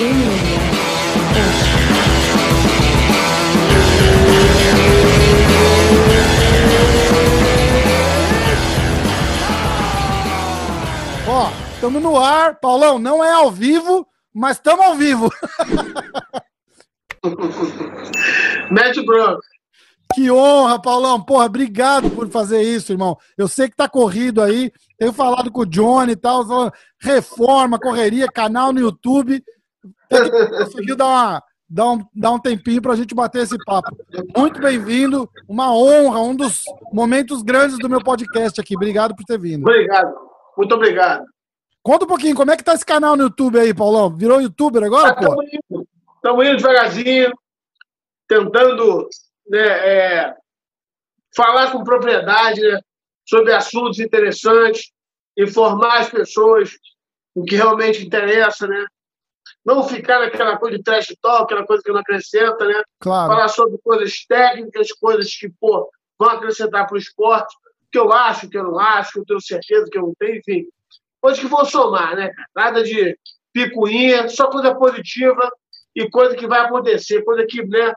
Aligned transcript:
Ó, 0.00 0.02
estamos 11.74 12.02
no 12.02 12.18
ar. 12.18 12.58
Paulão, 12.58 12.98
não 12.98 13.22
é 13.22 13.30
ao 13.30 13.50
vivo, 13.50 14.08
mas 14.32 14.56
estamos 14.56 14.86
ao 14.86 14.94
vivo. 14.94 15.30
Matt 18.72 18.96
Bronco. 19.04 19.42
Que 20.14 20.30
honra, 20.30 20.80
Paulão. 20.80 21.22
Porra, 21.22 21.44
obrigado 21.44 22.10
por 22.10 22.26
fazer 22.30 22.62
isso, 22.62 22.92
irmão. 22.92 23.18
Eu 23.36 23.46
sei 23.46 23.68
que 23.68 23.76
tá 23.76 23.86
corrido 23.86 24.40
aí. 24.40 24.72
Tenho 24.98 25.12
falado 25.12 25.52
com 25.52 25.60
o 25.60 25.66
Johnny 25.66 26.12
e 26.12 26.16
tal. 26.16 26.72
Reforma, 26.98 27.78
correria, 27.78 28.28
canal 28.28 28.72
no 28.72 28.80
YouTube. 28.80 29.44
Conseguiu 30.10 30.96
dar, 30.96 31.06
uma, 31.06 31.42
dar, 31.68 31.90
um, 31.92 32.04
dar 32.14 32.30
um 32.32 32.38
tempinho 32.38 32.82
pra 32.82 32.96
gente 32.96 33.14
bater 33.14 33.42
esse 33.42 33.56
papo. 33.64 33.96
Muito 34.36 34.60
bem-vindo. 34.60 35.30
Uma 35.48 35.72
honra, 35.74 36.20
um 36.20 36.34
dos 36.34 36.62
momentos 36.92 37.42
grandes 37.42 37.78
do 37.78 37.88
meu 37.88 38.02
podcast 38.02 38.60
aqui. 38.60 38.76
Obrigado 38.76 39.14
por 39.14 39.24
ter 39.24 39.38
vindo. 39.38 39.62
Obrigado. 39.62 40.12
Muito 40.56 40.74
obrigado. 40.74 41.24
Conta 41.82 42.04
um 42.04 42.08
pouquinho, 42.08 42.36
como 42.36 42.50
é 42.50 42.56
que 42.56 42.64
tá 42.64 42.74
esse 42.74 42.84
canal 42.84 43.16
no 43.16 43.24
YouTube 43.24 43.58
aí, 43.58 43.72
Paulão? 43.72 44.14
Virou 44.14 44.40
youtuber 44.40 44.82
agora, 44.82 45.14
pô? 45.14 45.42
Estamos 46.16 46.46
indo 46.46 46.56
devagarzinho, 46.58 47.32
tentando 48.28 49.08
né, 49.48 49.58
é, 49.60 50.34
falar 51.34 51.72
com 51.72 51.82
propriedade 51.82 52.60
né, 52.60 52.80
sobre 53.26 53.54
assuntos 53.54 53.98
interessantes, 53.98 54.92
informar 55.38 56.00
as 56.00 56.10
pessoas 56.10 56.70
o 57.34 57.44
que 57.44 57.56
realmente 57.56 58.04
interessa, 58.04 58.66
né? 58.66 58.84
Não 59.64 59.82
ficar 59.82 60.20
naquela 60.20 60.56
coisa 60.56 60.78
de 60.78 60.82
trash 60.82 61.14
talk, 61.20 61.44
aquela 61.44 61.66
coisa 61.66 61.82
que 61.82 61.92
não 61.92 62.00
acrescenta, 62.00 62.66
né? 62.66 62.82
Claro. 62.98 63.32
Falar 63.32 63.48
sobre 63.48 63.78
coisas 63.84 64.24
técnicas, 64.26 64.92
coisas 64.92 65.34
que, 65.34 65.50
pô, 65.60 65.90
vão 66.18 66.30
acrescentar 66.30 66.86
para 66.86 66.94
o 66.94 66.98
esporte, 66.98 67.54
que 67.92 67.98
eu 67.98 68.12
acho, 68.12 68.48
que 68.48 68.56
eu 68.56 68.64
não 68.64 68.78
acho, 68.78 69.12
que 69.12 69.20
eu 69.20 69.24
tenho 69.26 69.40
certeza 69.40 69.88
que 69.90 69.98
eu 69.98 70.02
não 70.02 70.14
tenho, 70.18 70.36
enfim. 70.38 70.66
Coisas 71.20 71.40
que 71.40 71.46
vão 71.46 71.64
somar, 71.64 72.16
né? 72.16 72.32
Nada 72.54 72.82
de 72.82 73.18
picuinha, 73.52 74.28
só 74.28 74.48
coisa 74.48 74.74
positiva 74.74 75.50
e 75.94 76.08
coisa 76.08 76.36
que 76.36 76.46
vai 76.46 76.60
acontecer, 76.60 77.22
coisa 77.22 77.44
que, 77.46 77.62
né? 77.66 77.92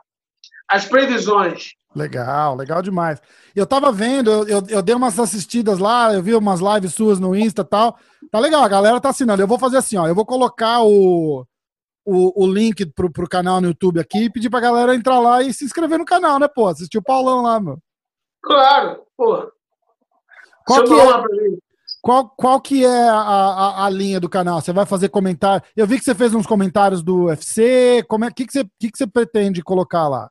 As 0.68 0.84
previsões. 0.84 1.72
Legal, 1.94 2.56
legal 2.56 2.82
demais. 2.82 3.22
Eu 3.54 3.66
tava 3.66 3.92
vendo, 3.92 4.30
eu, 4.30 4.48
eu, 4.48 4.62
eu, 4.68 4.82
dei 4.82 4.94
umas 4.94 5.18
assistidas 5.18 5.78
lá, 5.78 6.12
eu 6.12 6.22
vi 6.22 6.34
umas 6.34 6.60
lives 6.60 6.92
suas 6.92 7.20
no 7.20 7.36
Insta 7.36 7.62
e 7.62 7.64
tal. 7.64 7.96
Tá 8.30 8.40
legal, 8.40 8.64
a 8.64 8.68
galera 8.68 9.00
tá 9.00 9.10
assinando. 9.10 9.40
Eu 9.40 9.46
vou 9.46 9.58
fazer 9.58 9.76
assim, 9.76 9.96
ó, 9.96 10.08
eu 10.08 10.14
vou 10.14 10.26
colocar 10.26 10.82
o, 10.82 11.46
o, 12.04 12.44
o 12.44 12.46
link 12.46 12.84
pro, 12.86 13.10
pro 13.10 13.28
canal 13.28 13.60
no 13.60 13.68
YouTube 13.68 14.00
aqui 14.00 14.24
e 14.24 14.30
pedir 14.30 14.50
pra 14.50 14.60
galera 14.60 14.94
entrar 14.94 15.18
lá 15.18 15.42
e 15.42 15.52
se 15.52 15.64
inscrever 15.64 15.98
no 15.98 16.04
canal, 16.04 16.38
né, 16.38 16.46
pô? 16.48 16.66
Assistir 16.66 16.98
o 16.98 17.02
Paulão 17.02 17.42
lá, 17.42 17.58
meu. 17.58 17.78
Claro, 18.42 19.02
pô. 19.16 19.50
Qual 20.66 20.84
que, 20.84 20.94
é, 20.94 21.58
qual, 22.02 22.28
qual 22.30 22.60
que 22.60 22.84
é 22.84 23.08
a, 23.08 23.16
a, 23.16 23.86
a, 23.86 23.90
linha 23.90 24.18
do 24.18 24.28
canal? 24.28 24.60
Você 24.60 24.72
vai 24.72 24.86
fazer 24.86 25.08
comentário? 25.08 25.64
Eu 25.76 25.86
vi 25.86 25.98
que 25.98 26.04
você 26.04 26.14
fez 26.14 26.34
uns 26.34 26.46
comentários 26.46 27.02
do 27.02 27.24
UFC. 27.24 28.02
Como 28.08 28.24
é 28.24 28.30
que, 28.30 28.46
que, 28.46 28.52
você, 28.52 28.64
que, 28.78 28.90
que 28.90 28.98
você 28.98 29.06
pretende 29.06 29.62
colocar 29.62 30.08
lá? 30.08 30.30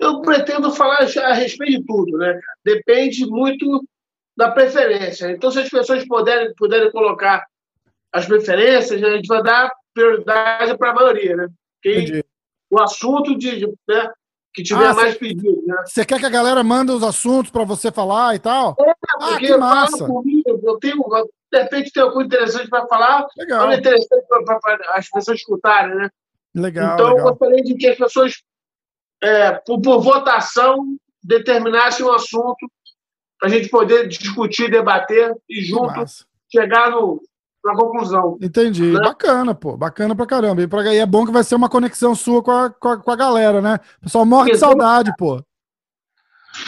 Eu 0.00 0.20
pretendo 0.22 0.72
falar 0.72 1.00
a 1.00 1.32
respeito 1.32 1.80
de 1.80 1.86
tudo, 1.86 2.18
né? 2.18 2.38
Depende 2.64 3.26
muito 3.26 3.84
da 4.36 4.50
preferência. 4.50 5.30
Então, 5.30 5.50
se 5.50 5.60
as 5.60 5.68
pessoas 5.68 6.06
puderem, 6.06 6.52
puderem 6.56 6.90
colocar 6.90 7.44
as 8.12 8.26
preferências, 8.26 9.02
a 9.02 9.16
gente 9.16 9.26
vai 9.26 9.42
dar 9.42 9.70
prioridade 9.94 10.76
para 10.76 10.90
a 10.90 10.94
maioria, 10.94 11.36
né? 11.36 11.48
Porque 11.82 12.24
o 12.70 12.82
assunto 12.82 13.36
de, 13.38 13.66
né, 13.88 14.10
que 14.52 14.62
tiver 14.62 14.86
ah, 14.86 14.94
mais 14.94 15.16
pedido. 15.16 15.62
Né? 15.66 15.76
Você 15.86 16.04
quer 16.04 16.18
que 16.18 16.26
a 16.26 16.30
galera 16.30 16.62
manda 16.62 16.94
os 16.94 17.02
assuntos 17.02 17.50
para 17.50 17.64
você 17.64 17.90
falar 17.90 18.34
e 18.34 18.38
tal? 18.38 18.76
É, 18.80 18.94
ah, 19.20 19.38
que 19.38 19.56
massa. 19.56 20.06
Comigo, 20.06 20.60
eu 20.62 20.78
tenho, 20.78 21.02
de 21.52 21.58
repente 21.58 21.92
tem 21.92 22.02
alguma 22.02 22.24
interessante 22.24 22.68
para 22.68 22.86
falar, 22.86 23.26
legal. 23.36 23.70
é 23.70 23.76
interessante 23.76 24.24
para 24.28 24.78
as 24.94 25.08
pessoas 25.08 25.38
escutarem, 25.38 25.94
né? 25.94 26.10
Legal. 26.54 26.94
Então, 26.94 27.08
legal. 27.08 27.18
eu 27.18 27.32
gostaria 27.32 27.64
de 27.64 27.74
que 27.74 27.88
as 27.88 27.98
pessoas, 27.98 28.42
é, 29.22 29.52
por, 29.52 29.80
por 29.80 30.00
votação, 30.00 30.96
determinassem 31.22 32.04
um 32.06 32.12
assunto 32.12 32.70
para 33.38 33.48
a 33.48 33.52
gente 33.52 33.68
poder 33.68 34.06
discutir, 34.06 34.70
debater 34.70 35.34
e 35.48 35.62
junto 35.62 36.04
chegar 36.50 36.90
no, 36.90 37.20
na 37.64 37.74
conclusão. 37.74 38.36
Entendi. 38.40 38.92
Né? 38.92 39.00
Bacana, 39.00 39.54
pô. 39.54 39.76
Bacana 39.76 40.14
pra 40.14 40.26
caramba. 40.26 40.62
E, 40.62 40.68
pra, 40.68 40.94
e 40.94 40.98
é 40.98 41.06
bom 41.06 41.24
que 41.24 41.32
vai 41.32 41.42
ser 41.42 41.54
uma 41.54 41.68
conexão 41.68 42.14
sua 42.14 42.42
com 42.42 42.50
a, 42.50 42.70
com 42.70 42.88
a, 42.88 42.96
com 42.98 43.10
a 43.10 43.16
galera, 43.16 43.60
né? 43.62 43.80
O 43.98 44.02
pessoal 44.02 44.26
morre 44.26 44.52
de 44.52 44.58
saudade, 44.58 45.12
pô. 45.16 45.42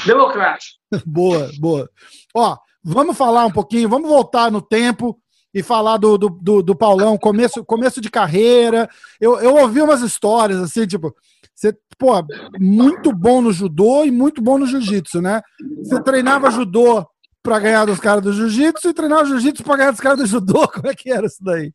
Democrático. 0.06 0.78
boa, 1.04 1.50
boa. 1.60 1.88
Ó, 2.34 2.56
vamos 2.82 3.16
falar 3.16 3.44
um 3.44 3.52
pouquinho, 3.52 3.88
vamos 3.88 4.08
voltar 4.08 4.50
no 4.50 4.62
tempo 4.62 5.20
e 5.52 5.62
falar 5.62 5.96
do, 5.98 6.18
do, 6.18 6.28
do, 6.28 6.62
do 6.62 6.76
Paulão, 6.76 7.16
começo, 7.16 7.64
começo 7.64 8.00
de 8.00 8.10
carreira. 8.10 8.88
Eu, 9.20 9.38
eu 9.38 9.54
ouvi 9.56 9.80
umas 9.80 10.00
histórias 10.00 10.60
assim, 10.60 10.86
tipo, 10.86 11.14
você, 11.54 11.74
pô, 11.98 12.12
muito 12.58 13.12
bom 13.12 13.40
no 13.40 13.52
judô 13.52 14.04
e 14.04 14.10
muito 14.10 14.42
bom 14.42 14.58
no 14.58 14.66
jiu-jitsu, 14.66 15.22
né? 15.22 15.40
Você 15.82 16.02
treinava 16.02 16.50
judô 16.50 17.06
para 17.46 17.60
ganhar 17.60 17.84
dos 17.84 18.00
caras 18.00 18.24
do 18.24 18.32
jiu-jitsu 18.32 18.88
e 18.88 18.92
treinar 18.92 19.22
o 19.22 19.26
jiu-jitsu 19.26 19.62
para 19.62 19.76
ganhar 19.76 19.90
dos 19.92 20.00
caras 20.00 20.18
do 20.18 20.26
judô? 20.26 20.66
Como 20.74 20.88
é 20.88 20.94
que 20.96 21.12
era 21.12 21.26
isso 21.26 21.42
daí? 21.44 21.72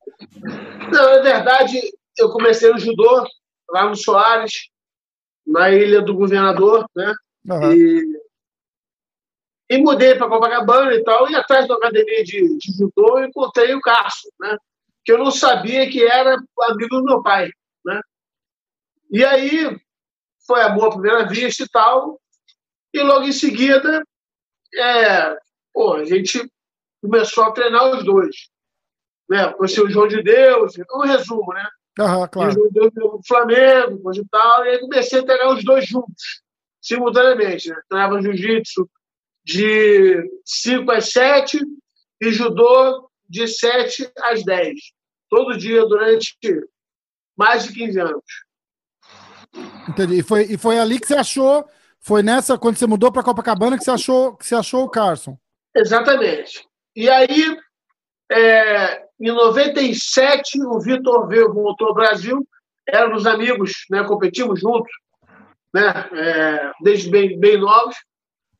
Não, 0.91 1.15
na 1.15 1.21
verdade, 1.21 1.79
eu 2.17 2.29
comecei 2.29 2.69
no 2.69 2.77
judô, 2.77 3.25
lá 3.69 3.87
no 3.87 3.95
Soares, 3.95 4.69
na 5.47 5.71
Ilha 5.71 6.01
do 6.01 6.13
Governador, 6.13 6.85
né? 6.93 7.13
Uhum. 7.49 7.71
E, 7.71 8.21
e 9.69 9.77
mudei 9.77 10.15
para 10.15 10.27
Copacabana 10.27 10.93
e 10.93 11.03
tal, 11.05 11.29
e 11.29 11.35
atrás 11.35 11.65
da 11.65 11.75
academia 11.75 12.21
de, 12.25 12.57
de 12.57 12.71
judô 12.77 13.19
eu 13.19 13.25
encontrei 13.25 13.73
o 13.73 13.79
Cássio, 13.79 14.29
né? 14.41 14.57
Que 15.05 15.13
eu 15.13 15.17
não 15.17 15.31
sabia 15.31 15.89
que 15.89 16.03
era 16.03 16.35
amigo 16.63 16.97
do 16.97 17.05
meu 17.05 17.23
pai, 17.23 17.49
né? 17.85 18.01
E 19.09 19.23
aí 19.23 19.79
foi 20.45 20.61
amor 20.63 20.87
à 20.87 20.91
primeira 20.91 21.25
vista 21.29 21.63
e 21.63 21.69
tal, 21.69 22.19
e 22.93 23.01
logo 23.01 23.25
em 23.25 23.31
seguida 23.31 24.03
é, 24.75 25.37
pô, 25.73 25.93
a 25.93 26.03
gente 26.03 26.49
começou 27.01 27.43
a 27.45 27.51
treinar 27.51 27.95
os 27.95 28.03
dois. 28.03 28.49
Né? 29.29 29.51
Conheci 29.53 29.81
o 29.81 29.89
João 29.89 30.07
de 30.07 30.21
Deus, 30.21 30.73
um 30.93 31.01
resumo, 31.01 31.53
né? 31.53 31.67
Uhum, 31.99 32.27
claro. 32.27 32.51
E 32.51 32.51
o 32.51 32.53
João 32.53 32.67
de 32.67 32.73
Deus 32.73 32.93
do 32.93 33.21
Flamengo, 33.27 34.01
coisa 34.01 34.21
e 34.21 34.27
tal, 34.29 34.65
e 34.65 34.69
aí 34.69 34.79
comecei 34.79 35.19
a 35.19 35.25
treinar 35.25 35.49
os 35.53 35.63
dois 35.63 35.85
juntos, 35.85 36.41
simultaneamente. 36.81 37.69
Né? 37.69 37.75
Treinava 37.89 38.21
jiu-jitsu 38.21 38.89
de 39.43 40.29
5 40.45 40.91
às 40.91 41.09
7 41.09 41.59
e 42.21 42.31
judô 42.31 43.09
de 43.27 43.47
7 43.47 44.11
às 44.19 44.43
10. 44.43 44.75
Todo 45.29 45.57
dia 45.57 45.85
durante 45.85 46.37
mais 47.37 47.63
de 47.63 47.73
15 47.73 47.99
anos. 47.99 48.23
Entendi. 49.87 50.19
E 50.19 50.23
foi, 50.23 50.43
e 50.43 50.57
foi 50.57 50.77
ali 50.77 50.99
que 50.99 51.07
você 51.07 51.15
achou, 51.15 51.65
foi 51.99 52.21
nessa, 52.21 52.57
quando 52.57 52.77
você 52.77 52.85
mudou 52.85 53.11
para 53.11 53.23
Copacabana, 53.23 53.77
que 53.77 53.83
você 53.83 53.91
achou, 53.91 54.35
que 54.35 54.45
você 54.45 54.55
achou 54.55 54.83
o 54.83 54.89
Carson? 54.89 55.37
Exatamente. 55.75 56.67
E 56.95 57.09
aí, 57.09 57.57
é, 58.31 59.03
em 59.19 59.31
97, 59.31 60.61
o 60.63 60.79
Vitor 60.79 61.27
veio, 61.27 61.53
voltou 61.53 61.89
ao 61.89 61.93
Brasil, 61.93 62.45
éramos 62.87 63.25
amigos, 63.25 63.85
né, 63.89 64.03
competimos 64.03 64.59
juntos, 64.59 64.91
né, 65.73 66.09
é, 66.13 66.71
desde 66.81 67.09
bem, 67.09 67.39
bem 67.39 67.57
novos, 67.57 67.95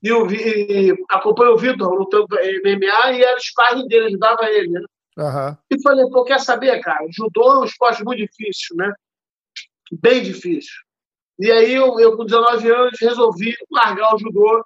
e, 0.04 0.08
eu 0.08 0.28
e 0.32 0.92
o 0.94 1.58
Vitor 1.58 1.94
lutando 1.94 2.28
MMA 2.36 3.12
e 3.14 3.24
era 3.24 3.38
o 3.38 3.42
sparring 3.42 3.88
dele, 3.88 4.08
ajudava 4.08 4.50
ele, 4.50 4.70
né? 4.70 4.82
Uhum. 5.18 5.58
E 5.70 5.82
falei, 5.82 6.10
pô, 6.10 6.24
quer 6.24 6.40
saber, 6.40 6.82
cara? 6.82 7.06
Judô 7.12 7.52
é 7.52 7.60
um 7.60 7.66
esporte 7.66 8.04
muito 8.04 8.20
difícil, 8.20 8.76
né? 8.78 8.92
Bem 9.92 10.24
difícil. 10.24 10.74
E 11.38 11.52
aí 11.52 11.74
eu, 11.74 12.00
eu 12.00 12.16
com 12.16 12.26
19 12.26 12.72
anos, 12.72 13.00
resolvi 13.00 13.56
largar 13.70 14.16
o 14.16 14.18
judô 14.18 14.64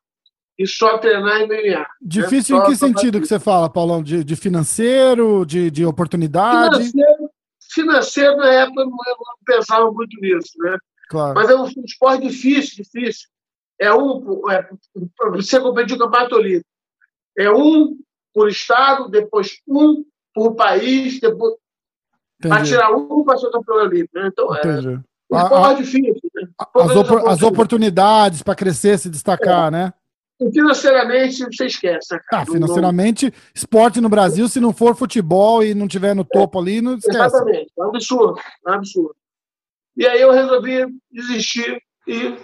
e 0.57 0.67
só 0.67 0.97
treinar 0.97 1.41
MMA. 1.41 1.85
Difícil 2.01 2.57
né? 2.57 2.63
em 2.63 2.67
que 2.67 2.75
sentido 2.75 3.19
que 3.19 3.27
você 3.27 3.39
fala, 3.39 3.69
Paulão? 3.69 4.01
De, 4.01 4.23
de 4.23 4.35
financeiro, 4.35 5.45
de, 5.45 5.69
de 5.69 5.85
oportunidade? 5.85 6.75
Financeiro, 6.75 7.29
financeiro, 7.73 8.37
na 8.37 8.51
época, 8.51 8.81
eu 8.81 8.87
não, 8.87 8.97
pensava 9.45 9.91
muito 9.91 10.19
nisso, 10.21 10.51
né? 10.59 10.77
Claro. 11.09 11.35
Mas 11.35 11.49
é 11.49 11.55
um 11.55 11.65
esporte 11.85 12.27
difícil, 12.27 12.83
difícil. 12.83 13.27
É 13.79 13.93
um, 13.93 14.49
é, 14.49 14.67
você 15.31 15.59
competir 15.59 15.97
com 15.97 16.09
Olímpico. 16.35 16.69
É 17.37 17.51
um 17.51 17.97
por 18.33 18.49
estado, 18.49 19.09
depois 19.09 19.59
um 19.67 20.05
por 20.33 20.55
país, 20.55 21.19
depois 21.19 21.55
para 22.41 22.63
tirar 22.63 22.91
um 22.91 23.23
para 23.23 23.37
ser 23.37 23.49
campeão 23.51 23.77
olímpico. 23.77 24.17
Né? 24.19 24.29
Então, 24.31 24.55
é 24.55 24.59
Entendi. 24.59 24.87
é 24.87 25.35
um 25.35 25.41
esporte 25.41 25.83
difícil. 25.83 26.31
Né? 26.35 26.47
As, 26.57 26.95
op 26.95 27.27
as 27.27 27.41
oportunidades 27.41 28.41
para 28.41 28.55
crescer, 28.55 28.97
se 28.97 29.09
destacar, 29.09 29.67
é. 29.67 29.71
né? 29.71 29.93
Financeiramente, 30.53 31.45
você 31.45 31.65
esquece. 31.65 32.13
Né, 32.13 32.19
ah, 32.31 32.45
financeiramente, 32.45 33.33
esporte 33.53 34.01
no 34.01 34.09
Brasil, 34.09 34.47
se 34.47 34.59
não 34.59 34.73
for 34.73 34.95
futebol 34.95 35.63
e 35.63 35.73
não 35.73 35.87
tiver 35.87 36.13
no 36.13 36.23
é, 36.23 36.27
topo 36.31 36.59
é, 36.59 36.61
ali, 36.61 36.81
não 36.81 36.95
esquece. 36.95 37.17
Exatamente, 37.17 37.71
é 37.77 37.83
um 37.83 37.89
absurdo, 37.89 38.39
é 38.67 38.71
um 38.71 38.73
absurdo. 38.73 39.15
E 39.97 40.05
aí 40.05 40.21
eu 40.21 40.31
resolvi 40.31 40.85
desistir 41.09 41.81
e 42.07 42.37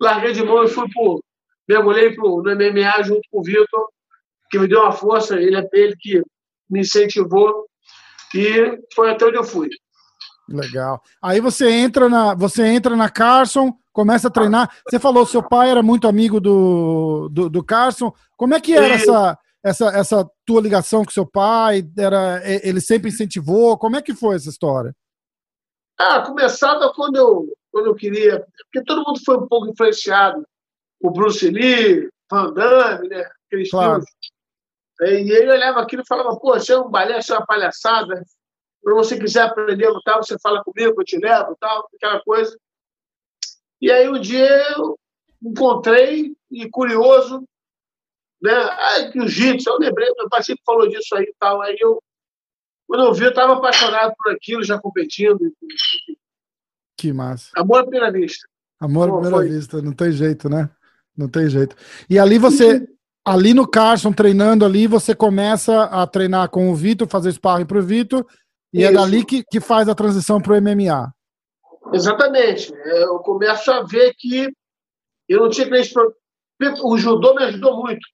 larguei 0.00 0.32
de 0.32 0.44
mão 0.44 0.62
e 0.62 0.68
fui 0.68 0.88
pro. 0.92 1.22
Mergulhei 1.68 2.14
pro, 2.14 2.42
no 2.42 2.54
MMA 2.54 3.02
junto 3.02 3.22
com 3.30 3.40
o 3.40 3.42
Vitor, 3.42 3.88
que 4.50 4.58
me 4.58 4.68
deu 4.68 4.82
uma 4.82 4.92
força, 4.92 5.36
ele 5.36 5.56
é 5.56 5.68
ele 5.72 5.96
que 5.98 6.22
me 6.70 6.80
incentivou 6.80 7.66
e 8.34 8.78
foi 8.94 9.10
até 9.10 9.24
onde 9.26 9.36
eu 9.36 9.44
fui. 9.44 9.68
Legal. 10.48 11.02
Aí 11.22 11.40
você 11.40 11.70
entra 11.70 12.08
na, 12.08 12.34
você 12.34 12.64
entra 12.66 12.94
na 12.94 13.08
Carson, 13.08 13.74
começa 13.94 14.28
a 14.28 14.30
treinar. 14.30 14.68
Você 14.86 14.98
falou 14.98 15.24
seu 15.24 15.42
pai 15.42 15.70
era 15.70 15.82
muito 15.82 16.06
amigo 16.06 16.38
do, 16.40 17.30
do, 17.30 17.48
do 17.48 17.64
Carson. 17.64 18.12
Como 18.36 18.54
é 18.54 18.60
que 18.60 18.74
era 18.74 18.94
essa, 18.94 19.38
essa, 19.64 19.86
essa 19.96 20.30
tua 20.44 20.60
ligação 20.60 21.04
com 21.04 21.10
seu 21.10 21.24
pai? 21.24 21.82
Era, 21.96 22.42
ele 22.44 22.80
sempre 22.80 23.08
incentivou? 23.08 23.78
Como 23.78 23.96
é 23.96 24.02
que 24.02 24.14
foi 24.14 24.36
essa 24.36 24.50
história? 24.50 24.94
Ah, 25.98 26.20
começava 26.22 26.92
quando 26.92 27.16
eu, 27.16 27.48
quando 27.70 27.86
eu 27.86 27.94
queria. 27.94 28.44
Porque 28.64 28.84
todo 28.84 29.04
mundo 29.06 29.20
foi 29.24 29.38
um 29.38 29.46
pouco 29.46 29.68
influenciado. 29.68 30.44
O 31.00 31.10
Bruce 31.10 31.48
Lee, 31.48 32.10
Van 32.30 32.52
Damme, 32.52 33.08
né? 33.08 33.24
Aqueles 33.46 33.70
claro. 33.70 34.02
E 35.00 35.32
ele 35.32 35.52
olhava 35.52 35.80
aquilo 35.80 36.02
e 36.02 36.06
falava: 36.06 36.36
pô, 36.36 36.54
você 36.54 36.72
é 36.72 36.78
um 36.78 36.90
balé, 36.90 37.22
você 37.22 37.32
é 37.32 37.36
uma 37.36 37.46
palhaçada 37.46 38.22
para 38.84 38.94
você 38.94 39.18
quiser 39.18 39.42
aprender 39.42 39.86
a 39.86 39.90
lutar, 39.90 40.18
você 40.18 40.36
fala 40.38 40.62
comigo, 40.62 41.00
eu 41.00 41.04
te 41.04 41.16
levo, 41.16 41.56
tal, 41.58 41.88
aquela 41.94 42.20
coisa. 42.22 42.54
E 43.84 43.92
aí 43.92 44.08
um 44.08 44.18
dia 44.18 44.48
eu 44.78 44.98
encontrei, 45.42 46.34
e 46.50 46.70
curioso, 46.70 47.46
né? 48.40 48.50
Ah, 48.50 49.10
jiu-jitsu, 49.12 49.68
eu 49.68 49.78
lembrei, 49.78 50.10
meu 50.16 50.26
pai 50.26 50.42
sempre 50.42 50.62
falou 50.64 50.88
disso 50.88 51.14
aí 51.14 51.24
e 51.24 51.34
tal. 51.38 51.60
Aí 51.60 51.76
eu, 51.78 52.02
quando 52.88 53.04
eu 53.04 53.12
vi, 53.12 53.24
eu 53.24 53.28
estava 53.28 53.52
apaixonado 53.52 54.14
por 54.16 54.32
aquilo, 54.32 54.64
já 54.64 54.78
competindo. 54.78 55.52
Que 56.96 57.12
massa. 57.12 57.50
Amor 57.54 57.80
à 57.80 57.82
primeira 57.82 58.10
vista. 58.10 58.48
Amor 58.80 59.10
à 59.10 59.12
primeira 59.12 59.36
foi? 59.36 59.48
vista, 59.50 59.82
não 59.82 59.92
tem 59.92 60.12
jeito, 60.12 60.48
né? 60.48 60.70
Não 61.14 61.28
tem 61.28 61.50
jeito. 61.50 61.76
E 62.08 62.18
ali 62.18 62.38
você, 62.38 62.88
ali 63.22 63.52
no 63.52 63.68
Carson, 63.68 64.14
treinando 64.14 64.64
ali, 64.64 64.86
você 64.86 65.14
começa 65.14 65.84
a 65.84 66.06
treinar 66.06 66.48
com 66.48 66.70
o 66.70 66.74
Vitor, 66.74 67.06
fazer 67.06 67.32
sparring 67.32 67.66
para 67.66 67.80
o 67.80 67.82
Vitor, 67.82 68.26
e 68.72 68.80
Isso. 68.80 68.88
é 68.88 68.92
dali 68.94 69.26
que, 69.26 69.44
que 69.44 69.60
faz 69.60 69.90
a 69.90 69.94
transição 69.94 70.40
para 70.40 70.54
o 70.54 70.62
MMA. 70.62 71.14
Exatamente. 71.94 72.72
Eu 72.72 73.18
começo 73.20 73.70
a 73.70 73.82
ver 73.82 74.14
que 74.16 74.52
eu 75.28 75.40
não 75.40 75.48
tinha 75.48 75.66
que 75.66 76.82
O 76.82 76.96
judô 76.98 77.34
me 77.34 77.44
ajudou 77.44 77.82
muito 77.82 78.06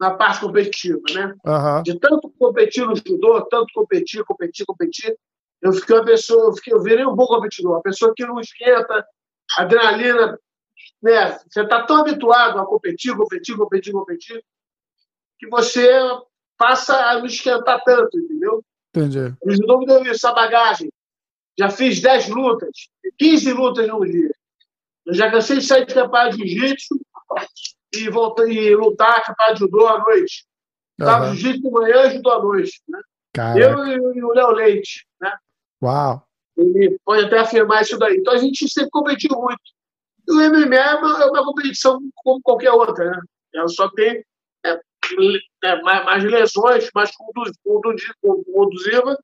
na 0.00 0.14
parte 0.14 0.40
competitiva, 0.40 1.00
né? 1.12 1.34
Uhum. 1.44 1.82
De 1.82 1.98
tanto 1.98 2.32
competir 2.38 2.86
no 2.86 2.96
judô, 2.96 3.40
tanto 3.46 3.72
competir, 3.74 4.24
competir, 4.24 4.66
competir, 4.66 5.16
eu 5.62 5.72
fiquei 5.72 5.96
uma 5.96 6.04
pessoa, 6.04 6.46
eu, 6.46 6.52
fiquei, 6.52 6.74
eu 6.74 6.82
virei 6.82 7.06
um 7.06 7.14
bom 7.14 7.26
competidor, 7.26 7.72
uma 7.72 7.82
pessoa 7.82 8.12
que 8.14 8.26
não 8.26 8.38
esquenta, 8.38 9.06
adrenalina, 9.56 10.38
né? 11.02 11.38
Você 11.48 11.62
está 11.62 11.86
tão 11.86 11.98
habituado 11.98 12.58
a 12.58 12.66
competir, 12.66 13.16
competir, 13.16 13.56
competir, 13.56 13.92
competir, 13.92 14.44
que 15.38 15.48
você 15.48 15.88
passa 16.58 16.96
a 16.96 17.18
não 17.18 17.26
esquentar 17.26 17.82
tanto, 17.84 18.18
entendeu? 18.18 18.62
Entendi. 18.90 19.34
O 19.42 19.50
judô 19.50 19.78
me 19.78 19.86
deu 19.86 20.04
essa 20.04 20.32
bagagem. 20.32 20.90
Já 21.58 21.70
fiz 21.70 22.00
10 22.00 22.28
lutas, 22.28 22.70
15 23.18 23.52
lutas 23.52 23.86
num 23.86 24.00
dia. 24.00 24.30
Eu 25.06 25.14
já 25.14 25.30
cansei 25.30 25.58
de 25.58 25.64
sair 25.64 25.86
de 25.86 25.94
capaz 25.94 26.36
de 26.36 26.46
jiu-jitsu 26.46 26.98
e, 27.94 28.10
voltar, 28.10 28.48
e 28.48 28.74
lutar 28.74 29.24
capaz 29.24 29.54
de 29.54 29.60
judô 29.60 29.86
à 29.86 30.00
noite. 30.00 30.44
Estava 30.98 31.26
uhum. 31.26 31.34
jiu-jitsu 31.34 31.62
de 31.62 31.70
manhã 31.70 32.06
e 32.06 32.16
judô 32.16 32.30
à 32.30 32.42
noite. 32.42 32.82
Né? 32.88 33.00
Eu 33.56 33.86
e, 33.86 34.18
e 34.18 34.24
o 34.24 34.32
Léo 34.32 34.50
Leite. 34.50 35.06
Né? 35.20 35.32
Uau! 35.82 36.26
Ele 36.56 36.98
pode 37.04 37.24
até 37.24 37.38
afirmar 37.38 37.82
isso 37.82 37.98
daí. 37.98 38.16
Então 38.16 38.32
a 38.32 38.38
gente 38.38 38.68
sempre 38.68 38.90
competiu 38.90 39.36
muito. 39.36 39.60
E 40.26 40.32
o 40.32 40.36
MMA 40.36 40.76
é 40.76 40.94
uma, 40.94 41.22
é 41.22 41.26
uma 41.26 41.44
competição 41.44 42.00
como 42.16 42.40
qualquer 42.42 42.70
outra. 42.70 43.10
Né? 43.10 43.20
Ela 43.54 43.68
só 43.68 43.88
tem 43.90 44.24
é, 44.64 44.80
é, 45.64 45.82
mais, 45.82 46.04
mais, 46.04 46.24
lesões, 46.24 46.88
mais 46.94 47.10
conduziva, 47.16 49.18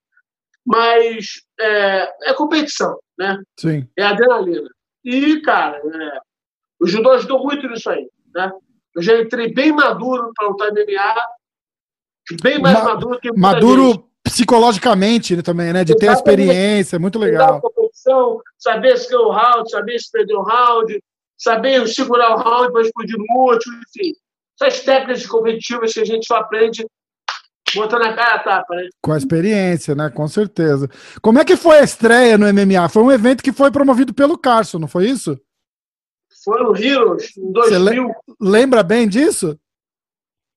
mas 0.66 1.42
é, 1.58 2.30
é, 2.30 2.34
competição, 2.34 2.98
né? 3.18 3.40
Sim. 3.58 3.88
É 3.96 4.04
adrenalina. 4.04 4.68
E, 5.04 5.40
cara, 5.42 5.78
é, 5.78 6.18
o 6.80 6.86
judô 6.86 7.10
ajudou 7.12 7.42
muito 7.42 7.66
nisso 7.68 7.90
aí, 7.90 8.08
né? 8.34 8.50
Eu 8.94 9.02
já 9.02 9.18
entrei 9.20 9.52
bem 9.52 9.72
maduro 9.72 10.32
para 10.34 10.48
lutar 10.48 10.72
MMA, 10.72 11.14
bem 12.42 12.60
mais 12.60 12.78
Ma 12.78 12.84
maduro 12.84 13.20
que 13.20 13.32
Maduro 13.32 13.90
gente. 13.92 14.04
psicologicamente 14.24 15.42
também, 15.42 15.72
né? 15.72 15.84
De 15.84 15.94
ter 15.94 16.08
a 16.08 16.12
experiência, 16.12 16.98
muito 16.98 17.18
legal. 17.18 17.60
competição, 17.60 18.40
saber 18.58 18.96
se 18.98 19.08
ganhou 19.08 19.28
o 19.28 19.32
round, 19.32 19.70
saber 19.70 19.98
se 19.98 20.10
perdeu 20.10 20.38
o 20.38 20.42
round, 20.42 21.02
saber 21.38 21.86
segurar 21.88 22.34
o 22.34 22.38
round 22.38 22.72
para 22.72 22.82
explodir 22.82 23.16
no 23.16 23.40
último, 23.40 23.76
enfim 23.88 24.12
essas 24.60 24.82
técnicas 24.82 25.26
competitivas 25.26 25.92
que 25.92 26.00
a 26.00 26.04
gente 26.04 26.26
só 26.26 26.36
aprende 26.36 26.86
botando 27.74 28.02
a 28.02 28.14
cara 28.14 28.34
a 28.34 28.38
tapa, 28.38 28.74
né? 28.74 28.88
Com 29.00 29.12
a 29.12 29.18
experiência, 29.18 29.94
né? 29.94 30.10
Com 30.10 30.26
certeza. 30.28 30.88
Como 31.20 31.38
é 31.38 31.44
que 31.44 31.56
foi 31.56 31.78
a 31.78 31.82
estreia 31.82 32.38
no 32.38 32.46
MMA? 32.46 32.88
Foi 32.88 33.02
um 33.02 33.12
evento 33.12 33.42
que 33.42 33.52
foi 33.52 33.70
promovido 33.70 34.14
pelo 34.14 34.38
Carson, 34.38 34.78
não 34.78 34.88
foi 34.88 35.06
isso? 35.06 35.38
Foi 36.44 36.62
no 36.62 36.76
Heroes, 36.76 37.36
em 37.36 37.52
2000. 37.52 38.08
Você 38.08 38.14
lembra 38.40 38.82
bem 38.82 39.08
disso? 39.08 39.58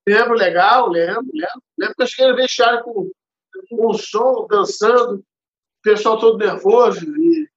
Lembro, 0.06 0.34
legal, 0.34 0.88
lembro, 0.88 1.24
lembro. 1.32 1.62
Lembro 1.78 1.94
que 1.96 2.02
eu 2.02 2.06
cheguei 2.06 2.30
no 2.30 2.36
vestiário 2.36 2.82
com, 2.82 3.10
com 3.70 3.86
o 3.86 3.94
som, 3.94 4.46
dançando, 4.48 5.16
o 5.16 5.24
pessoal 5.82 6.18
todo 6.18 6.38
nervoso, 6.38 7.04
e 7.16 7.48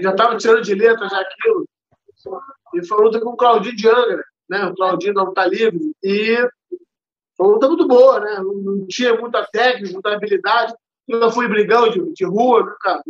já 0.00 0.10
estava 0.10 0.36
tirando 0.36 0.62
de 0.62 0.74
letra 0.74 1.08
já 1.08 1.20
aquilo. 1.20 1.66
E 2.74 2.86
foi 2.86 3.04
luta 3.04 3.20
com 3.20 3.30
o 3.30 3.36
Claudinho 3.36 3.76
de 3.76 3.88
Angra 3.88 4.24
né? 4.50 4.66
O 4.66 4.74
Claudinho 4.74 5.14
não 5.14 5.28
está 5.28 5.46
livre. 5.46 5.92
E 6.02 6.36
uma 7.40 7.54
luta 7.54 7.68
muito 7.68 7.88
boa, 7.88 8.20
né? 8.20 8.38
Não 8.38 8.86
tinha 8.86 9.18
muita 9.18 9.46
técnica, 9.46 9.92
muita 9.92 10.12
habilidade. 10.12 10.74
Eu 11.08 11.30
fui 11.30 11.48
brigão 11.48 11.88
de, 11.88 12.12
de 12.12 12.24
rua, 12.24 12.60
nunca. 12.60 13.02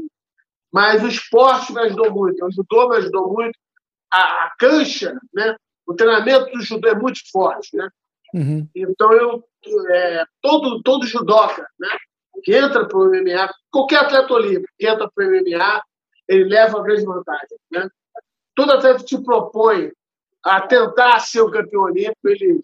Mas 0.72 1.02
o 1.02 1.08
esporte 1.08 1.72
me 1.72 1.80
ajudou 1.80 2.12
muito, 2.12 2.44
o 2.44 2.50
judô 2.52 2.88
me 2.88 2.96
ajudou 2.98 3.32
muito. 3.32 3.58
A, 4.12 4.44
a 4.44 4.52
cancha, 4.58 5.18
né? 5.34 5.56
O 5.86 5.94
treinamento 5.94 6.52
do 6.52 6.62
judô 6.62 6.88
é 6.88 6.94
muito 6.94 7.18
forte, 7.30 7.76
né? 7.76 7.88
Uhum. 8.32 8.68
Então 8.74 9.12
eu 9.12 9.44
é, 9.90 10.24
todo 10.40 10.80
todo 10.82 11.06
judoca, 11.06 11.66
né? 11.78 11.88
Que 12.44 12.56
entra 12.56 12.86
para 12.86 12.96
o 12.96 13.08
MMA, 13.08 13.52
qualquer 13.70 14.00
atleta 14.00 14.32
olímpico 14.32 14.72
que 14.78 14.86
entra 14.86 15.10
para 15.12 15.26
o 15.26 15.30
MMA, 15.30 15.82
ele 16.28 16.44
leva 16.44 16.78
a 16.78 16.82
grande 16.82 17.04
vantagem, 17.04 17.58
né? 17.70 17.88
Todo 18.54 18.72
atleta 18.72 19.04
te 19.04 19.20
propõe 19.20 19.90
a 20.44 20.60
tentar 20.60 21.18
ser 21.20 21.40
o 21.40 21.50
campeão 21.50 21.82
olímpico, 21.82 22.28
ele, 22.28 22.60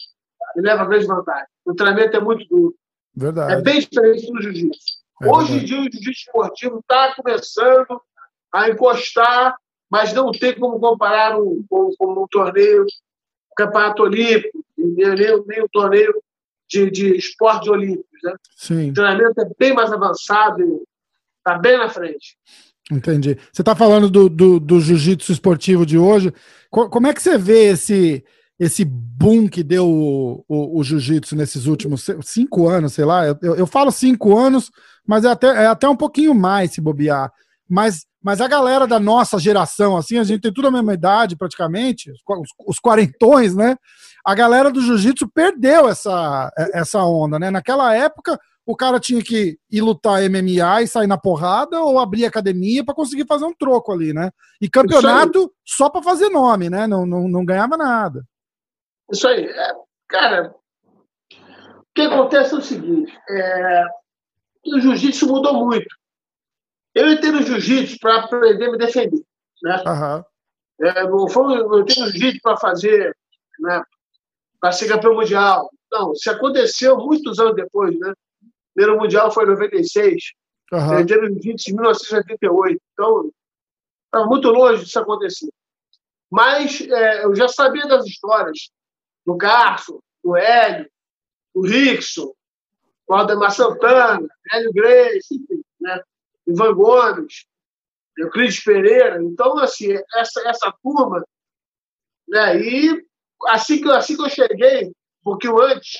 ele 0.54 0.66
leva 0.66 0.84
grande 0.84 1.06
vantagem. 1.06 1.46
O 1.64 1.74
treinamento 1.74 2.16
é 2.16 2.20
muito 2.20 2.46
duro. 2.48 2.74
Verdade. 3.14 3.54
É 3.54 3.60
bem 3.60 3.80
diferente 3.80 4.30
do 4.30 4.42
jiu-jitsu. 4.42 4.96
É 5.22 5.30
Hoje 5.30 5.52
em 5.54 5.64
dia, 5.64 5.78
o 5.78 5.82
jiu-jitsu 5.82 6.10
esportivo 6.10 6.78
está 6.80 7.14
começando 7.14 8.00
a 8.52 8.68
encostar, 8.68 9.56
mas 9.90 10.12
não 10.12 10.30
tem 10.30 10.54
como 10.58 10.78
comparar 10.78 11.40
um, 11.40 11.64
com, 11.68 11.90
com 11.98 12.22
um 12.22 12.26
torneio, 12.28 12.82
um 12.82 13.54
campeonato 13.56 14.02
olímpico, 14.02 14.64
nem, 14.76 15.16
nem 15.46 15.62
um 15.62 15.68
torneio 15.72 16.14
de, 16.68 16.90
de 16.90 17.16
esportes 17.16 17.68
olímpicos. 17.68 18.20
Né? 18.22 18.34
Sim. 18.56 18.90
O 18.90 18.94
treinamento 18.94 19.40
é 19.40 19.50
bem 19.58 19.72
mais 19.72 19.92
avançado, 19.92 20.82
está 21.38 21.58
bem 21.58 21.78
na 21.78 21.88
frente. 21.88 22.36
Entendi. 22.90 23.36
Você 23.52 23.62
está 23.62 23.74
falando 23.74 24.08
do, 24.08 24.28
do, 24.28 24.60
do 24.60 24.80
jiu-jitsu 24.80 25.32
esportivo 25.32 25.84
de 25.84 25.98
hoje. 25.98 26.32
Como 26.70 27.06
é 27.06 27.14
que 27.14 27.22
você 27.22 27.36
vê 27.36 27.70
esse, 27.70 28.24
esse 28.58 28.84
boom 28.84 29.48
que 29.48 29.62
deu 29.62 29.86
o, 29.86 30.44
o, 30.48 30.80
o 30.80 30.84
jiu-jitsu 30.84 31.36
nesses 31.36 31.66
últimos 31.66 32.06
cinco 32.22 32.68
anos, 32.68 32.94
sei 32.94 33.04
lá? 33.04 33.26
Eu, 33.26 33.54
eu 33.54 33.66
falo 33.66 33.90
cinco 33.90 34.36
anos, 34.36 34.70
mas 35.06 35.24
é 35.24 35.28
até, 35.30 35.48
é 35.48 35.66
até 35.66 35.88
um 35.88 35.96
pouquinho 35.96 36.34
mais 36.34 36.72
se 36.72 36.80
bobear. 36.80 37.30
Mas, 37.68 38.06
mas 38.22 38.40
a 38.40 38.48
galera 38.48 38.86
da 38.86 38.98
nossa 38.98 39.38
geração, 39.38 39.96
assim, 39.96 40.18
a 40.18 40.24
gente 40.24 40.40
tem 40.40 40.52
tudo 40.52 40.68
a 40.68 40.70
mesma 40.70 40.94
idade 40.94 41.36
praticamente, 41.36 42.10
os, 42.10 42.48
os 42.66 42.78
quarentões, 42.78 43.54
né? 43.54 43.76
A 44.24 44.34
galera 44.34 44.70
do 44.70 44.80
jiu-jitsu 44.80 45.28
perdeu 45.28 45.88
essa, 45.88 46.50
essa 46.72 47.04
onda, 47.04 47.38
né? 47.38 47.50
Naquela 47.50 47.94
época, 47.94 48.38
o 48.64 48.74
cara 48.74 48.98
tinha 48.98 49.22
que 49.22 49.58
ir 49.70 49.80
lutar 49.82 50.22
MMA 50.28 50.82
e 50.82 50.88
sair 50.88 51.06
na 51.06 51.18
porrada 51.18 51.80
ou 51.82 51.98
abrir 51.98 52.24
academia 52.24 52.84
para 52.84 52.94
conseguir 52.94 53.26
fazer 53.26 53.44
um 53.44 53.54
troco 53.54 53.92
ali, 53.92 54.12
né? 54.12 54.30
E 54.60 54.68
campeonato 54.68 55.52
só 55.64 55.88
para 55.90 56.02
fazer 56.02 56.30
nome, 56.30 56.70
né? 56.70 56.86
Não, 56.86 57.04
não, 57.04 57.28
não 57.28 57.44
ganhava 57.44 57.76
nada. 57.76 58.24
Isso 59.10 59.26
aí. 59.28 59.44
É, 59.46 59.72
cara, 60.08 60.54
o 61.32 61.84
que 61.94 62.02
acontece 62.02 62.54
é 62.54 62.58
o 62.58 62.62
seguinte: 62.62 63.16
é, 63.30 63.84
o 64.66 64.80
jiu-jitsu 64.80 65.26
mudou 65.26 65.54
muito. 65.54 65.88
Eu 66.94 67.10
entrei 67.12 67.30
no 67.30 67.42
jiu-jitsu 67.42 67.98
para 68.00 68.24
aprender 68.24 68.66
a 68.66 68.70
me 68.72 68.78
defender. 68.78 69.22
Né? 69.62 69.82
Uhum. 69.86 70.24
É, 70.86 71.04
não 71.04 71.28
foi, 71.28 71.58
eu 71.58 71.80
entrei 71.80 72.04
no 72.04 72.10
jiu-jitsu 72.10 72.40
para 72.42 72.56
fazer 72.56 73.16
né, 73.60 73.82
para 74.60 74.72
ser 74.72 74.88
campeão 74.88 75.14
mundial. 75.14 75.70
Não, 75.90 76.12
isso 76.12 76.30
aconteceu 76.30 76.96
muitos 76.96 77.38
anos 77.38 77.54
depois, 77.54 77.98
né? 77.98 78.10
O 78.10 78.74
primeiro 78.74 79.00
mundial 79.00 79.30
foi 79.30 79.44
em 79.44 79.48
96, 79.48 80.22
uhum. 80.72 80.88
perderam 80.88 81.28
em 81.28 81.38
20 81.38 81.72
1988. 81.72 82.80
Então, 82.92 83.30
estava 84.04 84.26
muito 84.26 84.48
longe 84.50 84.84
disso 84.84 84.98
acontecer. 84.98 85.48
Mas 86.30 86.80
é, 86.80 87.24
eu 87.24 87.34
já 87.34 87.48
sabia 87.48 87.86
das 87.86 88.04
histórias 88.04 88.70
do 89.26 89.36
Carso, 89.36 90.00
do 90.22 90.36
Hélio, 90.36 90.88
do 91.54 91.62
Rickson, 91.62 92.32
do 93.08 93.14
Aldemar 93.14 93.50
Santana, 93.50 94.26
Hélio 94.52 94.72
Grace, 94.72 95.34
enfim, 95.34 95.62
né? 95.80 96.00
Ivan 96.46 96.74
Gomes, 96.74 97.44
Euclides 98.16 98.62
Pereira. 98.62 99.20
Então, 99.22 99.58
assim, 99.58 99.92
essa, 100.14 100.48
essa 100.48 100.72
turma. 100.82 101.24
Né? 102.28 102.60
E 102.60 103.06
assim 103.48 103.80
que, 103.80 103.90
assim 103.90 104.16
que 104.16 104.22
eu 104.22 104.30
cheguei, 104.30 104.86
um 104.86 104.92
pouquinho 105.24 105.60
antes, 105.60 105.98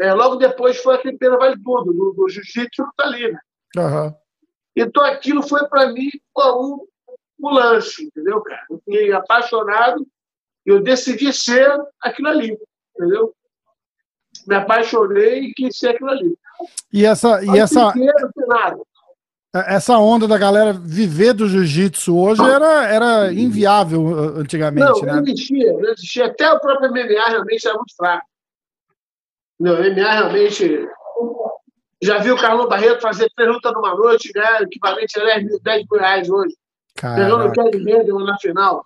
é, 0.00 0.12
logo 0.12 0.36
depois 0.36 0.76
foi 0.82 0.96
aquele 0.96 1.16
Pena 1.16 1.38
Vale 1.38 1.62
Tudo, 1.62 1.92
do, 1.92 2.12
do 2.12 2.28
Jiu-Jitsu 2.28 2.84
ali, 2.98 3.32
né? 3.32 3.40
Uhum. 3.76 4.14
Então 4.76 5.02
aquilo 5.04 5.42
foi 5.42 5.66
para 5.68 5.90
mim 5.90 6.10
um, 6.36 6.86
um 7.40 7.50
lance, 7.50 8.04
entendeu, 8.04 8.42
cara? 8.42 8.66
Eu 8.68 8.78
fiquei 8.78 9.12
apaixonado 9.12 10.06
eu 10.66 10.82
decidi 10.82 11.32
ser 11.32 11.70
aquilo 12.02 12.28
ali, 12.28 12.58
entendeu? 12.94 13.32
Me 14.46 14.56
apaixonei 14.56 15.44
e 15.44 15.54
quis 15.54 15.78
ser 15.78 15.90
aquilo 15.90 16.10
ali. 16.10 16.36
E 16.92 17.06
essa. 17.06 17.42
E 17.44 17.58
essa... 17.58 17.88
Inteiro, 17.90 18.86
essa 19.54 19.96
onda 19.98 20.28
da 20.28 20.36
galera 20.36 20.72
viver 20.72 21.32
do 21.32 21.48
jiu-jitsu 21.48 22.14
hoje 22.18 22.42
era, 22.42 22.84
era 22.84 23.32
inviável 23.32 24.02
uh, 24.02 24.38
antigamente, 24.40 25.00
não, 25.00 25.06
né? 25.06 25.12
Não 25.14 25.22
existia, 25.22 25.72
não 25.72 25.90
existia. 25.90 26.26
Até 26.26 26.52
o 26.52 26.60
próprio 26.60 26.90
MMA 26.90 27.28
realmente 27.28 27.66
era 27.66 27.76
muito 27.76 27.96
fraco. 27.96 28.26
Não, 29.58 29.72
o 29.72 29.78
MMA 29.78 30.10
realmente. 30.10 30.88
Já 32.02 32.18
viu 32.18 32.34
o 32.34 32.38
Carlos 32.38 32.68
Barreto 32.68 33.00
fazer 33.00 33.30
três 33.34 33.50
lutas 33.50 33.72
numa 33.72 33.94
noite, 33.94 34.30
né? 34.34 34.60
Equivalente 34.60 35.18
a 35.18 35.24
10 35.24 35.44
mil, 35.44 35.60
10 35.62 35.84
mil 35.90 36.00
reais 36.00 36.28
hoje. 36.28 36.54
Pegando 36.94 37.46
o 37.46 37.52
Kevin 37.52 37.84
Mendel 37.84 38.18
na 38.18 38.36
final. 38.38 38.84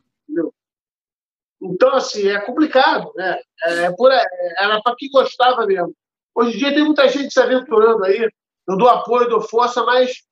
Então, 1.62 1.94
assim, 1.94 2.26
é 2.28 2.40
complicado, 2.40 3.12
né? 3.14 3.38
É, 3.64 3.90
por, 3.92 4.10
é, 4.10 4.24
era 4.58 4.80
para 4.80 4.96
quem 4.96 5.10
gostava 5.10 5.66
mesmo. 5.66 5.94
Hoje 6.34 6.56
em 6.56 6.58
dia 6.58 6.74
tem 6.74 6.84
muita 6.84 7.08
gente 7.08 7.32
se 7.32 7.40
aventurando 7.40 8.04
aí. 8.04 8.28
Eu 8.66 8.76
dou 8.76 8.88
apoio, 8.88 9.28
dou 9.28 9.42
força, 9.42 9.82
mas 9.84 10.22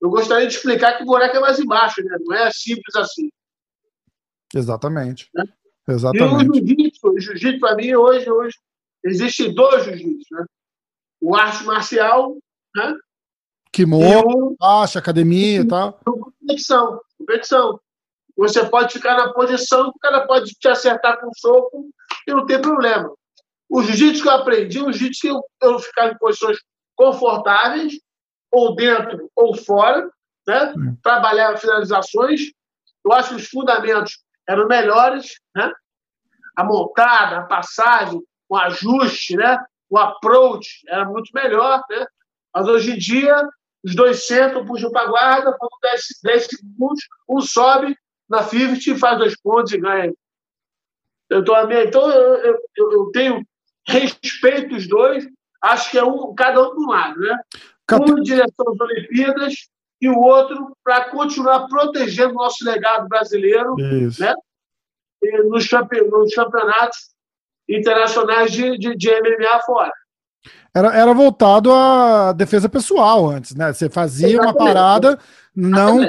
eu 0.00 0.10
gostaria 0.10 0.46
de 0.46 0.54
explicar 0.54 0.96
que 0.96 1.02
o 1.02 1.06
buraco 1.06 1.36
é 1.36 1.40
mais 1.40 1.58
embaixo, 1.58 2.02
né? 2.04 2.16
Não 2.20 2.36
é 2.36 2.50
simples 2.50 2.94
assim. 2.96 3.30
Exatamente. 4.54 5.30
Né? 5.34 5.44
Exatamente. 5.88 6.44
E 6.44 6.50
o 6.50 6.66
jiu-jitsu, 6.66 7.08
o 7.08 7.20
jiu-jitsu 7.20 7.60
para 7.60 7.76
mim 7.76 7.94
hoje, 7.94 8.30
hoje 8.30 8.58
existem 9.02 9.54
dois 9.54 9.84
jiu-jitsu, 9.84 10.34
né? 10.34 10.44
O 11.20 11.34
arte 11.34 11.64
marcial, 11.64 12.36
né? 12.76 12.94
Kimono, 13.72 14.54
acha, 14.60 14.98
academia 14.98 15.60
e 15.60 15.66
tal. 15.66 15.98
Competição, 16.04 17.00
competição. 17.18 17.80
Você 18.36 18.64
pode 18.68 18.92
ficar 18.92 19.16
na 19.16 19.32
posição, 19.32 19.88
o 19.88 19.98
cara 19.98 20.26
pode 20.26 20.52
te 20.52 20.68
acertar 20.68 21.20
com 21.20 21.28
um 21.28 21.34
soco 21.36 21.88
e 22.26 22.32
não 22.32 22.46
tem 22.46 22.60
problema. 22.60 23.12
O 23.68 23.82
jiu-jitsu 23.82 24.22
que 24.22 24.28
eu 24.28 24.32
aprendi, 24.32 24.80
o 24.80 24.92
jiu-jitsu 24.92 25.20
que 25.20 25.28
eu, 25.28 25.42
eu 25.62 25.78
ficar 25.78 26.08
em 26.08 26.18
posições 26.18 26.58
confortáveis 26.96 27.94
ou 28.50 28.74
dentro 28.74 29.30
ou 29.34 29.56
fora, 29.56 30.10
né? 30.46 30.74
Hum. 30.76 30.96
trabalhar 31.02 31.56
finalizações. 31.56 32.40
Eu 33.04 33.12
acho 33.12 33.30
que 33.30 33.36
os 33.36 33.48
fundamentos 33.48 34.18
eram 34.48 34.66
melhores, 34.66 35.38
né? 35.54 35.72
a 36.56 36.64
montada, 36.64 37.38
a 37.38 37.42
passagem, 37.42 38.20
o 38.48 38.56
ajuste, 38.56 39.36
né? 39.36 39.58
o 39.90 39.98
approach 39.98 40.68
era 40.88 41.04
muito 41.04 41.30
melhor. 41.34 41.82
Né? 41.90 42.06
Mas 42.54 42.66
hoje 42.66 42.92
em 42.92 42.98
dia, 42.98 43.48
os 43.84 43.94
dois 43.94 44.26
sentam, 44.26 44.64
puxam 44.64 44.90
para 44.90 45.02
a 45.02 45.08
guarda, 45.08 45.56
quando 45.58 45.72
10, 45.82 46.02
10 46.22 46.46
segundos, 46.46 47.00
um 47.28 47.40
sobe 47.40 47.96
na 48.28 48.42
50 48.42 48.90
e 48.90 48.98
faz 48.98 49.18
dois 49.18 49.40
pontos 49.40 49.72
e 49.72 49.78
ganha. 49.78 50.12
Eu 51.28 51.44
tô, 51.44 51.56
então, 51.72 52.10
eu, 52.10 52.58
eu, 52.76 52.92
eu 52.92 53.10
tenho 53.12 53.46
respeito 53.86 54.74
os 54.74 54.88
dois, 54.88 55.26
acho 55.62 55.90
que 55.90 55.98
é 55.98 56.04
um, 56.04 56.34
cada 56.34 56.60
um 56.62 56.74
do 56.74 56.86
lado, 56.86 57.18
né? 57.20 57.38
um 57.92 58.18
em 58.18 58.22
direção 58.22 58.72
às 58.72 58.80
Olimpíadas 58.80 59.54
e 60.00 60.08
o 60.08 60.18
outro 60.18 60.76
para 60.82 61.10
continuar 61.10 61.66
protegendo 61.66 62.32
o 62.32 62.36
nosso 62.36 62.64
legado 62.64 63.08
brasileiro 63.08 63.74
né? 64.18 64.34
nos, 65.44 65.68
campeonatos 65.68 66.98
internacionais 67.68 68.52
de, 68.52 68.78
de, 68.78 68.96
de 68.96 69.10
MMA 69.10 69.60
fora. 69.64 69.92
Era, 70.74 70.94
era 70.94 71.14
voltado 71.14 71.72
à 71.72 72.32
defesa 72.32 72.68
pessoal 72.68 73.30
antes, 73.30 73.54
né? 73.54 73.72
Você 73.72 73.88
fazia 73.88 74.28
Exatamente. 74.28 74.56
uma 74.56 74.66
parada 74.66 75.18
não 75.54 76.00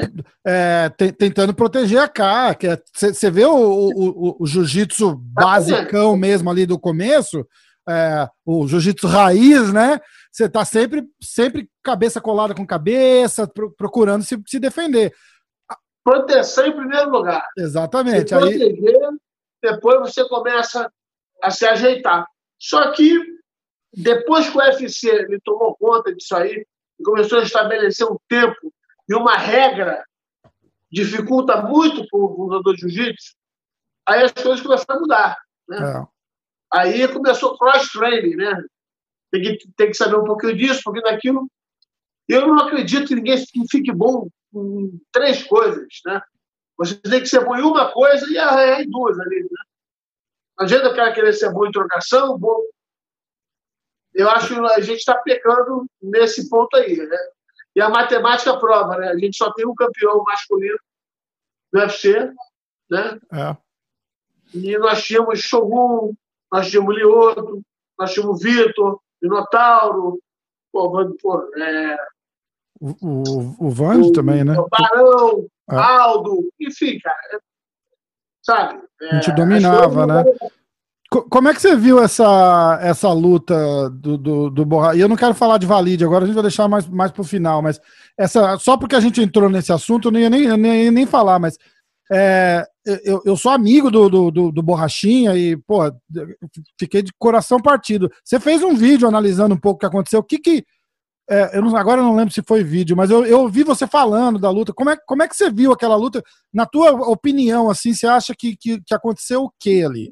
é, 0.46 0.90
tentando 1.18 1.54
proteger 1.54 2.00
a 2.00 2.08
cara. 2.08 2.58
Você 2.94 3.28
é, 3.28 3.32
vê 3.32 3.46
o, 3.46 3.56
o, 3.56 3.90
o, 3.90 4.38
o 4.40 4.48
jiu-jitsu 4.48 5.16
basicão 5.16 6.18
mesmo 6.18 6.50
ali 6.50 6.66
do 6.66 6.80
começo, 6.80 7.46
é, 7.88 8.28
o 8.46 8.68
jiu-jitsu 8.68 9.08
raiz, 9.08 9.72
né? 9.72 10.00
Você 10.32 10.50
tá 10.50 10.66
sempre, 10.66 11.04
sempre 11.22 11.70
cabeça 11.84 12.20
colada 12.20 12.54
com 12.54 12.66
cabeça, 12.66 13.48
pro, 13.48 13.72
procurando 13.72 14.24
se, 14.24 14.42
se 14.48 14.60
defender. 14.60 15.14
Proteção 16.04 16.66
em 16.66 16.76
primeiro 16.76 17.10
lugar. 17.10 17.48
Exatamente. 17.58 18.30
Se 18.30 18.36
proteger, 18.36 19.04
Aí... 19.04 19.18
depois 19.64 20.00
você 20.00 20.28
começa 20.28 20.92
a 21.42 21.52
se 21.52 21.66
ajeitar. 21.66 22.26
Só 22.60 22.92
que 22.92 23.20
depois 23.94 24.50
que 24.50 24.58
o 24.58 24.62
UFC 24.62 25.10
ele 25.10 25.40
tomou 25.44 25.76
conta 25.76 26.14
disso 26.14 26.36
aí 26.36 26.66
e 27.00 27.04
começou 27.04 27.40
a 27.40 27.44
estabelecer 27.44 28.06
um 28.06 28.18
tempo 28.28 28.74
e 29.08 29.16
uma 29.16 29.38
regra 29.38 30.04
dificulta 30.92 31.62
muito 31.62 32.08
para 32.08 32.20
o 32.20 32.46
lutador 32.46 32.76
de 32.76 32.82
jiu-jitsu, 32.82 33.36
aí 34.08 34.24
as 34.24 34.32
coisas 34.32 34.62
começaram 34.62 34.98
a 34.98 35.02
mudar. 35.02 35.38
Né? 35.68 35.78
É. 35.78 36.08
Aí 36.74 37.08
começou 37.08 37.58
cross-training, 37.58 38.36
né? 38.36 38.64
Tem 39.32 39.42
que, 39.42 39.72
tem 39.76 39.88
que 39.88 39.94
saber 39.94 40.18
um 40.18 40.24
pouquinho 40.24 40.56
disso, 40.56 40.80
um 40.80 40.84
pouquinho 40.84 41.06
daquilo. 41.06 41.48
Eu 42.28 42.48
não 42.48 42.60
acredito 42.60 43.08
que 43.08 43.16
ninguém 43.16 43.38
fique 43.70 43.92
bom 43.92 44.28
em 44.54 45.02
três 45.12 45.44
coisas, 45.44 45.88
né? 46.06 46.22
Você 46.78 46.96
tem 46.96 47.22
que 47.22 47.28
ser 47.28 47.44
bom 47.44 47.56
em 47.56 47.62
uma 47.62 47.92
coisa 47.92 48.30
e 48.32 48.38
arranhar 48.38 48.82
em 48.82 48.90
duas 48.90 49.20
ali, 49.20 49.44
né? 49.44 49.50
Não 50.58 50.66
adianta 50.66 50.90
o 50.90 50.96
cara 50.96 51.14
querer 51.14 51.34
ser 51.34 51.52
bom 51.52 51.66
em 51.66 51.72
trocação, 51.72 52.38
bom... 52.38 52.62
Eu 54.14 54.30
acho 54.30 54.54
que 54.54 54.60
a 54.60 54.80
gente 54.80 55.00
está 55.00 55.16
pecando 55.18 55.86
nesse 56.02 56.50
ponto 56.50 56.76
aí, 56.78 56.96
né? 56.96 57.18
E 57.76 57.82
a 57.82 57.90
matemática 57.90 58.58
prova, 58.58 58.98
né? 58.98 59.10
A 59.10 59.18
gente 59.18 59.38
só 59.38 59.52
tem 59.54 59.66
um 59.66 59.76
campeão 59.76 60.24
masculino 60.24 60.78
do 61.72 61.80
UFC, 61.80 62.32
né? 62.90 63.20
É. 63.34 63.58
E 64.54 64.78
nós 64.78 65.04
tínhamos 65.04 65.40
Shogun, 65.40 66.14
nós 66.52 66.70
tínhamos 66.70 66.96
Lioto, 66.96 67.62
nós 68.00 68.14
tínhamos 68.14 68.42
Vitor, 68.42 69.00
Minotauro, 69.22 70.20
pô, 70.72 71.14
pô, 71.22 71.52
é, 71.58 71.98
o, 72.80 72.90
o, 73.02 73.68
o 73.68 73.70
Vande 73.70 74.12
também, 74.12 74.44
né? 74.44 74.58
O 74.60 74.68
Barão, 74.68 75.46
é. 75.70 75.76
Aldo, 75.76 76.50
enfim, 76.60 77.00
cara. 77.00 77.18
É, 77.34 77.40
sabe? 78.42 78.84
a 79.02 79.16
gente 79.16 79.32
é, 79.32 79.36
dominava, 79.36 80.06
né? 80.06 80.24
Como 81.24 81.48
é 81.48 81.54
que 81.54 81.62
você 81.62 81.76
viu 81.76 82.02
essa, 82.02 82.80
essa 82.82 83.12
luta 83.12 83.90
do, 83.90 84.18
do, 84.18 84.50
do 84.50 84.66
Borra? 84.66 84.96
E 84.96 85.00
eu 85.00 85.08
não 85.08 85.16
quero 85.16 85.34
falar 85.34 85.58
de 85.58 85.66
Valide 85.66 86.04
agora, 86.04 86.24
a 86.24 86.28
gente 86.28 86.36
vai 86.36 86.44
deixar 86.44 86.68
mais, 86.68 86.88
mais 86.88 87.12
para 87.12 87.22
o 87.22 87.26
final, 87.26 87.62
mas 87.62 87.80
essa, 88.18 88.58
só 88.58 88.78
porque 88.78 88.96
a 88.96 89.00
gente 89.00 89.22
entrou 89.22 89.50
nesse 89.50 89.72
assunto, 89.72 90.08
eu 90.08 90.12
não 90.12 90.20
ia 90.20 90.30
nem, 90.30 90.44
eu 90.44 90.58
nem, 90.58 90.92
nem 90.92 91.06
falar, 91.06 91.40
mas 91.40 91.58
é, 92.12 92.64
eu, 93.04 93.22
eu 93.26 93.36
sou 93.36 93.52
amigo 93.52 93.90
do, 93.90 94.10
do, 94.10 94.32
do, 94.32 94.52
do, 94.52 94.64
Borrachinha 94.64 95.36
e, 95.36 95.58
pô, 95.58 95.80
fiquei 96.80 97.02
de 97.02 97.12
coração 97.18 97.60
partido. 97.60 98.12
Você 98.24 98.40
fez 98.40 98.62
um 98.62 98.76
vídeo 98.76 99.08
analisando 99.08 99.56
um 99.56 99.60
pouco 99.60 99.78
o 99.78 99.80
que 99.80 99.86
aconteceu. 99.86 100.20
O 100.20 100.24
que 100.24 100.38
que. 100.38 100.66
É, 101.28 101.58
eu 101.58 101.64
não, 101.64 101.76
agora 101.76 102.02
eu 102.02 102.06
não 102.06 102.16
lembro 102.16 102.32
se 102.32 102.44
foi 102.44 102.64
vídeo, 102.64 102.96
mas 102.96 103.10
eu, 103.10 103.26
eu 103.26 103.40
ouvi 103.40 103.64
você 103.64 103.88
falando 103.88 104.38
da 104.38 104.52
luta. 104.52 104.72
Como 104.72 104.92
é, 104.92 104.98
como 105.08 105.24
é 105.24 105.28
que 105.28 105.36
você 105.36 105.50
viu 105.50 105.72
aquela 105.72 105.96
luta? 105.96 106.22
Na 106.54 106.68
tua 106.68 106.92
opinião, 107.10 107.72
assim, 107.72 107.94
você 107.94 108.06
acha 108.06 108.36
que, 108.38 108.56
que, 108.56 108.80
que 108.82 108.94
aconteceu 108.94 109.44
o 109.46 109.52
que 109.60 109.84
ali? 109.84 110.12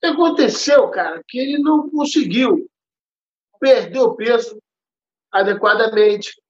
Que 0.00 0.06
aconteceu, 0.06 0.88
cara, 0.88 1.22
que 1.26 1.38
ele 1.38 1.58
não 1.58 1.88
conseguiu 1.90 2.68
perder 3.60 4.00
o 4.00 4.14
peso 4.14 4.60
adequadamente. 5.30 6.40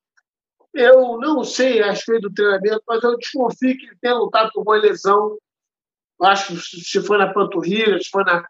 Eu 0.73 1.19
não 1.19 1.43
sei 1.43 1.83
a 1.83 1.91
respeito 1.91 2.29
do 2.29 2.35
treinamento, 2.35 2.83
mas 2.87 3.03
eu 3.03 3.17
desconfio 3.17 3.77
que 3.77 3.87
ele 3.87 3.99
tenha 4.01 4.15
lutado 4.15 4.51
com 4.53 4.63
uma 4.63 4.77
lesão. 4.77 5.37
Acho 6.23 6.55
que 6.55 6.61
se 6.61 7.03
foi 7.03 7.19
na 7.19 7.33
panturrilha, 7.33 7.99
se 7.99 8.09
foi 8.09 8.23
na, 8.25 8.47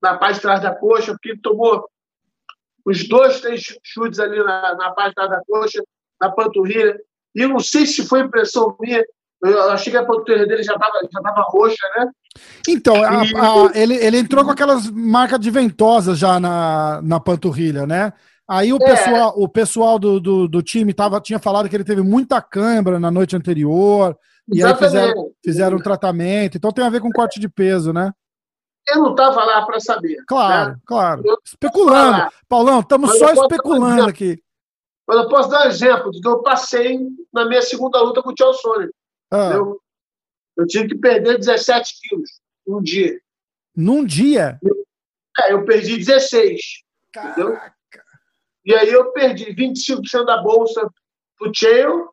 na 0.00 0.16
parte 0.16 0.36
de 0.36 0.42
trás 0.42 0.62
da 0.62 0.74
coxa, 0.74 1.12
porque 1.12 1.30
ele 1.30 1.40
tomou 1.40 1.88
os 2.84 3.08
dois, 3.08 3.40
três 3.40 3.76
chutes 3.82 4.20
ali 4.20 4.38
na, 4.38 4.74
na 4.76 4.92
parte 4.92 5.10
de 5.10 5.14
trás 5.14 5.30
da 5.30 5.42
coxa, 5.44 5.82
na 6.20 6.30
panturrilha. 6.30 7.00
E 7.34 7.40
eu 7.40 7.48
não 7.48 7.58
sei 7.58 7.86
se 7.86 8.06
foi 8.06 8.20
impressão 8.20 8.76
minha, 8.78 9.04
Eu 9.44 9.70
achei 9.70 9.92
que 9.92 9.96
a 9.98 10.04
panturrilha 10.04 10.46
dele 10.46 10.62
já 10.62 10.74
estava 10.74 11.00
já 11.12 11.20
tava 11.20 11.42
roxa, 11.48 11.86
né? 11.96 12.10
Então, 12.68 12.96
a, 13.02 13.20
a, 13.20 13.78
ele, 13.78 13.94
ele 13.94 14.18
entrou 14.18 14.44
com 14.44 14.50
aquelas 14.50 14.90
marcas 14.90 15.38
de 15.38 15.50
ventosa 15.50 16.14
já 16.14 16.40
na, 16.40 17.00
na 17.02 17.20
panturrilha, 17.20 17.86
né? 17.86 18.12
Aí 18.48 18.72
o 18.72 18.76
é. 18.76 18.84
pessoal, 18.84 19.34
o 19.36 19.48
pessoal 19.48 19.98
do, 19.98 20.20
do, 20.20 20.48
do, 20.48 20.62
time 20.62 20.92
tava, 20.92 21.20
tinha 21.20 21.38
falado 21.38 21.68
que 21.68 21.76
ele 21.76 21.84
teve 21.84 22.02
muita 22.02 22.42
câimbra 22.42 22.98
na 22.98 23.10
noite 23.10 23.36
anterior. 23.36 24.16
Exatamente. 24.52 24.58
E 24.58 24.64
aí 24.64 24.74
fizeram, 24.76 25.30
fizeram 25.42 25.76
um 25.78 25.82
tratamento. 25.82 26.56
Então 26.56 26.72
tem 26.72 26.84
a 26.84 26.90
ver 26.90 27.00
com 27.00 27.10
corte 27.10 27.40
de 27.40 27.48
peso, 27.48 27.92
né? 27.92 28.12
Eu 28.86 29.02
não 29.02 29.10
estava 29.12 29.42
lá 29.44 29.64
para 29.64 29.80
saber. 29.80 30.18
Claro, 30.26 30.72
né? 30.72 30.76
claro. 30.86 31.22
Eu 31.24 31.38
especulando. 31.42 32.30
Paulão, 32.46 32.80
estamos 32.80 33.18
só 33.18 33.32
especulando 33.32 34.08
aqui. 34.08 34.38
Mas 35.06 35.18
eu 35.18 35.28
posso 35.28 35.48
dar 35.48 35.66
um 35.66 35.68
exemplo 35.68 36.10
de 36.10 36.20
que 36.20 36.28
eu 36.28 36.42
passei 36.42 36.98
na 37.32 37.46
minha 37.46 37.62
segunda 37.62 38.00
luta 38.00 38.22
com 38.22 38.30
o 38.30 38.34
Tchau 38.34 38.52
Sônia. 38.54 38.90
Ah. 39.34 39.54
Eu, 39.54 39.80
eu 40.56 40.66
tive 40.66 40.88
que 40.88 40.94
perder 40.96 41.38
17 41.38 41.92
quilos 42.00 42.30
um 42.66 42.80
dia. 42.80 43.20
Num 43.76 44.04
dia? 44.04 44.58
É, 45.40 45.52
eu 45.52 45.64
perdi 45.64 45.96
16. 45.96 46.60
Caraca. 47.12 47.40
Entendeu? 47.40 47.60
E 48.64 48.74
aí 48.74 48.90
eu 48.90 49.12
perdi 49.12 49.52
25% 49.54 50.24
da 50.24 50.40
bolsa 50.40 50.88
pro 51.36 51.50
Chael, 51.54 52.08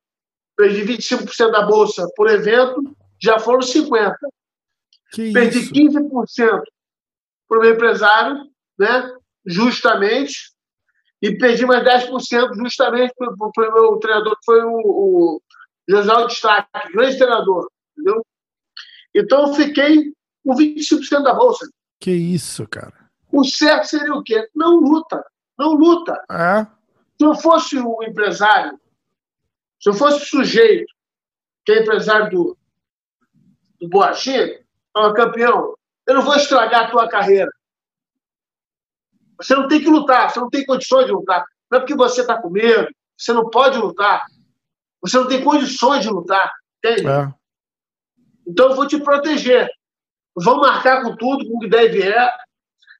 perdi 0.58 0.82
25% 0.82 1.51
da 1.51 1.62
bolsa 1.62 2.10
por 2.16 2.30
evento, 2.30 2.82
já 3.22 3.40
foram 3.40 3.60
50%. 3.60 4.16
Que 5.13 5.32
perdi 5.32 5.60
isso? 5.60 5.74
15% 5.74 6.62
para 7.48 7.60
o 7.60 7.62
meu 7.62 7.74
empresário, 7.74 8.50
né? 8.80 9.13
justamente, 9.46 10.51
e 11.22 11.38
perdi 11.38 11.66
mais 11.66 11.84
10% 11.84 12.56
justamente 12.56 13.13
para 13.16 13.30
o 13.30 13.74
meu 13.74 13.98
treinador, 13.98 14.36
que 14.38 14.46
foi 14.46 14.63
o, 14.63 14.72
o 14.74 15.42
José 15.91 16.27
Destaque, 16.27 16.91
grande 16.93 17.17
treinador, 17.17 17.69
entendeu? 17.91 18.25
Então 19.13 19.48
eu 19.48 19.53
fiquei 19.53 20.13
com 20.43 20.55
25% 20.55 21.24
da 21.24 21.33
bolsa. 21.33 21.69
Que 22.00 22.12
isso, 22.12 22.67
cara. 22.67 23.10
O 23.31 23.43
certo 23.43 23.86
seria 23.86 24.13
o 24.13 24.24
quê? 24.24 24.50
Não 24.55 24.79
luta. 24.79 25.24
Não 25.57 25.74
luta. 25.74 26.13
É. 26.29 26.65
Se 27.17 27.25
eu 27.25 27.36
fosse 27.36 27.77
o 27.77 28.03
empresário, 28.03 28.79
se 29.79 29.89
eu 29.89 29.93
fosse 29.93 30.24
o 30.24 30.25
sujeito 30.25 30.91
que 31.63 31.71
é 31.71 31.81
empresário 31.81 32.29
do, 32.31 32.57
do 33.79 33.89
Boachinha, 33.89 34.43
é 34.43 35.13
campeão, 35.15 35.75
eu 36.07 36.15
não 36.15 36.21
vou 36.24 36.36
estragar 36.36 36.86
a 36.86 36.91
tua 36.91 37.07
carreira. 37.07 37.51
Você 39.38 39.55
não 39.55 39.67
tem 39.67 39.79
que 39.79 39.89
lutar, 39.89 40.29
você 40.29 40.39
não 40.39 40.50
tem 40.50 40.65
condições 40.65 41.05
de 41.05 41.12
lutar. 41.12 41.45
Não 41.69 41.77
é 41.77 41.81
porque 41.81 41.95
você 41.95 42.21
está 42.21 42.39
com 42.39 42.50
medo, 42.50 42.88
você 43.17 43.33
não 43.33 43.50
pode 43.50 43.77
lutar. 43.77 44.25
Você 45.01 45.17
não 45.17 45.27
tem 45.27 45.43
condições 45.43 46.01
de 46.01 46.10
lutar, 46.10 46.51
entende? 46.77 47.08
É. 47.08 47.34
Então 48.48 48.70
eu 48.70 48.75
vou 48.75 48.88
te 48.88 49.00
proteger. 49.00 49.70
Vamos 50.36 50.67
marcar 50.67 51.01
com 51.01 51.15
tudo, 51.15 51.48
com 51.48 51.58
o 51.58 51.60
que 51.60 51.67
deve 51.67 52.00
vier. 52.00 52.31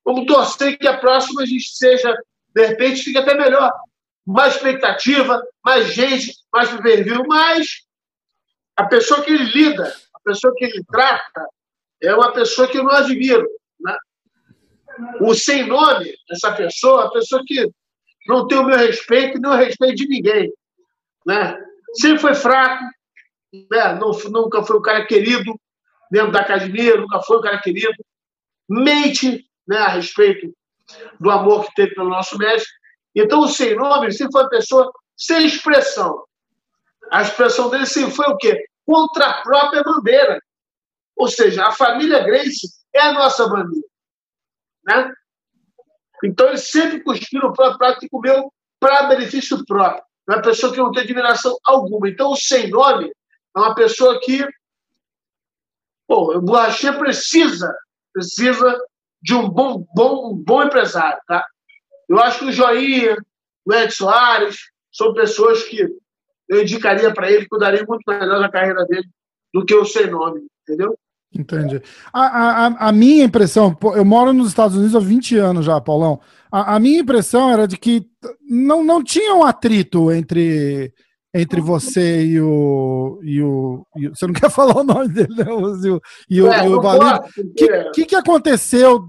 Vamos 0.04 0.26
torcer 0.26 0.78
que 0.78 0.88
a 0.88 0.98
próxima 0.98 1.44
a 1.44 1.46
gente 1.46 1.70
seja, 1.76 2.16
de 2.54 2.66
repente, 2.66 3.04
fique 3.04 3.18
até 3.18 3.36
melhor. 3.36 3.72
Mais 4.26 4.56
expectativa, 4.56 5.42
mais 5.64 5.94
gente, 5.94 6.34
mais 6.52 6.70
pay 6.82 7.04
mas 7.28 7.68
a 8.76 8.86
pessoa 8.86 9.22
que 9.22 9.32
ele 9.32 9.44
lida, 9.44 9.96
a 10.14 10.20
pessoa 10.24 10.54
que 10.56 10.66
ele 10.66 10.84
trata, 10.86 11.48
é 12.02 12.14
uma 12.16 12.32
pessoa 12.32 12.68
que 12.68 12.78
eu 12.78 12.84
não 12.84 12.92
admiro. 12.92 13.48
Né? 13.80 13.96
O 15.22 15.34
sem 15.34 15.68
nome, 15.68 16.14
essa 16.30 16.52
pessoa, 16.54 17.06
a 17.06 17.12
pessoa 17.12 17.44
que 17.46 17.70
não 18.28 18.48
tem 18.48 18.58
o 18.58 18.66
meu 18.66 18.78
respeito 18.78 19.38
e 19.38 19.42
nem 19.42 19.52
o 19.52 19.56
respeito 19.56 19.96
de 19.96 20.08
ninguém. 20.08 20.52
Né? 21.26 21.58
Sempre 21.94 22.20
foi 22.20 22.36
fraco, 22.36 22.84
né? 23.54 23.94
não, 24.00 24.12
nunca 24.30 24.64
foi 24.64 24.78
um 24.78 24.82
cara 24.82 25.06
querido 25.06 25.60
dentro 26.10 26.32
da 26.32 26.42
academia, 26.42 26.98
nunca 26.98 27.22
foi 27.22 27.38
um 27.38 27.42
cara 27.42 27.60
querido. 27.60 27.94
Mente 28.70 29.46
né, 29.68 29.78
a 29.78 29.90
respeito 29.90 30.54
do 31.20 31.30
amor 31.30 31.66
que 31.66 31.76
teve 31.76 31.96
pelo 31.96 32.10
nosso 32.10 32.38
mestre. 32.38 32.70
Então, 33.16 33.42
o 33.42 33.48
sem 33.48 33.76
nome 33.76 34.12
sempre 34.12 34.32
foi 34.32 34.44
uma 34.44 34.50
pessoa 34.50 34.92
sem 35.18 35.46
expressão. 35.46 36.24
A 37.12 37.22
expressão 37.22 37.70
dele 37.70 37.86
sempre 37.86 38.12
foi 38.12 38.26
o 38.28 38.38
quê? 38.38 38.66
Contra 38.86 39.28
a 39.28 39.42
própria 39.42 39.84
bandeira. 39.84 40.42
Ou 41.16 41.28
seja, 41.28 41.66
a 41.66 41.72
família 41.72 42.24
Grace 42.24 42.68
é 42.94 43.02
a 43.02 43.14
nossa 43.14 43.48
bandeira. 43.48 43.88
Né? 44.86 45.14
Então, 46.24 46.48
ele 46.48 46.58
sempre 46.58 47.04
cuspiu 47.04 47.42
no 47.42 47.54
próprio 47.54 47.78
prato 47.78 48.06
e 48.06 48.10
comeu 48.10 48.52
para 48.80 49.08
benefício 49.08 49.64
próprio. 49.66 50.04
É 50.32 50.36
uma 50.36 50.42
pessoa 50.42 50.72
que 50.72 50.80
não 50.80 50.92
tem 50.92 51.04
admiração 51.04 51.58
alguma. 51.64 52.08
Então, 52.10 52.32
o 52.32 52.36
sem 52.36 52.70
nome 52.70 53.12
é 53.56 53.60
uma 53.60 53.76
pessoa 53.76 54.20
que. 54.20 54.48
Pô, 56.08 56.38
o 56.38 56.42
Borrachinha 56.42 56.94
precisa, 56.94 57.74
precisa 58.14 58.80
de 59.22 59.34
um 59.34 59.50
bom, 59.50 59.86
bom, 59.94 60.32
um 60.32 60.36
bom 60.36 60.64
empresário. 60.64 61.20
Tá? 61.28 61.46
Eu 62.08 62.20
acho 62.20 62.40
que 62.40 62.46
o 62.46 62.52
Joinha, 62.52 63.18
o 63.66 63.74
Ed 63.74 63.94
Soares, 63.94 64.58
são 64.92 65.14
pessoas 65.14 65.64
que 65.64 65.88
eu 66.50 66.62
indicaria 66.62 67.14
para 67.14 67.32
ele, 67.32 67.48
cuidaria 67.48 67.86
muito 67.88 68.04
melhor 68.08 68.40
da 68.40 68.50
carreira 68.50 68.86
dele 68.86 69.08
do 69.54 69.66
que 69.66 69.74
o 69.74 69.86
sem 69.86 70.10
nome, 70.10 70.42
entendeu? 70.64 70.98
Entendi. 71.34 71.82
A, 72.12 72.22
a, 72.22 72.90
a 72.90 72.92
minha 72.92 73.24
impressão, 73.24 73.78
eu 73.96 74.04
moro 74.04 74.34
nos 74.34 74.50
Estados 74.50 74.76
Unidos 74.76 74.96
há 74.96 75.00
20 75.00 75.38
anos 75.38 75.66
já, 75.66 75.80
Paulão. 75.80 76.20
A, 76.52 76.76
a 76.76 76.80
minha 76.80 77.00
impressão 77.00 77.52
era 77.52 77.68
de 77.68 77.78
que 77.78 78.06
não, 78.48 78.84
não 78.84 79.04
tinha 79.04 79.34
um 79.34 79.44
atrito 79.44 80.12
entre, 80.12 80.94
entre 81.34 81.62
você 81.62 82.26
e 82.26 82.42
o, 82.42 83.20
e 83.24 83.42
o, 83.42 83.88
e 83.96 84.08
o. 84.08 84.16
Você 84.16 84.28
não 84.28 84.34
quer 84.36 84.50
falar 84.50 84.78
o 84.78 84.84
nome 84.84 85.08
dele, 85.10 85.34
né? 85.36 85.46
E 85.48 85.90
o, 85.90 86.02
e 86.30 86.42
o, 86.42 86.52
é, 86.52 86.68
o 86.68 86.78
O 86.78 87.54
que, 87.56 87.92
que, 87.92 88.06
que 88.06 88.16
aconteceu 88.16 89.04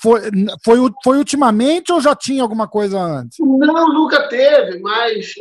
foi, 0.00 0.20
foi, 0.64 0.78
foi 1.04 1.18
ultimamente 1.18 1.92
ou 1.92 2.00
já 2.00 2.14
tinha 2.16 2.42
alguma 2.42 2.66
coisa 2.66 3.00
antes? 3.00 3.38
Não, 3.38 3.92
nunca 3.92 4.28
teve, 4.28 4.80
mas 4.80 5.32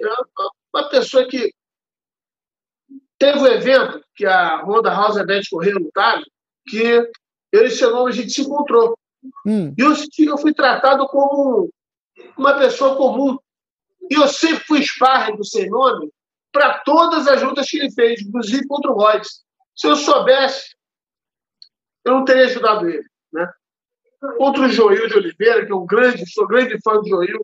uma 0.73 0.89
pessoa 0.89 1.27
que 1.27 1.51
Teve 3.23 3.39
um 3.39 3.47
evento 3.47 4.03
que 4.17 4.25
a 4.25 4.61
Honda 4.65 4.89
House 4.89 5.15
Event 5.15 5.45
correu 5.49 5.79
no 5.79 5.89
Tale, 5.93 6.25
que 6.67 7.07
eu 7.53 7.65
e 7.65 7.69
seu 7.69 7.91
nome 7.91 8.11
a 8.11 8.13
gente 8.13 8.33
se 8.33 8.41
encontrou. 8.41 8.97
Hum. 9.45 9.73
Eu 9.77 9.93
eu 10.19 10.37
fui 10.37 10.53
tratado 10.53 11.07
como 11.07 11.69
uma 12.37 12.57
pessoa 12.57 12.95
comum. 12.95 13.37
E 14.09 14.15
eu 14.15 14.27
sempre 14.27 14.65
fui 14.65 14.81
sparring 14.81 15.37
do 15.37 15.45
sem 15.45 15.69
nome 15.69 16.11
para 16.51 16.79
todas 16.79 17.27
as 17.27 17.41
lutas 17.41 17.67
que 17.67 17.77
ele 17.77 17.91
fez, 17.91 18.21
inclusive 18.21 18.67
contra 18.67 18.91
o 18.91 18.95
Royce. 18.95 19.41
Se 19.75 19.87
eu 19.87 19.95
soubesse, 19.95 20.75
eu 22.05 22.13
não 22.13 22.25
teria 22.25 22.45
ajudado 22.45 22.87
ele. 22.87 23.05
Né? 23.31 23.51
Contra 24.37 24.63
o 24.63 24.69
Joil 24.69 25.07
de 25.07 25.15
Oliveira, 25.15 25.65
que 25.65 25.71
é 25.71 25.75
um 25.75 25.85
grande, 25.85 26.29
sou 26.31 26.47
grande 26.47 26.77
fã 26.83 26.99
do 26.99 27.07
Joil, 27.07 27.43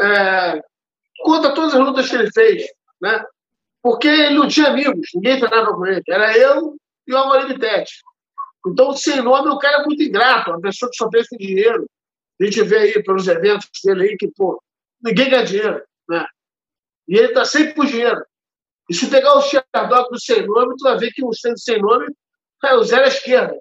é, 0.00 0.60
conta 1.22 1.54
todas 1.54 1.74
as 1.74 1.80
lutas 1.80 2.08
que 2.08 2.16
ele 2.16 2.32
fez. 2.32 2.64
Né? 3.00 3.24
Porque 3.82 4.08
ele 4.08 4.34
não 4.34 4.48
tinha 4.48 4.68
amigos, 4.68 5.08
ninguém 5.14 5.38
treinava 5.38 5.72
com 5.74 5.86
ele. 5.86 6.02
Era 6.08 6.36
eu 6.36 6.76
e 7.06 7.14
o 7.14 7.16
Amorim 7.16 7.58
Tete. 7.58 8.02
Então, 8.66 8.92
sem 8.96 9.22
nome, 9.22 9.48
o 9.48 9.58
cara 9.58 9.82
é 9.82 9.84
muito 9.84 10.02
ingrato, 10.02 10.50
uma 10.50 10.60
pessoa 10.60 10.90
que 10.90 10.96
só 10.96 11.08
pensa 11.08 11.28
em 11.34 11.38
dinheiro. 11.38 11.88
A 12.40 12.44
gente 12.44 12.62
vê 12.62 12.78
aí 12.78 13.02
pelos 13.02 13.28
eventos 13.28 13.68
dele 13.84 14.10
aí 14.10 14.16
que, 14.16 14.28
pô, 14.28 14.60
ninguém 15.02 15.30
ganha 15.30 15.44
dinheiro. 15.44 15.82
Né? 16.08 16.26
E 17.08 17.16
ele 17.16 17.28
está 17.28 17.44
sempre 17.44 17.74
por 17.74 17.86
dinheiro. 17.86 18.24
E 18.90 18.94
se 18.94 19.08
pegar 19.08 19.34
o 19.34 19.42
Sherdog 19.42 20.10
do 20.10 20.20
sem 20.20 20.46
nome, 20.46 20.74
tu 20.76 20.82
vai 20.82 20.98
ver 20.98 21.12
que 21.12 21.24
o 21.24 21.32
sem 21.32 21.80
nome 21.80 22.06
é 22.64 22.74
o 22.74 22.82
zero 22.82 23.04
à 23.04 23.08
esquerda. 23.08 23.56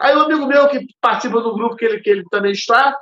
Aí 0.00 0.14
um 0.14 0.20
amigo 0.20 0.46
meu 0.46 0.68
que 0.68 0.86
participa 1.00 1.40
do 1.40 1.54
grupo 1.54 1.76
que 1.76 1.84
ele, 1.84 2.00
que 2.00 2.10
ele 2.10 2.24
também 2.30 2.52
está, 2.52 2.96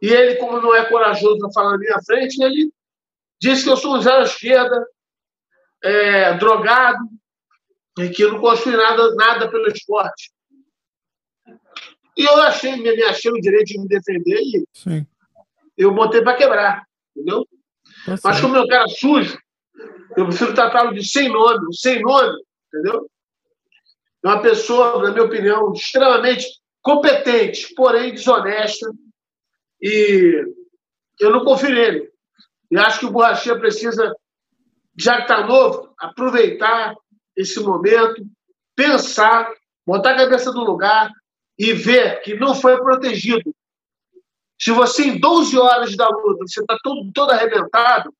e 0.00 0.08
ele, 0.08 0.36
como 0.36 0.60
não 0.60 0.74
é 0.74 0.84
corajoso 0.84 1.38
para 1.38 1.52
falar 1.52 1.72
na 1.72 1.78
minha 1.78 1.98
frente, 2.04 2.42
ele 2.42 2.70
disse 3.40 3.64
que 3.64 3.70
eu 3.70 3.76
sou 3.76 3.96
um 3.96 4.00
zero 4.00 4.18
à 4.18 4.22
esquerda, 4.22 4.86
é, 5.82 6.34
drogado 6.34 6.98
e 7.98 8.08
que 8.10 8.26
não 8.26 8.40
construiu 8.40 8.78
nada, 8.78 9.14
nada 9.14 9.50
pelo 9.50 9.68
esporte. 9.68 10.32
E 12.16 12.24
eu 12.24 12.42
achei, 12.42 12.76
me, 12.76 12.94
me 12.94 13.02
achei 13.04 13.30
o 13.30 13.40
direito 13.40 13.66
de 13.66 13.80
me 13.80 13.88
defender 13.88 14.40
e 14.40 14.64
Sim. 14.72 15.06
eu 15.76 15.92
botei 15.92 16.22
para 16.22 16.36
quebrar, 16.36 16.86
entendeu? 17.16 17.46
Tá 18.06 18.16
Mas 18.22 18.40
como 18.40 18.56
é 18.56 18.60
um 18.60 18.66
cara 18.66 18.86
sujo, 18.88 19.36
eu 20.16 20.26
prefiro 20.26 20.54
tratá-lo 20.54 20.94
de 20.94 21.06
sem 21.06 21.28
nome, 21.28 21.74
sem 21.74 22.00
nome, 22.02 22.40
entendeu? 22.68 23.10
É 24.24 24.28
uma 24.28 24.40
pessoa, 24.40 25.02
na 25.02 25.10
minha 25.10 25.24
opinião, 25.24 25.72
extremamente 25.72 26.46
competente, 26.80 27.74
porém 27.74 28.14
desonesta. 28.14 28.90
E 29.82 30.44
eu 31.20 31.30
não 31.30 31.44
confio 31.44 31.70
nele. 31.70 32.10
E 32.70 32.78
acho 32.78 33.00
que 33.00 33.06
o 33.06 33.10
Borrachinha 33.10 33.58
precisa 33.58 34.14
já 34.96 35.16
que 35.16 35.22
está 35.22 35.46
novo, 35.46 35.92
aproveitar 35.98 36.94
esse 37.36 37.60
momento, 37.60 38.26
pensar, 38.76 39.52
botar 39.86 40.12
a 40.12 40.16
cabeça 40.16 40.52
no 40.52 40.64
lugar 40.64 41.10
e 41.58 41.72
ver 41.72 42.20
que 42.22 42.34
não 42.34 42.54
foi 42.54 42.76
protegido. 42.78 43.54
Se 44.60 44.70
você, 44.70 45.04
em 45.04 45.18
12 45.18 45.58
horas 45.58 45.96
da 45.96 46.08
luta, 46.08 46.44
você 46.46 46.60
está 46.60 46.76
todo, 46.82 47.10
todo 47.12 47.30
arrebentado, 47.30 48.12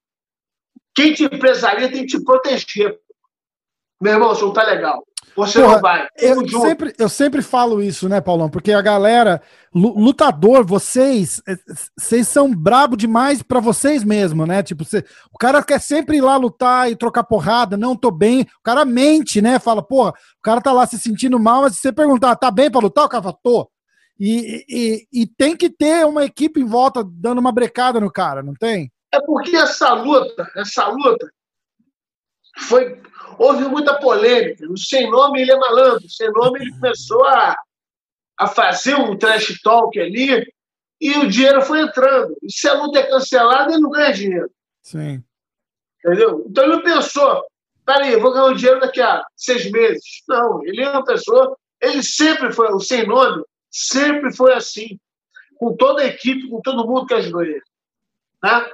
quem 0.94 1.12
te 1.12 1.24
empresaria 1.24 1.90
tem 1.90 2.03
que 2.07 2.18
te 2.18 2.24
proteger. 2.24 3.00
meu 4.00 4.12
irmão, 4.12 4.29
você 4.29 4.44
não 4.44 4.53
tá 4.53 4.64
legal. 4.64 5.05
Você 5.37 5.61
Porra, 5.61 5.75
não 5.75 5.81
vai. 5.81 6.09
Eu 6.16 6.49
sempre, 6.49 6.94
eu 6.99 7.09
sempre 7.09 7.42
falo 7.42 7.83
isso, 7.83 8.09
né, 8.09 8.20
Paulão? 8.20 8.49
Porque 8.49 8.73
a 8.73 8.81
galera, 8.81 9.42
lutador, 9.75 10.64
vocês, 10.64 11.42
é, 11.47 11.57
vocês 11.97 12.29
são 12.29 12.55
brabo 12.55 12.97
demais 12.97 13.42
para 13.42 13.59
vocês 13.59 14.05
mesmo, 14.05 14.47
né? 14.47 14.62
Tipo, 14.62 14.85
você, 14.85 15.05
o 15.33 15.38
cara 15.38 15.62
quer 15.62 15.81
sempre 15.81 16.18
ir 16.18 16.20
lá 16.20 16.37
lutar 16.37 16.90
e 16.90 16.97
trocar 16.97 17.25
porrada, 17.25 17.77
não 17.77 17.97
tô 17.97 18.11
bem. 18.11 18.42
O 18.42 18.62
cara 18.62 18.85
mente, 18.85 19.42
né? 19.42 19.59
Fala, 19.59 19.83
porra, 19.83 20.11
o 20.11 20.42
cara 20.42 20.61
tá 20.61 20.73
lá 20.73 20.87
se 20.87 20.99
sentindo 20.99 21.38
mal, 21.38 21.62
mas 21.62 21.75
se 21.75 21.81
você 21.81 21.92
perguntar, 21.92 22.37
tá 22.37 22.51
bem 22.51 22.70
pra 22.70 22.81
lutar? 22.81 23.05
O 23.05 23.09
cara 23.09 23.23
fala, 23.23 23.38
tô. 23.42 23.68
E, 24.18 24.64
e, 24.68 25.23
e 25.23 25.27
tem 25.27 25.57
que 25.57 25.68
ter 25.68 26.07
uma 26.07 26.25
equipe 26.25 26.61
em 26.61 26.66
volta 26.66 27.05
dando 27.05 27.38
uma 27.38 27.51
brecada 27.51 27.99
no 27.99 28.11
cara, 28.11 28.42
não 28.42 28.55
tem? 28.55 28.92
É 29.12 29.20
porque 29.20 29.57
essa 29.57 29.92
luta, 29.92 30.49
essa 30.57 30.87
luta 30.87 31.29
foi 32.56 33.00
houve 33.38 33.64
muita 33.64 33.98
polêmica. 33.98 34.66
O 34.70 34.76
sem 34.76 35.10
nome 35.10 35.40
ele 35.40 35.52
é 35.52 35.56
malandro. 35.56 36.06
O 36.06 36.10
sem 36.10 36.30
nome 36.32 36.60
ele 36.60 36.72
começou 36.72 37.24
a, 37.24 37.56
a 38.38 38.46
fazer 38.46 38.94
um 38.94 39.16
trash 39.16 39.60
talk 39.62 39.98
ali 39.98 40.46
e 41.00 41.18
o 41.18 41.28
dinheiro 41.28 41.62
foi 41.62 41.80
entrando. 41.82 42.36
E 42.42 42.52
se 42.52 42.68
a 42.68 42.74
luta 42.74 42.98
é 42.98 43.06
cancelada, 43.06 43.72
ele 43.72 43.82
não 43.82 43.90
ganha 43.90 44.12
dinheiro. 44.12 44.50
Sim. 44.82 45.22
Entendeu? 45.98 46.44
Então 46.48 46.64
ele 46.64 46.82
pensou, 46.82 47.44
peraí, 47.84 48.12
eu 48.12 48.20
vou 48.20 48.32
ganhar 48.32 48.46
o 48.46 48.54
dinheiro 48.54 48.80
daqui 48.80 49.00
a 49.00 49.24
seis 49.36 49.70
meses. 49.70 50.22
Não, 50.28 50.64
ele 50.64 50.82
é 50.82 50.90
uma 50.90 51.04
pessoa, 51.04 51.56
ele 51.80 52.02
sempre 52.02 52.52
foi, 52.52 52.72
o 52.72 52.80
sem 52.80 53.06
nome, 53.06 53.42
sempre 53.70 54.34
foi 54.34 54.52
assim. 54.52 54.98
Com 55.56 55.76
toda 55.76 56.02
a 56.02 56.06
equipe, 56.06 56.48
com 56.48 56.60
todo 56.60 56.86
mundo 56.86 57.06
que 57.06 57.14
ajudou 57.14 57.42
ele. 57.42 57.62
Né? 58.42 58.70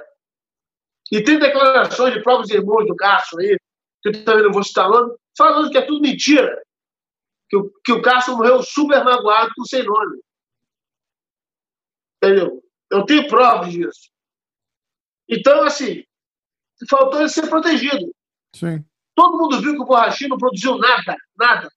E 1.11 1.21
tem 1.23 1.37
declarações 1.37 2.13
de 2.13 2.21
próprios 2.21 2.49
irmãos 2.49 2.85
do 2.85 2.95
Cássio 2.95 3.39
aí, 3.39 3.57
que 4.01 4.09
eu 4.09 4.25
também 4.25 4.43
não 4.43 4.51
vou 4.51 4.63
citar 4.63 4.89
nome, 4.89 5.15
falando 5.37 5.69
que 5.69 5.77
é 5.77 5.85
tudo 5.85 6.01
mentira. 6.01 6.61
Que 7.49 7.57
o, 7.57 7.71
que 7.83 7.91
o 7.91 8.01
Cássio 8.01 8.35
morreu 8.35 8.63
super 8.63 9.03
magoado 9.03 9.51
com 9.55 9.65
sem 9.65 9.83
nome. 9.83 10.19
Entendeu? 12.17 12.63
Eu 12.89 13.05
tenho 13.05 13.27
provas 13.27 13.71
disso. 13.71 14.09
Então, 15.29 15.63
assim, 15.63 16.03
faltou 16.89 17.19
ele 17.19 17.29
ser 17.29 17.47
protegido. 17.47 18.13
Sim. 18.55 18.83
Todo 19.15 19.37
mundo 19.37 19.61
viu 19.61 19.73
que 19.73 19.81
o 19.81 19.85
Borrachinho 19.85 20.31
não 20.31 20.37
produziu 20.37 20.77
nada, 20.77 21.15
nada. 21.37 21.69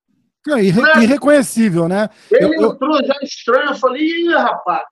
É, 0.49 0.63
irre 0.63 0.81
nada. 0.81 1.03
Irreconhecível, 1.03 1.89
né? 1.89 2.09
Ele 2.31 2.57
eu, 2.57 2.73
entrou 2.73 2.99
eu... 2.99 3.07
já 3.07 3.15
estranho, 3.23 3.71
eu 3.71 3.77
falei, 3.77 4.03
ih, 4.03 4.33
rapaz. 4.33 4.85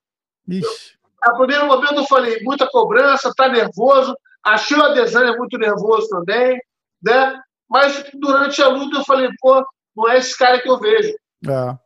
Ixi. 0.47 0.63
Eu, 0.63 1.31
a 1.31 1.37
primeiro 1.37 1.67
momento 1.67 1.95
eu 1.95 2.05
falei, 2.05 2.41
muita 2.41 2.67
cobrança, 2.67 3.33
tá 3.35 3.47
nervoso. 3.47 4.15
Achei 4.43 4.77
o 4.77 4.83
Adesanya 4.83 5.37
muito 5.37 5.57
nervoso 5.57 6.09
também 6.09 6.59
né? 7.03 7.39
Mas 7.69 8.05
durante 8.13 8.61
a 8.61 8.67
luta 8.67 8.97
eu 8.97 9.03
falei, 9.03 9.29
pô, 9.39 9.65
não 9.95 10.09
é 10.09 10.17
esse 10.17 10.37
cara 10.37 10.61
que 10.61 10.69
eu 10.69 10.79
vejo. 10.79 11.13
É. 11.45 11.77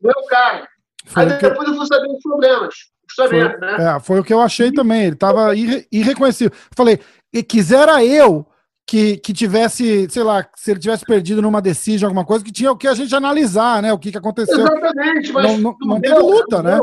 Não 0.00 0.10
é 0.10 0.18
o 0.18 0.26
cara. 0.26 0.68
Foi 1.06 1.22
Aí 1.22 1.38
depois 1.38 1.68
eu 1.68 1.74
fui 1.76 1.86
saber 1.86 2.08
os 2.08 2.22
problemas. 2.22 2.74
Foi, 3.14 3.30
né? 3.30 3.96
é, 3.96 4.00
foi 4.00 4.20
o 4.20 4.24
que 4.24 4.32
eu 4.32 4.40
achei 4.40 4.72
também. 4.72 5.04
Ele 5.04 5.14
estava 5.14 5.54
irre, 5.54 5.86
irreconhecível. 5.90 6.56
Falei, 6.76 7.00
e 7.32 7.42
quisera 7.42 8.04
eu 8.04 8.46
que, 8.86 9.16
que 9.18 9.32
tivesse, 9.32 10.08
sei 10.10 10.22
lá, 10.22 10.46
se 10.54 10.70
ele 10.70 10.80
tivesse 10.80 11.04
perdido 11.04 11.40
numa 11.40 11.62
decisão, 11.62 12.08
alguma 12.08 12.24
coisa, 12.24 12.44
que 12.44 12.52
tinha 12.52 12.70
o 12.70 12.76
que 12.76 12.86
a 12.86 12.94
gente 12.94 13.14
analisar, 13.14 13.82
né? 13.82 13.92
O 13.92 13.98
que, 13.98 14.12
que 14.12 14.18
aconteceu. 14.18 14.58
Exatamente, 14.58 15.32
mas 15.32 15.44
não, 15.44 15.58
não, 15.58 15.76
não, 15.80 16.00
teve 16.00 16.18
luta, 16.18 16.62
né? 16.62 16.78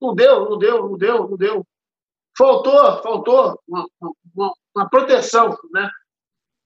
Não 0.00 0.14
deu, 0.14 0.50
não 0.50 0.58
deu, 0.58 0.88
não 0.88 0.96
deu, 0.96 1.28
não 1.28 1.36
deu. 1.36 1.66
Faltou, 2.36 3.02
faltou 3.02 3.58
uma, 3.66 3.86
uma, 4.34 4.52
uma 4.74 4.88
proteção, 4.90 5.56
né? 5.72 5.88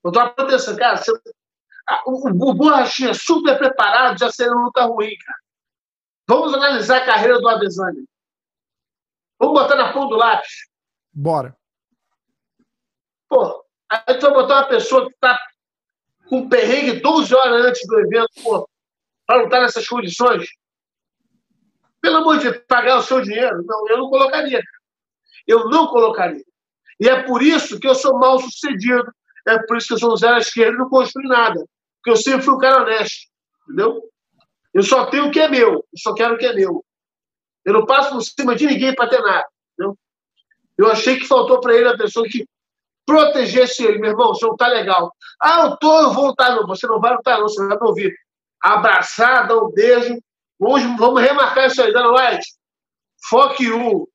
Eu 0.05 0.13
tô 0.13 0.47
pensando, 0.47 0.79
cara, 0.79 0.97
você, 0.97 1.13
o, 2.07 2.51
o 2.51 2.55
Borrachinha 2.55 3.13
super 3.15 3.59
preparado 3.59 4.19
já 4.19 4.31
seria 4.31 4.53
uma 4.53 4.67
luta 4.67 4.85
ruim, 4.85 5.17
cara. 5.19 5.39
Vamos 6.29 6.55
analisar 6.55 6.99
a 6.99 7.05
carreira 7.05 7.41
do 7.41 7.49
Adesanya. 7.49 8.05
Vamos 9.39 9.61
botar 9.61 9.77
na 9.77 9.93
ponta 9.93 10.09
do 10.09 10.17
lápis. 10.17 10.69
Bora. 11.13 11.57
Pô, 13.29 13.65
aí 13.89 14.15
tu 14.19 14.27
vai 14.27 14.35
botar 14.35 14.55
uma 14.57 14.69
pessoa 14.69 15.09
que 15.09 15.17
tá 15.19 15.39
com 16.29 16.49
perrengue 16.49 17.01
12 17.01 17.35
horas 17.35 17.67
antes 17.67 17.87
do 17.87 18.01
evento, 18.01 18.31
pô, 18.43 18.69
para 19.27 19.43
lutar 19.43 19.61
nessas 19.61 19.89
condições. 19.89 20.49
Pelo 22.01 22.19
amor 22.19 22.39
de 22.39 22.51
Deus, 22.51 22.65
pagar 22.69 22.99
o 22.99 23.03
seu 23.03 23.21
dinheiro. 23.21 23.63
Não, 23.65 23.89
eu 23.89 23.99
não 23.99 24.09
colocaria. 24.09 24.63
Eu 25.47 25.69
não 25.69 25.87
colocaria. 25.89 26.45
E 26.99 27.09
é 27.09 27.23
por 27.23 27.43
isso 27.43 27.81
que 27.81 27.89
eu 27.89 27.95
sou 27.95 28.19
mal 28.19 28.39
sucedido 28.39 29.13
é 29.51 29.67
por 29.67 29.77
isso 29.77 29.89
que 29.89 29.95
eu 29.95 29.99
sou 29.99 30.17
zero 30.17 30.37
à 30.37 30.39
esquerda 30.39 30.75
e 30.75 30.79
não 30.79 30.89
construí 30.89 31.27
nada. 31.27 31.65
Porque 31.97 32.11
eu 32.11 32.17
sempre 32.17 32.43
fui 32.43 32.55
um 32.55 32.59
cara 32.59 32.83
honesto. 32.83 33.29
Entendeu? 33.65 34.03
Eu 34.73 34.83
só 34.83 35.07
tenho 35.07 35.27
o 35.27 35.31
que 35.31 35.41
é 35.41 35.49
meu. 35.49 35.73
Eu 35.75 35.99
só 35.99 36.15
quero 36.15 36.35
o 36.35 36.39
que 36.39 36.47
é 36.47 36.53
meu. 36.53 36.85
Eu 37.65 37.75
não 37.75 37.87
passo 37.87 38.11
por 38.11 38.23
cima 38.23 38.55
de 38.55 38.67
ninguém 38.67 38.95
para 38.95 39.09
ter 39.09 39.21
nada. 39.21 39.47
Entendeu? 39.75 39.99
Eu 40.79 40.91
achei 40.91 41.19
que 41.19 41.27
faltou 41.27 41.61
para 41.61 41.75
ele 41.75 41.89
a 41.89 41.97
pessoa 41.97 42.27
que 42.27 42.47
protegesse 43.05 43.85
ele. 43.85 43.99
Meu 43.99 44.11
irmão, 44.11 44.29
você 44.29 44.47
não 44.47 44.53
está 44.53 44.69
legal. 44.69 45.13
Ah, 45.41 45.67
eu 45.67 45.77
tô, 45.77 46.01
eu 46.01 46.13
vou 46.13 46.27
lutar. 46.29 46.55
Não, 46.55 46.67
você 46.67 46.87
não 46.87 47.01
vai 47.01 47.15
lutar, 47.15 47.39
não. 47.39 47.49
Você 47.49 47.67
vai 47.67 47.77
me 47.77 47.87
ouvir. 47.87 48.15
Abraçar, 48.63 49.47
dar 49.47 49.59
um 49.59 49.71
beijo. 49.71 50.19
Vamos, 50.59 50.83
vamos 50.99 51.23
remarcar 51.23 51.67
isso 51.67 51.83
aí, 51.83 51.93
Dana 51.93 52.11
White. 52.13 52.47
Fuck 53.29 53.63
you. 53.63 54.09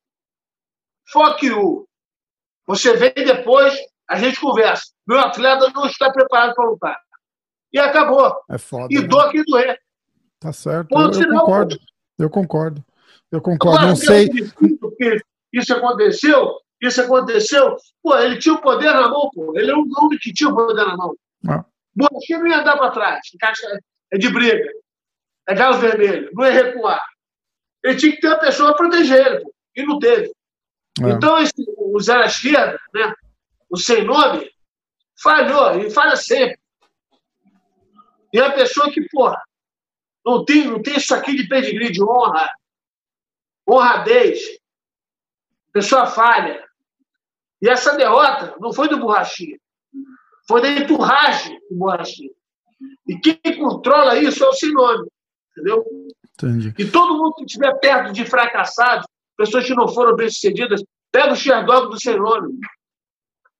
Fuck 1.11 1.45
you. 1.45 1.87
Você 2.67 2.95
vem 2.95 3.13
depois, 3.13 3.77
a 4.07 4.17
gente 4.17 4.39
conversa. 4.39 4.85
Meu 5.07 5.19
atleta 5.19 5.71
não 5.73 5.85
está 5.85 6.11
preparado 6.11 6.53
para 6.55 6.69
lutar. 6.69 6.99
E 7.73 7.79
acabou. 7.79 8.35
É 8.49 8.57
foda. 8.57 8.87
E 8.89 8.99
né? 8.99 9.07
dor 9.07 9.29
que 9.31 9.43
doer. 9.43 9.79
Tá 10.39 10.53
certo. 10.53 10.89
eu, 10.91 11.11
eu 11.11 11.29
concordo. 11.29 11.79
Eu 12.17 12.29
concordo. 12.29 12.85
Eu 13.31 13.41
concordo. 13.41 13.77
Agora, 13.77 13.89
não 13.89 13.95
sei. 13.95 14.29
Isso 15.51 15.73
aconteceu, 15.73 16.57
isso 16.81 17.01
aconteceu. 17.01 17.75
Pô, 18.03 18.17
ele 18.17 18.37
tinha 18.37 18.53
o 18.53 18.61
poder 18.61 18.93
na 18.93 19.09
mão, 19.09 19.29
pô. 19.33 19.53
Ele 19.57 19.71
é 19.71 19.75
um 19.75 19.85
homem 19.97 20.19
que 20.19 20.33
tinha 20.33 20.49
o 20.49 20.55
poder 20.55 20.85
na 20.85 20.97
mão. 20.97 21.15
Ah. 21.47 21.65
Borrachinha 21.95 22.39
não 22.39 22.47
ia 22.47 22.59
andar 22.59 22.77
para 22.77 22.91
trás. 22.91 23.21
É 24.11 24.17
de 24.17 24.29
briga. 24.29 24.69
É 25.47 25.55
galo 25.55 25.77
vermelho. 25.77 26.29
Não 26.33 26.45
ia 26.45 26.51
recuar. 26.51 27.01
Ele 27.83 27.95
tinha 27.95 28.11
que 28.11 28.19
ter 28.19 28.27
uma 28.27 28.39
pessoa 28.39 28.75
para 28.75 28.89
proteger 28.89 29.25
ele, 29.25 29.39
pô. 29.41 29.53
E 29.75 29.83
não 29.83 29.99
teve. 29.99 30.31
É. 31.01 31.09
Então, 31.09 31.37
esse, 31.39 31.53
o 31.57 31.97
à 32.11 32.25
esquerda, 32.25 32.79
né? 32.93 33.13
O 33.75 33.77
sem 33.77 34.03
nome, 34.05 34.49
falhou 35.21 35.79
e 35.79 35.91
falha 35.91 36.15
sempre. 36.15 36.57
E 38.33 38.39
a 38.39 38.51
pessoa 38.51 38.91
que, 38.91 39.01
porra, 39.09 39.41
não 40.25 40.43
tem, 40.43 40.65
não 40.65 40.81
tem 40.81 40.97
isso 40.97 41.13
aqui 41.13 41.35
de 41.35 41.47
pedigree, 41.47 41.91
de 41.91 42.03
honra, 42.03 42.49
honradez, 43.69 44.39
pessoa 45.71 46.07
falha. 46.07 46.63
E 47.61 47.69
essa 47.69 47.95
derrota 47.95 48.55
não 48.59 48.73
foi 48.73 48.87
do 48.87 48.99
Borrachinha, 48.99 49.57
foi 50.47 50.61
da 50.61 50.69
enturragem 50.69 51.59
do 51.69 51.75
Borrachinha. 51.77 52.31
E 53.07 53.17
quem 53.19 53.57
controla 53.57 54.17
isso 54.17 54.43
é 54.43 54.47
o 54.47 54.53
sem 54.53 54.71
nome, 54.71 55.07
entendeu? 55.51 55.85
Entendi. 56.33 56.73
E 56.77 56.89
todo 56.89 57.17
mundo 57.17 57.35
que 57.35 57.45
estiver 57.45 57.73
perto 57.79 58.11
de 58.11 58.25
fracassados, 58.25 59.07
pessoas 59.37 59.65
que 59.65 59.75
não 59.75 59.87
foram 59.87 60.15
bem-sucedidas, 60.15 60.83
pega 61.11 61.31
o 61.31 61.35
Sherdog 61.35 61.89
do 61.89 61.99
sem 61.99 62.17
nome. 62.17 62.59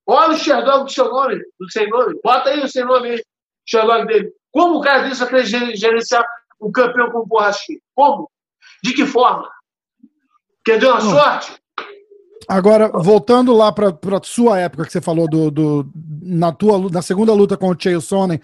Olha 0.07 0.35
o 0.35 0.37
Sherdog 0.37 0.85
do 0.85 0.91
seu 0.91 1.09
nome, 1.09 1.37
do 1.59 1.71
sem 1.71 1.89
nome. 1.89 2.19
Bota 2.23 2.49
aí 2.49 2.63
o 2.63 2.67
sem 2.67 2.85
nome 2.85 3.09
aí, 3.09 3.23
Sherdog 3.65 4.05
dele. 4.05 4.31
Como 4.51 4.77
o 4.77 4.81
cara 4.81 5.07
disse 5.09 5.25
para 5.25 5.43
gerenciar 5.43 6.23
um 6.61 6.71
campeão 6.71 7.11
como 7.11 7.23
o 7.23 7.27
Borrachinha? 7.27 7.79
Como? 7.93 8.29
De 8.83 8.93
que 8.93 9.05
forma? 9.05 9.49
Quer 10.63 10.77
dizer 10.77 10.91
uma 10.91 11.03
Não. 11.03 11.11
sorte? 11.11 11.55
Agora, 12.47 12.89
voltando 12.89 13.53
lá 13.53 13.71
para 13.71 13.89
a 13.89 14.23
sua 14.23 14.59
época 14.59 14.85
que 14.85 14.91
você 14.91 15.01
falou 15.01 15.27
do, 15.27 15.49
do, 15.49 15.91
na 16.21 16.51
tua 16.51 16.89
na 16.91 17.01
segunda 17.01 17.33
luta 17.33 17.57
com 17.57 17.69
o 17.69 17.75
Chael 17.77 18.01
Sonnen, 18.01 18.39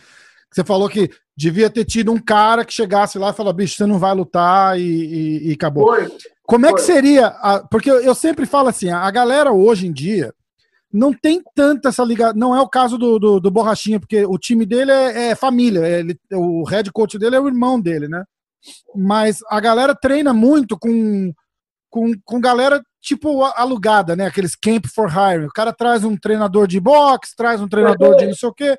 você 0.51 0.63
falou 0.63 0.89
que 0.89 1.09
devia 1.37 1.69
ter 1.69 1.85
tido 1.85 2.11
um 2.11 2.19
cara 2.19 2.65
que 2.65 2.73
chegasse 2.73 3.17
lá 3.17 3.29
e 3.29 3.33
falasse, 3.33 3.55
bicho, 3.55 3.75
você 3.75 3.85
não 3.85 3.99
vai 3.99 4.13
lutar 4.13 4.79
e, 4.79 4.83
e, 4.83 5.49
e 5.49 5.53
acabou. 5.53 5.87
Foi. 5.87 6.07
Como 6.43 6.65
é 6.65 6.73
que 6.73 6.81
seria? 6.81 7.27
A, 7.27 7.59
porque 7.59 7.89
eu 7.89 8.13
sempre 8.13 8.45
falo 8.45 8.67
assim, 8.69 8.89
a 8.89 9.09
galera 9.09 9.51
hoje 9.53 9.87
em 9.87 9.93
dia, 9.93 10.33
não 10.93 11.13
tem 11.13 11.41
tanta 11.55 11.89
essa 11.89 12.03
ligação. 12.03 12.37
Não 12.37 12.55
é 12.55 12.61
o 12.61 12.69
caso 12.69 12.97
do, 12.97 13.17
do, 13.17 13.39
do 13.39 13.51
Borrachinha, 13.51 13.99
porque 13.99 14.25
o 14.25 14.37
time 14.37 14.65
dele 14.65 14.91
é, 14.91 15.29
é 15.29 15.35
família. 15.35 15.87
Ele, 15.87 16.17
o 16.33 16.63
head 16.63 16.91
coach 16.91 17.17
dele 17.17 17.35
é 17.35 17.39
o 17.39 17.47
irmão 17.47 17.79
dele, 17.79 18.07
né? 18.07 18.23
Mas 18.95 19.39
a 19.49 19.59
galera 19.59 19.95
treina 19.95 20.33
muito 20.33 20.77
com, 20.77 21.33
com, 21.89 22.11
com 22.23 22.39
galera 22.39 22.81
tipo 23.01 23.43
alugada, 23.43 24.15
né? 24.15 24.27
Aqueles 24.27 24.55
camp 24.55 24.85
for 24.93 25.09
hire. 25.09 25.45
O 25.45 25.53
cara 25.53 25.73
traz 25.73 26.03
um 26.03 26.15
treinador 26.15 26.67
de 26.67 26.79
boxe, 26.79 27.35
traz 27.35 27.61
um 27.61 27.67
treinador 27.67 28.15
de 28.15 28.27
não 28.27 28.35
sei 28.35 28.49
o 28.49 28.53
quê. 28.53 28.77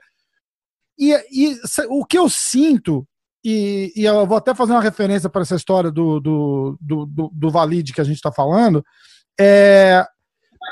E, 0.99 1.13
e 1.33 1.59
o 1.89 2.05
que 2.05 2.19
eu 2.19 2.29
sinto, 2.29 3.07
e, 3.45 3.93
e, 3.97 4.05
eu 4.05 4.27
vou 4.27 4.37
até 4.37 4.55
fazer 4.55 4.73
uma 4.73 4.83
referência 4.83 5.29
para 5.29 5.43
essa 5.43 5.57
história 5.57 5.91
do, 5.91 6.21
do, 6.21 6.79
do, 6.81 7.07
do, 7.07 7.31
do 7.33 7.51
Valide 7.51 7.93
que 7.93 8.01
a 8.01 8.05
gente 8.05 8.17
está 8.17 8.31
falando, 8.31 8.85
é, 9.41 10.07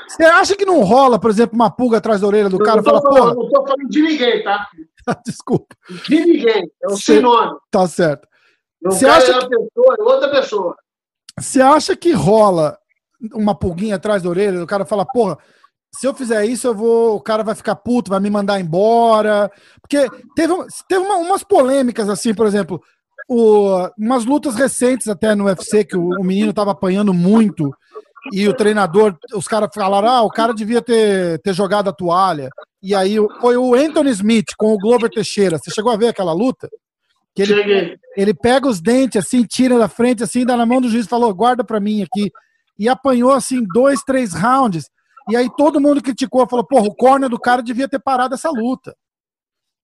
você 0.07 0.23
acha 0.23 0.55
que 0.55 0.65
não 0.65 0.81
rola, 0.81 1.19
por 1.19 1.29
exemplo, 1.29 1.55
uma 1.55 1.69
pulga 1.69 1.97
atrás 1.97 2.21
da 2.21 2.27
orelha 2.27 2.49
do 2.49 2.57
eu 2.57 2.65
cara? 2.65 2.77
Não 2.77 2.83
tô, 2.83 2.89
fala, 2.89 3.01
falando, 3.01 3.37
não 3.37 3.49
tô 3.49 3.65
falando 3.65 3.89
de 3.89 4.01
ninguém, 4.01 4.43
tá? 4.43 4.67
Desculpa. 5.25 5.75
De 6.07 6.25
ninguém. 6.25 6.71
É 6.83 6.87
o 6.87 6.97
sem 6.97 7.21
nome. 7.21 7.57
Tá 7.69 7.87
certo. 7.87 8.27
Você 8.83 9.05
acha 9.05 9.31
é 9.31 9.39
que... 9.39 9.47
pessoa, 9.47 9.95
é 9.99 10.03
outra 10.03 10.29
pessoa. 10.29 10.75
Você 11.39 11.61
acha 11.61 11.95
que 11.95 12.11
rola 12.11 12.77
uma 13.33 13.55
pulguinha 13.55 13.95
atrás 13.95 14.23
da 14.23 14.29
orelha? 14.29 14.63
O 14.63 14.67
cara 14.67 14.85
fala, 14.85 15.05
porra, 15.05 15.37
se 15.93 16.07
eu 16.07 16.13
fizer 16.13 16.45
isso, 16.45 16.67
eu 16.67 16.75
vou, 16.75 17.15
o 17.15 17.21
cara 17.21 17.43
vai 17.43 17.53
ficar 17.53 17.75
puto, 17.75 18.09
vai 18.09 18.19
me 18.19 18.29
mandar 18.29 18.59
embora. 18.59 19.51
Porque 19.81 20.07
teve, 20.35 20.53
teve 20.87 21.01
uma, 21.03 21.17
umas 21.17 21.43
polêmicas, 21.43 22.09
assim, 22.09 22.33
por 22.33 22.45
exemplo, 22.45 22.81
o, 23.29 23.87
umas 23.97 24.25
lutas 24.25 24.55
recentes 24.55 25.07
até 25.07 25.35
no 25.35 25.45
UFC, 25.45 25.83
que 25.83 25.97
o, 25.97 26.09
o 26.19 26.23
menino 26.23 26.53
tava 26.53 26.71
apanhando 26.71 27.13
muito, 27.13 27.71
e 28.31 28.47
o 28.47 28.53
treinador, 28.53 29.17
os 29.33 29.47
caras 29.47 29.69
falaram, 29.73 30.07
ah, 30.07 30.21
o 30.21 30.29
cara 30.29 30.53
devia 30.53 30.81
ter, 30.81 31.39
ter 31.39 31.53
jogado 31.53 31.89
a 31.89 31.93
toalha. 31.93 32.49
E 32.81 32.93
aí 32.93 33.15
foi 33.39 33.57
o 33.57 33.73
Anthony 33.73 34.11
Smith 34.11 34.53
com 34.57 34.73
o 34.73 34.77
Glover 34.77 35.09
Teixeira. 35.09 35.57
Você 35.57 35.71
chegou 35.71 35.91
a 35.91 35.97
ver 35.97 36.09
aquela 36.09 36.33
luta? 36.33 36.69
Que 37.33 37.43
ele, 37.43 37.97
ele 38.15 38.33
pega 38.33 38.67
os 38.67 38.81
dentes 38.81 39.25
assim, 39.25 39.43
tira 39.43 39.79
da 39.79 39.87
frente, 39.87 40.21
assim, 40.21 40.45
dá 40.45 40.57
na 40.57 40.65
mão 40.65 40.81
do 40.81 40.89
juiz 40.89 41.07
falou: 41.07 41.33
guarda 41.33 41.63
pra 41.63 41.79
mim 41.79 42.01
aqui. 42.01 42.29
E 42.77 42.89
apanhou 42.89 43.31
assim, 43.31 43.63
dois, 43.73 44.01
três 44.01 44.33
rounds. 44.33 44.89
E 45.29 45.35
aí 45.35 45.49
todo 45.55 45.79
mundo 45.79 46.01
criticou, 46.01 46.47
falou: 46.47 46.65
porra, 46.65 46.87
o 46.87 46.95
corner 46.95 47.29
do 47.29 47.39
cara 47.39 47.63
devia 47.63 47.87
ter 47.87 47.99
parado 47.99 48.35
essa 48.35 48.49
luta. 48.49 48.95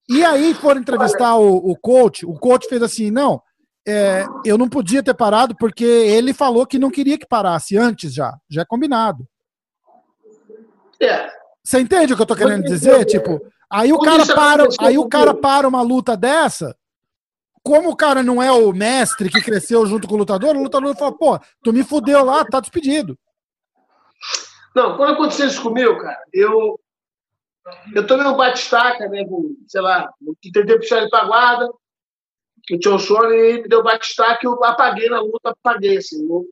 E 0.09 0.23
aí 0.23 0.53
foram 0.53 0.81
entrevistar 0.81 1.35
o, 1.35 1.57
o 1.57 1.75
coach, 1.77 2.25
o 2.25 2.33
coach 2.33 2.67
fez 2.67 2.81
assim: 2.81 3.11
não, 3.11 3.41
é, 3.87 4.25
eu 4.43 4.57
não 4.57 4.67
podia 4.67 5.01
ter 5.01 5.13
parado 5.13 5.55
porque 5.55 5.85
ele 5.85 6.33
falou 6.33 6.67
que 6.67 6.77
não 6.77 6.91
queria 6.91 7.17
que 7.17 7.25
parasse 7.25 7.77
antes 7.77 8.13
já, 8.13 8.37
já 8.49 8.63
é 8.63 8.65
combinado. 8.65 9.25
É. 11.01 11.31
Você 11.63 11.79
entende 11.79 12.11
o 12.11 12.15
que 12.15 12.21
eu 12.21 12.25
tô 12.27 12.35
querendo 12.35 12.63
dizer? 12.63 13.05
Tipo, 13.05 13.41
aí 13.69 13.93
o 13.93 13.99
cara 13.99 14.25
para, 14.25 14.67
aí 14.81 14.97
o 14.97 15.07
cara 15.07 15.33
para 15.33 15.67
uma 15.67 15.81
luta 15.81 16.17
dessa, 16.17 16.75
como 17.63 17.89
o 17.89 17.95
cara 17.95 18.21
não 18.21 18.43
é 18.43 18.51
o 18.51 18.73
mestre 18.73 19.29
que 19.29 19.41
cresceu 19.41 19.85
junto 19.85 20.07
com 20.07 20.15
o 20.15 20.17
lutador, 20.17 20.55
o 20.55 20.63
lutador 20.63 20.95
fala, 20.95 21.17
pô, 21.17 21.39
tu 21.63 21.71
me 21.71 21.83
fudeu 21.83 22.25
lá, 22.25 22.43
tá 22.43 22.59
despedido. 22.59 23.17
Não, 24.75 24.97
quando 24.97 25.13
aconteceu 25.13 25.47
isso 25.47 25.61
comigo, 25.61 25.97
cara, 25.97 26.21
eu 26.33 26.79
eu 27.93 28.07
tomei 28.07 28.25
um 28.25 28.37
batistaca, 28.37 29.09
né, 29.09 29.25
com, 29.25 29.55
sei 29.67 29.81
lá, 29.81 30.09
tentei 30.41 30.77
puxar 30.77 30.99
ele 30.99 31.09
pra 31.09 31.25
guarda, 31.25 31.69
o 32.75 32.99
sono 32.99 33.33
e 33.33 33.61
me 33.61 33.67
deu 33.67 33.83
batistaca 33.83 34.39
e 34.43 34.47
eu 34.47 34.63
apaguei 34.63 35.09
na 35.09 35.21
luta, 35.21 35.51
apaguei, 35.51 35.97
assim, 35.97 36.27
eu 36.27 36.45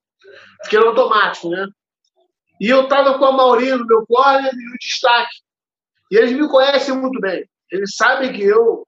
fiquei 0.64 0.80
no 0.80 0.88
automático, 0.88 1.50
né. 1.50 1.68
E 2.60 2.70
eu 2.70 2.88
tava 2.88 3.18
com 3.18 3.26
a 3.26 3.32
Maurinho 3.32 3.80
no 3.80 3.86
meu 3.86 4.06
corner 4.08 4.54
e 4.54 4.70
o 4.70 4.78
destaque. 4.80 5.36
E 6.12 6.16
eles 6.16 6.32
me 6.32 6.48
conhecem 6.48 6.96
muito 6.96 7.20
bem. 7.20 7.46
Eles 7.70 7.96
sabem 7.96 8.32
que 8.32 8.44
eu 8.44 8.88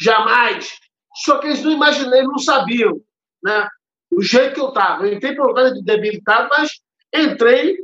jamais 0.00 0.72
só 1.14 1.38
que 1.38 1.46
eles 1.46 1.62
não 1.62 1.72
imaginaram, 1.72 2.28
não 2.28 2.38
sabiam, 2.38 3.00
né? 3.42 3.68
O 4.10 4.22
jeito 4.22 4.54
que 4.54 4.60
eu 4.60 4.68
estava. 4.68 5.06
Eu 5.06 5.14
entrei 5.14 5.34
por 5.34 5.46
lugar 5.46 5.72
de 5.72 5.82
debilitado, 5.82 6.48
mas 6.50 6.70
entrei 7.14 7.76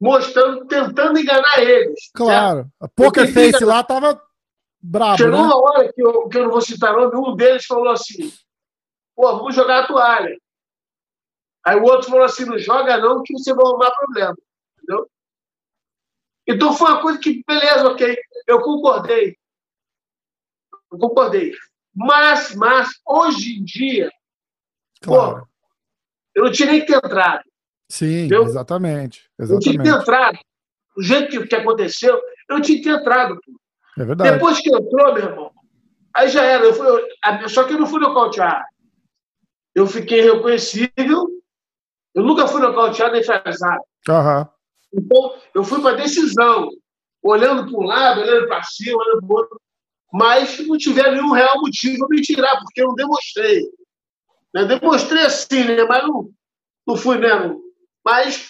mostrando, 0.00 0.66
tentando 0.66 1.18
enganar 1.18 1.58
eles. 1.58 2.10
Claro. 2.14 2.58
Certo? 2.58 2.70
A 2.80 2.88
Poker 2.88 3.32
Face 3.32 3.64
lá 3.64 3.80
estava 3.80 4.20
Chegou 5.16 5.32
né? 5.32 5.46
uma 5.46 5.56
hora 5.56 5.92
que 5.92 6.02
eu, 6.02 6.28
que 6.28 6.38
eu 6.38 6.44
não 6.44 6.50
vou 6.50 6.60
citar 6.60 6.92
nome, 6.92 7.16
um 7.16 7.34
deles 7.34 7.64
falou 7.64 7.90
assim: 7.90 8.30
pô, 9.14 9.36
vamos 9.38 9.54
jogar 9.54 9.84
a 9.84 9.86
toalha. 9.86 10.36
Aí 11.64 11.76
o 11.76 11.84
outro 11.84 12.10
falou 12.10 12.24
assim: 12.24 12.44
não 12.44 12.58
joga 12.58 12.98
não, 12.98 13.22
que 13.22 13.32
você 13.32 13.54
vai 13.54 13.64
arrumar 13.64 13.90
problema. 13.92 14.36
Entendeu? 14.76 15.10
Então 16.46 16.74
foi 16.74 16.90
uma 16.90 17.00
coisa 17.00 17.18
que, 17.18 17.42
beleza, 17.46 17.88
ok. 17.88 18.14
Eu 18.46 18.60
concordei. 18.60 19.38
Eu 20.92 20.98
concordei. 20.98 21.52
Mas, 21.94 22.54
mas, 22.54 22.90
hoje 23.06 23.58
em 23.58 23.64
dia, 23.64 24.10
claro. 25.00 25.40
pô, 25.40 25.48
eu 26.34 26.44
não 26.44 26.52
tinha 26.52 26.70
nem 26.70 26.80
que 26.80 26.86
ter 26.86 26.96
entrado. 26.96 27.44
Sim, 27.88 28.24
entendeu? 28.24 28.42
exatamente. 28.42 29.30
exatamente. 29.38 29.66
Eu 29.66 29.72
tinha 29.72 29.82
que 29.82 29.90
ter 29.90 30.02
entrado. 30.02 30.38
Do 30.94 31.02
jeito 31.02 31.30
que, 31.30 31.46
que 31.46 31.54
aconteceu, 31.54 32.20
eu 32.50 32.60
tinha 32.60 32.78
que 32.78 32.84
ter 32.84 33.00
entrado. 33.00 33.40
Pô. 33.40 33.63
É 33.98 34.04
verdade. 34.04 34.30
Depois 34.32 34.60
que 34.60 34.74
entrou, 34.74 35.14
meu 35.14 35.24
irmão, 35.24 35.50
aí 36.14 36.28
já 36.28 36.42
era. 36.42 36.64
Eu 36.64 36.74
fui, 36.74 36.86
eu, 36.86 37.48
só 37.48 37.64
que 37.64 37.74
eu 37.74 37.78
não 37.78 37.86
fui 37.86 38.00
nocauteado. 38.00 38.64
Eu 39.74 39.86
fiquei 39.86 40.20
reconhecível. 40.20 41.28
Eu 42.14 42.22
nunca 42.22 42.46
fui 42.46 42.60
nocauteado 42.60 43.12
nem 43.12 43.24
fazado. 43.24 43.82
Uhum. 44.08 44.46
Então, 44.92 45.34
eu 45.54 45.64
fui 45.64 45.80
para 45.80 45.96
decisão, 45.96 46.68
olhando 47.22 47.68
para 47.68 47.80
um 47.80 47.84
lado, 47.84 48.20
olhando 48.20 48.46
para 48.46 48.62
cima, 48.62 49.02
olhando 49.02 49.26
para 49.26 49.34
o 49.34 49.38
outro 49.38 49.60
mas 50.16 50.64
não 50.64 50.78
tiveram 50.78 51.10
nenhum 51.10 51.32
real 51.32 51.60
motivo 51.60 52.06
para 52.06 52.16
me 52.16 52.22
tirar, 52.22 52.60
porque 52.60 52.80
eu 52.80 52.86
não 52.86 52.94
demonstrei. 52.94 53.68
Né? 54.54 54.64
Demonstrei 54.64 55.24
assim, 55.24 55.64
né? 55.64 55.82
mas 55.82 56.04
não, 56.04 56.30
não 56.86 56.96
fui 56.96 57.18
mesmo. 57.18 57.60
Mas 58.04 58.48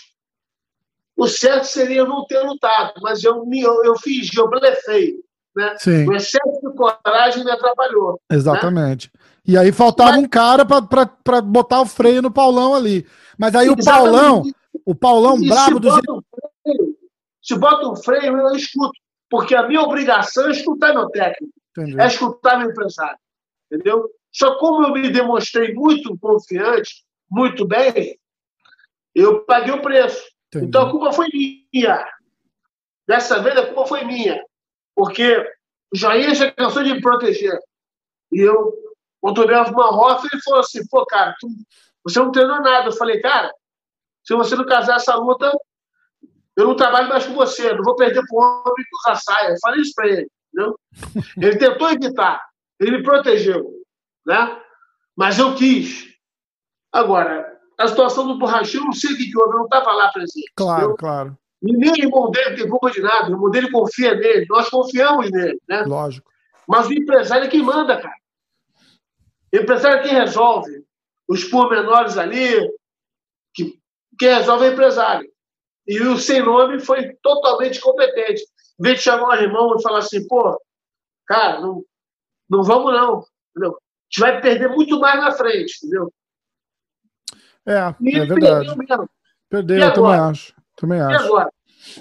o 1.17 1.27
certo 1.27 1.65
seria 1.65 2.05
não 2.05 2.27
ter 2.27 2.41
lutado, 2.41 3.01
mas 3.01 3.25
eu, 3.25 3.49
eu, 3.51 3.83
eu 3.83 3.97
fingi, 3.97 4.37
eu 4.37 4.51
blefei. 4.51 5.15
Né? 5.55 5.75
Sim. 5.79 6.09
O 6.09 6.15
excesso 6.15 6.61
de 6.63 6.77
coragem 6.77 7.45
me 7.45 7.51
atrapalhou. 7.51 8.13
Né? 8.31 8.37
Exatamente. 8.37 9.11
Né? 9.15 9.21
E 9.47 9.59
aí 9.59 9.73
faltava 9.73 10.13
mas... 10.13 10.23
um 10.23 10.29
cara 10.29 10.65
para 10.65 11.41
botar 11.43 11.83
o 11.83 11.87
freio 11.87 12.23
no 12.23 12.31
Paulão 12.31 12.75
ali. 12.75 13.07
Mas 13.39 13.55
aí 13.55 13.67
Exatamente. 13.67 13.83
o 13.83 13.93
Paulão, 13.93 14.43
o 14.87 14.95
Paulão 14.95 15.39
e 15.39 15.49
brabo 15.49 15.79
do 15.79 15.91
freio, 15.91 16.25
se 17.43 17.59
bota 17.59 17.89
um 17.89 17.97
freio, 17.97 18.37
eu 18.37 18.57
escuto. 18.57 18.99
Porque 19.29 19.55
a 19.55 19.67
minha 19.67 19.83
obrigação 19.83 20.47
é 20.49 20.53
escutar 20.53 20.95
meu 20.95 21.09
técnico, 21.11 21.53
Entendi. 21.77 22.01
é 22.01 22.07
escutar 22.07 22.59
meu 22.59 22.71
empresário. 22.71 23.19
Entendeu? 23.71 24.09
Só 24.33 24.57
como 24.59 24.87
eu 24.87 24.93
me 24.93 25.11
demonstrei 25.11 25.75
muito 25.75 26.17
confiante, 26.19 27.05
muito 27.31 27.67
bem, 27.67 28.19
eu 29.15 29.45
paguei 29.45 29.75
o 29.75 29.83
preço. 29.83 30.23
Entendi. 30.49 30.67
Então 30.67 30.87
a 30.87 30.91
culpa 30.91 31.13
foi 31.13 31.29
minha. 31.33 32.05
Dessa 33.07 33.43
vez 33.43 33.57
a 33.57 33.67
culpa 33.67 33.87
foi 33.87 34.05
minha. 34.05 34.43
Porque 34.95 35.39
o 35.93 35.97
Jair 35.97 36.35
já 36.35 36.51
cansou 36.53 36.83
de 36.83 36.95
me 36.95 37.01
proteger. 37.01 37.59
E 38.33 38.41
eu, 38.41 38.73
quando 39.21 39.43
eu 39.43 39.63
uma 39.73 39.91
roça, 39.91 40.29
ele 40.33 40.43
falou 40.43 40.61
assim: 40.61 40.87
pô, 40.89 41.05
cara, 41.07 41.35
tu, 41.41 41.49
você 42.05 42.19
não 42.19 42.33
treinou 42.33 42.61
nada. 42.61 42.89
Eu 42.89 42.93
falei, 42.93 43.21
cara, 43.21 43.53
se 44.25 44.35
você 44.35 44.55
não 44.55 44.67
casar 44.67 44.97
essa 44.97 45.15
luta, 45.17 45.51
eu 46.57 46.67
não 46.67 46.77
trabalho 46.77 47.09
mais 47.09 47.27
com 47.27 47.35
você, 47.35 47.73
não 47.73 47.83
vou 47.83 47.97
perder 47.97 48.23
para 48.27 48.37
o 48.37 48.43
homem 48.43 48.85
que 48.85 49.11
usa 49.11 49.21
saia. 49.21 49.51
Eu 49.51 49.59
falei 49.61 49.81
isso 49.81 49.93
para 49.95 50.09
ele. 50.09 50.29
Entendeu? 50.53 50.79
Ele 51.37 51.59
tentou 51.59 51.91
evitar, 51.91 52.41
ele 52.79 52.99
me 52.99 53.03
protegeu. 53.03 53.73
Né? 54.25 54.63
Mas 55.17 55.37
eu 55.37 55.57
quis. 55.57 56.07
Agora, 56.93 57.59
a 57.77 57.89
situação 57.89 58.29
do 58.29 58.39
borrachinho, 58.39 58.83
eu 58.83 58.87
não 58.87 58.93
sei 58.93 59.13
o 59.13 59.17
que 59.17 59.37
houve, 59.37 59.53
eu 59.53 59.59
não 59.59 59.65
estava 59.65 59.93
lá 59.93 60.13
presente. 60.13 60.53
Claro, 60.55 60.79
entendeu? 60.79 60.97
claro. 60.97 61.39
E 61.67 61.73
nem 61.73 61.93
o 61.93 61.97
irmão 61.97 62.31
dele 62.31 62.57
tem 62.57 62.69
culpa 62.69 62.91
de 62.91 63.01
nada, 63.01 63.29
o 63.29 63.33
irmão 63.33 63.51
dele 63.51 63.71
confia 63.71 64.15
nele, 64.15 64.45
nós 64.51 64.69
confiamos 64.69 65.31
nele. 65.31 65.59
Né? 65.67 65.83
Lógico. 65.87 66.31
Mas 66.69 66.87
o 66.87 66.93
empresário 66.93 67.47
é 67.47 67.49
quem 67.49 67.63
manda, 67.63 68.01
cara. 68.01 68.15
O 69.53 69.57
empresário 69.57 69.99
é 69.99 70.03
quem 70.03 70.13
resolve. 70.13 70.85
Os 71.27 71.45
pormenores 71.45 72.19
ali, 72.19 72.55
que, 73.55 73.79
quem 74.19 74.29
resolve 74.29 74.67
é 74.67 74.69
o 74.69 74.73
empresário. 74.73 75.31
E 75.87 76.01
o 76.01 76.19
sem 76.19 76.43
nome 76.43 76.81
foi 76.81 77.15
totalmente 77.23 77.81
competente. 77.81 78.43
Em 78.79 78.83
vez 78.83 78.99
de 78.99 79.05
chamar 79.05 79.39
o 79.39 79.43
irmão 79.43 79.75
e 79.79 79.83
falar 79.83 80.01
assim, 80.01 80.27
pô, 80.27 80.61
cara, 81.27 81.61
não, 81.61 81.83
não 82.49 82.63
vamos 82.63 82.93
não. 82.93 83.25
Entendeu? 83.51 83.73
A 83.73 83.81
gente 84.11 84.21
vai 84.21 84.41
perder 84.41 84.69
muito 84.69 84.99
mais 85.01 85.19
na 85.19 85.33
frente, 85.33 85.79
entendeu? 85.79 86.13
É, 87.67 87.95
e 88.01 88.17
é 88.17 88.27
verdade. 88.27 88.67
Perdeu, 88.67 88.77
mesmo. 88.77 89.11
perdeu 89.49 89.79
eu 89.79 89.95
também 89.95 90.19
acho. 90.19 90.55
Também 90.77 91.01
acho. 91.01 91.13
E 91.13 91.27
agora? 91.27 91.54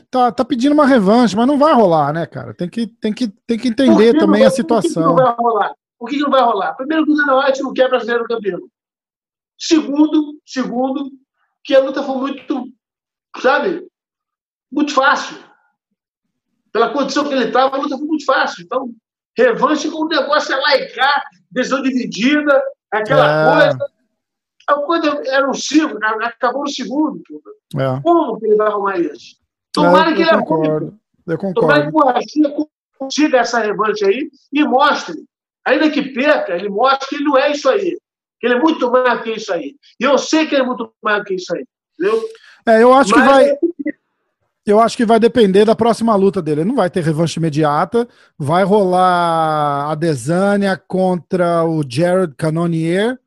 Tá, 0.09 0.31
tá 0.31 0.45
pedindo 0.45 0.73
uma 0.73 0.85
revanche, 0.85 1.35
mas 1.35 1.47
não 1.47 1.57
vai 1.57 1.73
rolar, 1.73 2.13
né, 2.13 2.25
cara? 2.25 2.53
Tem 2.53 2.69
que, 2.69 2.87
tem 2.87 3.13
que, 3.13 3.27
tem 3.27 3.57
que 3.57 3.67
entender 3.67 4.13
que 4.13 4.19
também 4.19 4.41
vai, 4.41 4.47
a 4.47 4.51
situação. 4.51 5.15
Por 5.15 5.15
que, 5.15 5.21
não 5.21 5.25
vai 5.25 5.35
rolar? 5.35 5.75
Por 5.99 6.09
que, 6.09 6.17
não 6.19 6.31
vai 6.31 6.41
rolar? 6.41 6.73
Primeiro, 6.73 7.05
que 7.05 7.11
o 7.11 7.15
Dana 7.15 7.39
White 7.39 7.61
não 7.61 7.73
quer 7.73 7.89
brasileiro 7.89 8.25
campeão. 8.25 8.59
Segundo, 9.57 10.39
segundo, 10.45 11.11
que 11.63 11.75
a 11.75 11.79
luta 11.79 12.03
foi 12.03 12.17
muito 12.17 12.73
sabe? 13.41 13.87
Muito 14.71 14.93
fácil. 14.93 15.37
Pela 16.71 16.91
condição 16.91 17.27
que 17.27 17.33
ele 17.33 17.45
estava, 17.45 17.75
a 17.75 17.79
luta 17.79 17.97
foi 17.97 18.07
muito 18.07 18.25
fácil. 18.25 18.63
Então, 18.63 18.89
revanche 19.37 19.89
com 19.89 20.03
o 20.03 20.07
negócio 20.07 20.53
é 20.53 20.57
laicar, 20.57 21.23
decisão 21.51 21.81
dividida, 21.81 22.61
aquela 22.91 23.25
é. 23.25 23.71
coisa. 23.71 23.93
A 24.65 24.73
coisa 24.75 25.21
era 25.27 25.49
um 25.49 25.53
cinco, 25.53 25.97
acabou 26.01 26.61
no 26.61 26.69
segundo. 26.69 27.21
É. 27.75 28.01
Como 28.01 28.39
que 28.39 28.45
ele 28.45 28.55
vai 28.55 28.67
arrumar 28.67 28.97
isso? 28.97 29.35
Tomara 29.73 30.11
é, 30.11 30.13
que 30.13 30.21
ele 30.21 30.31
concordo. 30.37 30.99
Eu 31.27 31.37
concordo. 31.37 31.61
Tomara 31.61 31.81
que 31.81 31.89
o 31.89 31.91
Borrachinha 31.91 32.53
consiga 32.97 33.39
essa 33.39 33.59
revanche 33.59 34.05
aí 34.05 34.29
e 34.53 34.63
mostre. 34.63 35.15
Ainda 35.65 35.89
que 35.89 36.01
perca, 36.01 36.53
ele 36.55 36.69
mostre 36.69 37.09
que 37.09 37.15
ele 37.15 37.23
não 37.25 37.37
é 37.37 37.51
isso 37.51 37.67
aí. 37.67 37.97
Que 38.39 38.47
ele 38.47 38.55
é 38.55 38.59
muito 38.59 38.91
mais 38.91 39.21
que 39.21 39.31
isso 39.31 39.51
aí. 39.51 39.75
E 39.99 40.03
eu 40.03 40.17
sei 40.17 40.45
que 40.45 40.53
ele 40.55 40.63
é 40.63 40.65
muito 40.65 40.93
mais 41.01 41.23
que 41.23 41.33
isso 41.33 41.55
aí. 41.55 41.65
Entendeu? 41.99 42.23
É, 42.67 42.83
eu 42.83 42.93
acho 42.93 43.11
Mas... 43.11 43.21
que 43.21 43.27
vai. 43.27 43.57
Eu 44.65 44.79
acho 44.79 44.95
que 44.95 45.05
vai 45.05 45.19
depender 45.19 45.65
da 45.65 45.75
próxima 45.75 46.15
luta 46.15 46.41
dele. 46.41 46.63
não 46.63 46.75
vai 46.75 46.89
ter 46.89 47.03
revanche 47.03 47.37
imediata. 47.37 48.07
Vai 48.37 48.63
rolar 48.63 49.91
a 49.91 49.95
Desânia 49.95 50.77
contra 50.77 51.65
o 51.65 51.83
Jared 51.87 52.33
Cannonier, 52.37 53.19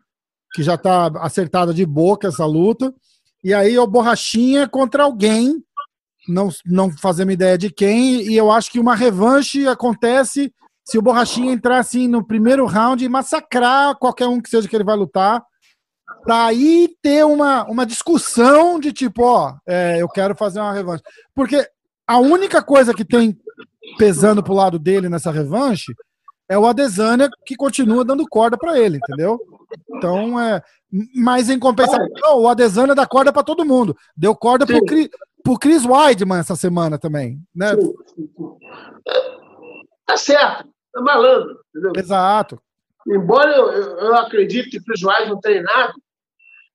que 0.55 0.63
já 0.63 0.77
está 0.77 1.09
acertada 1.21 1.75
de 1.75 1.85
boca 1.85 2.29
essa 2.29 2.47
luta. 2.47 2.95
E 3.45 3.53
aí 3.53 3.79
o 3.79 3.87
Borrachinha 3.87 4.67
contra 4.67 5.03
alguém, 5.03 5.63
não, 6.29 6.49
não 6.65 6.91
fazemos 6.91 7.35
ideia 7.35 7.57
de 7.57 7.71
quem. 7.71 8.23
E 8.23 8.37
eu 8.37 8.51
acho 8.51 8.71
que 8.71 8.81
uma 8.81 8.95
revanche 8.95 9.67
acontece 9.67 10.53
se 10.85 10.99
o 10.99 11.03
Borrachinha 11.03 11.53
entrar 11.53 11.79
assim 11.79 12.07
no 12.07 12.25
primeiro 12.25 12.65
round 12.67 13.05
e 13.05 13.09
massacrar 13.09 13.97
qualquer 13.97 14.29
um 14.29 14.41
que 14.41 14.49
seja 14.49 14.69
que 14.69 14.77
ele 14.77 14.85
vai 14.85 14.97
lutar 14.97 15.43
para 16.23 16.47
aí 16.47 16.89
ter 17.03 17.25
uma, 17.25 17.65
uma 17.65 17.87
discussão 17.87 18.81
de 18.81 18.93
tipo, 18.93 19.23
ó, 19.23 19.55
é, 19.67 20.01
eu 20.01 20.09
quero 20.09 20.35
fazer 20.35 20.61
uma 20.61 20.73
revanche. 20.73 21.03
Porque 21.35 21.69
a 22.07 22.19
única 22.19 22.62
coisa 22.62 22.95
que 22.95 23.05
tem 23.05 23.37
pesando 23.99 24.43
pro 24.43 24.55
lado 24.55 24.79
dele 24.79 25.09
nessa 25.09 25.31
revanche 25.31 25.93
é 26.49 26.57
o 26.57 26.67
Adesanya 26.67 27.29
que 27.45 27.57
continua 27.57 28.05
dando 28.05 28.27
corda 28.29 28.57
para 28.57 28.79
ele, 28.79 28.99
entendeu? 28.99 29.41
Então, 29.97 30.41
é. 30.41 30.62
Mas 31.15 31.51
em 31.51 31.59
compensação, 31.59 32.09
o 32.37 32.49
Adesanya 32.49 32.95
dá 32.95 33.07
corda 33.07 33.33
para 33.33 33.43
todo 33.43 33.65
mundo. 33.65 33.97
Deu 34.17 34.35
corda 34.35 34.65
pro, 34.65 34.79
Pro 35.47 35.57
Chris 35.57 35.85
Weidman 35.85 36.41
essa 36.41 36.57
semana 36.57 36.99
também, 36.99 37.41
né? 37.55 37.71
Tá 40.05 40.17
certo, 40.17 40.69
é 40.97 41.01
malandro, 41.01 41.61
entendeu? 41.71 41.93
Exato. 41.97 42.61
Embora 43.07 43.55
eu, 43.55 43.71
eu 43.71 44.15
acredite 44.17 44.71
que 44.71 44.79
o 44.79 44.83
Chris 44.83 45.05
Weidman 45.05 45.39
treinado, 45.41 45.95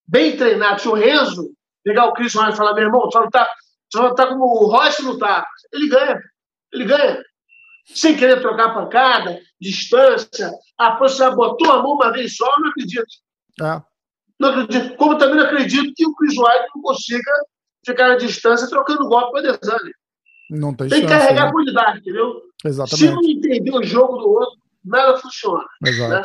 bem 0.07 0.37
treinado, 0.37 0.79
se 0.79 0.87
o 0.87 0.93
Renzo 0.93 1.51
pegar 1.83 2.05
o 2.05 2.13
Chris 2.13 2.33
Weidman 2.33 2.53
e 2.53 2.57
falar, 2.57 2.73
meu 2.73 2.85
irmão, 2.85 3.11
só 3.11 3.19
não 3.19 3.29
tá, 3.29 3.45
só 3.91 4.03
não 4.03 4.15
tá 4.15 4.27
como 4.27 4.45
o 4.45 4.71
Royce 4.71 5.03
não 5.03 5.17
tá, 5.17 5.45
ele 5.73 5.89
ganha. 5.89 6.17
Ele 6.71 6.85
ganha 6.85 7.21
sem 7.93 8.15
querer 8.15 8.39
trocar 8.39 8.73
pancada, 8.73 9.37
distância. 9.59 10.49
A 10.77 10.97
você 10.97 11.29
botou 11.31 11.69
a 11.73 11.83
mão 11.83 11.95
uma 11.95 12.13
vez 12.13 12.37
só, 12.37 12.45
eu 12.45 12.59
não 12.61 12.69
acredito. 12.69 13.05
É. 13.61 13.81
Não 14.39 14.49
acredito. 14.49 14.95
Como 14.95 15.17
também 15.17 15.35
não 15.35 15.45
acredito 15.45 15.91
que 15.93 16.07
o 16.07 16.15
Chris 16.15 16.37
White 16.37 16.69
não 16.73 16.81
consiga 16.81 17.31
ficar 17.85 18.09
na 18.09 18.15
distância 18.15 18.67
trocando 18.67 19.07
golpe 19.07 19.31
com 19.31 19.37
a 19.37 19.41
Desane. 19.41 19.93
Não 20.49 20.75
tem, 20.75 20.89
tem 20.89 21.01
que 21.01 21.07
carregar 21.07 21.45
né? 21.45 21.51
qualidade, 21.51 21.99
entendeu? 21.99 22.41
Exatamente. 22.63 22.97
Se 22.97 23.11
não 23.11 23.23
entender 23.23 23.71
o 23.73 23.83
jogo 23.83 24.17
do 24.17 24.29
outro, 24.29 24.59
nada 24.83 25.17
funciona. 25.17 25.65
Exato. 25.85 26.13
Né? 26.13 26.21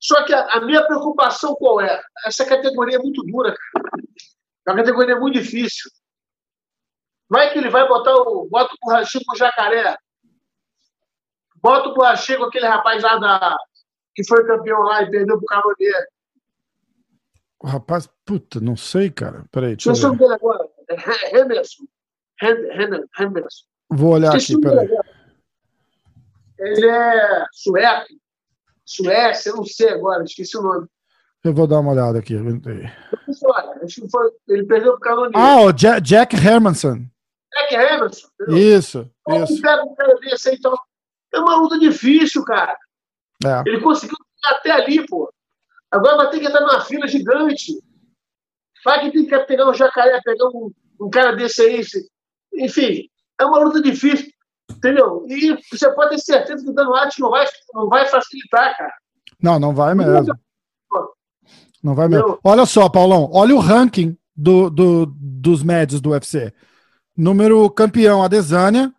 Só 0.00 0.24
que 0.24 0.32
a, 0.32 0.46
a, 0.52 0.60
minha 0.60 0.86
preocupação 0.86 1.54
qual 1.54 1.80
é? 1.80 2.02
Essa 2.26 2.44
categoria 2.44 2.96
é 2.96 3.00
muito 3.00 3.22
dura, 3.22 3.54
cara. 3.54 3.90
É 4.66 4.70
uma 4.70 4.76
categoria 4.78 5.16
muito 5.16 5.38
difícil. 5.38 5.90
Vai 7.28 7.52
que 7.52 7.58
ele 7.58 7.70
vai 7.70 7.86
botar 7.86 8.14
o. 8.14 8.48
Bota 8.50 8.74
o 8.74 8.78
borrachinho 8.82 9.24
com 9.26 9.34
o 9.34 9.38
jacaré. 9.38 9.96
Bota 11.56 11.88
o 11.88 11.94
Boachê 11.94 12.36
com 12.36 12.44
aquele 12.44 12.66
rapaz 12.66 13.02
lá 13.02 13.16
da, 13.16 13.56
que 14.14 14.22
foi 14.26 14.46
campeão 14.46 14.80
lá 14.80 15.02
e 15.02 15.10
perdeu 15.10 15.38
pro 15.38 15.46
Camoneiro. 15.46 16.06
O 17.64 17.66
rapaz, 17.66 18.06
puta, 18.26 18.60
não 18.60 18.76
sei, 18.76 19.10
cara. 19.10 19.46
Peraí, 19.50 19.74
deixa 19.74 19.88
eu 19.88 20.12
ver. 20.12 20.18
dele 20.18 20.34
agora. 20.34 20.68
É 20.86 21.40
Henderson. 21.40 21.84
Henderson. 22.42 23.64
Vou 23.88 24.12
olhar 24.12 24.36
aqui, 24.36 24.60
peraí. 24.60 24.86
Ele 26.58 26.86
é 26.86 27.46
sueco. 27.52 28.06
Suécia, 28.84 29.48
eu 29.48 29.56
não 29.56 29.64
sei 29.64 29.88
agora, 29.88 30.22
esqueci 30.24 30.58
o 30.58 30.62
nome. 30.62 30.86
Eu 31.42 31.54
vou 31.54 31.66
dar 31.66 31.80
uma 31.80 31.92
olhada 31.92 32.18
aqui. 32.18 32.34
Ele 32.34 32.60
perdeu 34.66 34.92
pro 34.92 35.00
Camoneiro. 35.00 35.38
Ah, 35.38 35.62
o 35.62 35.72
Jack, 35.72 36.02
Jack 36.02 36.36
Hermanson. 36.36 37.06
Jack 37.50 37.74
Hermanson. 37.76 38.28
Isso, 38.48 39.10
isso. 39.30 39.62
Pega 39.62 39.84
um 39.84 39.94
cara 39.94 40.14
desse 40.16 40.50
aí, 40.50 40.56
então. 40.56 40.74
É 41.32 41.38
uma 41.38 41.56
luta 41.56 41.78
difícil, 41.78 42.44
cara. 42.44 42.76
É. 43.42 43.62
Ele 43.66 43.80
conseguiu 43.80 44.18
até 44.44 44.70
ali, 44.70 45.06
pô. 45.06 45.32
Agora 45.94 46.16
vai 46.16 46.30
ter 46.30 46.40
que 46.40 46.46
entrar 46.46 46.60
numa 46.60 46.80
fila 46.80 47.06
gigante. 47.06 47.72
Vai 48.84 49.00
que 49.00 49.12
tem 49.12 49.26
que 49.26 49.38
pegar 49.44 49.70
um 49.70 49.74
jacaré, 49.74 50.20
pegar 50.24 50.48
um, 50.48 50.72
um 51.00 51.08
cara 51.08 51.36
desse 51.36 51.62
aí. 51.62 51.80
Enfim, 52.54 53.08
é 53.40 53.44
uma 53.44 53.60
luta 53.60 53.80
difícil, 53.80 54.28
entendeu? 54.68 55.24
E 55.28 55.56
você 55.70 55.88
pode 55.94 56.10
ter 56.10 56.18
certeza 56.18 56.64
que 56.64 56.70
o 56.70 56.74
Dano 56.74 56.94
Atkins 56.96 57.18
não 57.18 57.30
vai, 57.30 57.46
não 57.72 57.88
vai 57.88 58.06
facilitar, 58.06 58.76
cara. 58.76 58.92
Não, 59.40 59.60
não 59.60 59.72
vai 59.72 59.94
mesmo. 59.94 60.34
Não 61.80 61.94
vai 61.94 62.08
mesmo. 62.08 62.40
Olha 62.42 62.66
só, 62.66 62.88
Paulão, 62.88 63.30
olha 63.32 63.54
o 63.54 63.60
ranking 63.60 64.16
do, 64.34 64.68
do, 64.68 65.06
dos 65.06 65.62
médios 65.62 66.00
do 66.00 66.10
UFC. 66.10 66.52
Número 67.16 67.70
campeão, 67.70 68.20
Adesanya, 68.20 68.92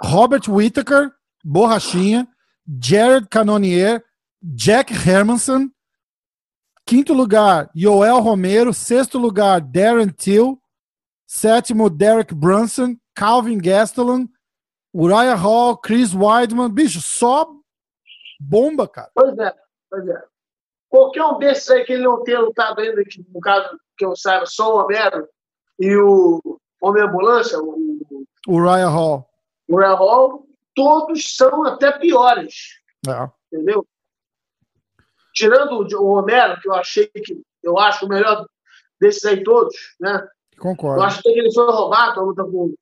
Robert 0.00 0.48
Whittaker, 0.48 1.10
Borrachinha, 1.44 2.28
Jared 2.80 3.26
Cannonier, 3.28 4.04
Jack 4.40 4.92
Hermanson. 4.92 5.73
Quinto 6.86 7.14
lugar, 7.14 7.70
Joel 7.74 8.20
Romero. 8.20 8.74
Sexto 8.74 9.18
lugar, 9.18 9.60
Darren 9.60 10.08
Till. 10.08 10.60
Sétimo, 11.26 11.88
Derek 11.88 12.34
Brunson. 12.34 12.96
Calvin 13.14 13.58
Gastelum. 13.58 14.28
Uriah 14.94 15.34
Hall, 15.34 15.76
Chris 15.76 16.14
Weidman. 16.14 16.70
Bicho, 16.70 17.00
só 17.00 17.48
bomba, 18.38 18.86
cara. 18.86 19.10
Pois 19.14 19.36
é, 19.38 19.52
pois 19.90 20.08
é. 20.08 20.22
Qualquer 20.88 21.24
um 21.24 21.38
desses 21.38 21.68
aí 21.70 21.84
que 21.84 21.94
ele 21.94 22.04
não 22.04 22.22
tenha 22.22 22.38
lutado 22.40 22.80
ainda, 22.80 23.02
que, 23.04 23.24
no 23.32 23.40
caso 23.40 23.76
que 23.96 24.04
eu 24.04 24.14
saiba, 24.14 24.46
só 24.46 24.76
o 24.76 24.84
Homero 24.84 25.28
e 25.80 25.96
o 25.96 26.40
Homem-Ambulância, 26.80 27.58
o, 27.58 27.98
o 28.46 28.54
Uriah 28.54 28.88
Hall. 28.88 29.28
Uriah 29.68 29.94
Hall, 29.94 30.46
todos 30.74 31.34
são 31.34 31.64
até 31.64 31.90
piores. 31.98 32.80
É. 33.08 33.28
Entendeu? 33.52 33.84
Tirando 35.34 35.80
o 35.80 36.14
Romero, 36.14 36.60
que 36.60 36.68
eu 36.68 36.74
achei 36.74 37.06
que 37.08 37.42
eu 37.62 37.78
acho 37.78 38.06
o 38.06 38.08
melhor 38.08 38.46
desses 39.00 39.24
aí 39.24 39.42
todos, 39.42 39.74
né? 40.00 40.26
Concordo. 40.58 41.00
Eu 41.00 41.06
acho 41.06 41.20
que 41.20 41.28
ele 41.28 41.52
foi 41.52 41.66
roubado 41.66 42.20
a 42.20 42.22
luta 42.22 42.44
com, 42.44 42.74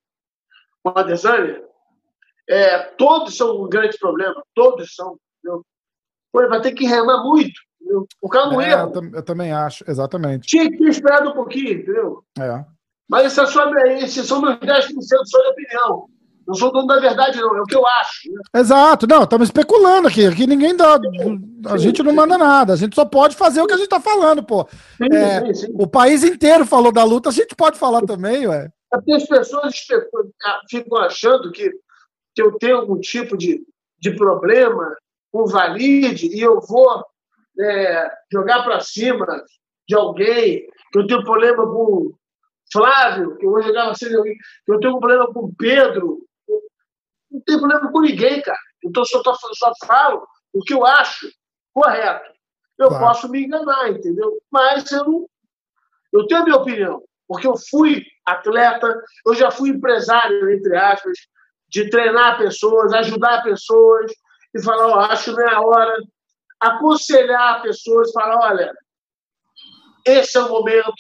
com 0.83 0.99
a 0.99 1.03
Desânia. 1.03 1.65
É, 2.49 2.79
todos 2.79 3.37
são 3.37 3.63
um 3.63 3.69
grande 3.69 3.97
problema. 3.99 4.43
Todos 4.55 4.95
são. 4.95 5.17
Entendeu? 5.39 5.65
Pô, 6.31 6.49
vai 6.49 6.61
ter 6.61 6.73
que 6.73 6.85
remar 6.85 7.23
muito. 7.23 7.59
Entendeu? 7.81 8.07
O 8.21 8.29
cara 8.29 8.51
não 8.51 8.61
é, 8.61 8.75
eu, 8.75 9.11
eu, 9.15 9.23
também 9.23 9.53
acho, 9.53 9.85
exatamente. 9.89 10.47
Tinha 10.47 10.71
que 10.71 10.77
ter 10.77 10.89
esperado 10.89 11.31
um 11.31 11.35
pouquinho, 11.35 11.73
entendeu? 11.73 12.25
É. 12.39 12.65
Mas 13.09 13.33
isso 13.33 13.41
é 13.41 13.47
sobre, 13.47 13.99
esses 13.99 14.27
são 14.27 14.41
meus 14.41 14.57
10% 14.57 14.93
só 15.25 15.41
de 15.41 15.49
opinião. 15.49 16.09
Não 16.53 16.59
sou 16.59 16.71
dono 16.71 16.87
da 16.87 17.01
verdade, 17.01 17.41
não. 17.41 17.57
É 17.57 17.63
o 17.63 17.65
que 17.65 17.75
eu 17.75 17.87
acho. 17.87 18.31
Né? 18.31 18.61
Exato. 18.61 19.07
Não, 19.07 19.23
estamos 19.23 19.49
especulando 19.49 20.07
aqui. 20.07 20.27
Aqui 20.27 20.47
ninguém 20.47 20.77
dá. 20.77 20.99
A 21.67 21.79
gente 21.79 22.03
não 22.03 22.13
manda 22.13 22.37
nada. 22.37 22.75
A 22.75 22.77
gente 22.77 22.95
só 22.95 23.07
pode 23.07 23.35
fazer 23.35 23.63
o 23.63 23.67
que 23.67 23.73
a 23.73 23.77
gente 23.77 23.87
está 23.87 23.99
falando, 23.99 24.43
pô. 24.43 24.69
Sim, 24.99 25.17
é, 25.17 25.47
sim, 25.47 25.55
sim. 25.55 25.75
O 25.75 25.87
país 25.87 26.23
inteiro 26.23 26.67
falou 26.67 26.93
da 26.93 27.03
luta, 27.05 27.31
a 27.31 27.33
gente 27.33 27.57
pode 27.57 27.79
falar 27.79 28.03
também, 28.03 28.47
ué. 28.47 28.69
Porque 28.91 29.13
as 29.13 29.25
pessoas 29.25 29.75
ah, 30.45 30.61
ficam 30.69 30.99
achando 30.99 31.51
que, 31.51 31.71
que 32.35 32.43
eu 32.43 32.53
tenho 32.59 32.77
algum 32.77 33.01
tipo 33.01 33.35
de, 33.39 33.65
de 33.99 34.15
problema 34.15 34.95
com 35.33 35.47
valide 35.47 36.27
e 36.27 36.39
eu 36.39 36.61
vou 36.61 37.03
é, 37.59 38.11
jogar 38.31 38.63
para 38.63 38.81
cima 38.81 39.43
de 39.89 39.95
alguém, 39.95 40.67
que 40.93 40.99
eu 40.99 41.07
tenho 41.07 41.25
problema 41.25 41.65
com 41.65 42.13
Flávio, 42.73 43.37
que 43.37 43.45
eu 43.45 43.51
vou 43.51 43.63
jogar 43.63 43.91
assim, 43.91 44.09
que 44.09 44.73
eu 44.73 44.81
tenho 44.81 44.97
um 44.97 45.01
problema 45.01 45.27
com 45.33 45.53
Pedro, 45.55 46.25
não 47.33 47.41
tem 47.41 47.59
problema 47.59 47.91
com 47.91 48.01
ninguém, 48.01 48.43
cara. 48.43 48.59
Então, 48.85 49.05
só, 49.05 49.23
tô, 49.23 49.35
só 49.35 49.73
falo 49.87 50.27
o 50.53 50.63
que 50.63 50.75
eu 50.75 50.85
acho 50.85 51.31
correto. 51.73 52.31
Eu 52.79 52.89
claro. 52.89 53.07
posso 53.07 53.29
me 53.29 53.45
enganar, 53.45 53.91
entendeu? 53.91 54.39
Mas 54.51 54.91
eu 54.93 55.05
não. 55.05 55.27
Eu 56.13 56.27
tenho 56.27 56.43
a 56.43 56.45
minha 56.45 56.57
opinião, 56.57 57.03
porque 57.27 57.47
eu 57.47 57.55
fui 57.71 58.05
atleta, 58.27 59.01
eu 59.27 59.35
já 59.35 59.51
fui 59.51 59.71
empresário, 59.71 60.51
entre 60.51 60.77
aspas, 60.77 61.17
de 61.69 61.89
treinar 61.89 62.37
pessoas, 62.37 62.93
ajudar 62.93 63.43
pessoas 63.43 64.13
e 64.55 64.63
falar: 64.63 64.89
ó, 64.89 65.01
acho 65.01 65.31
que 65.31 65.31
não 65.31 65.49
é 65.49 65.55
a 65.55 65.61
hora. 65.61 66.03
Aconselhar 66.61 67.63
pessoas, 67.63 68.13
falar: 68.13 68.51
olha, 68.51 68.73
esse 70.05 70.37
é 70.37 70.43
o 70.43 70.49
momento. 70.49 70.93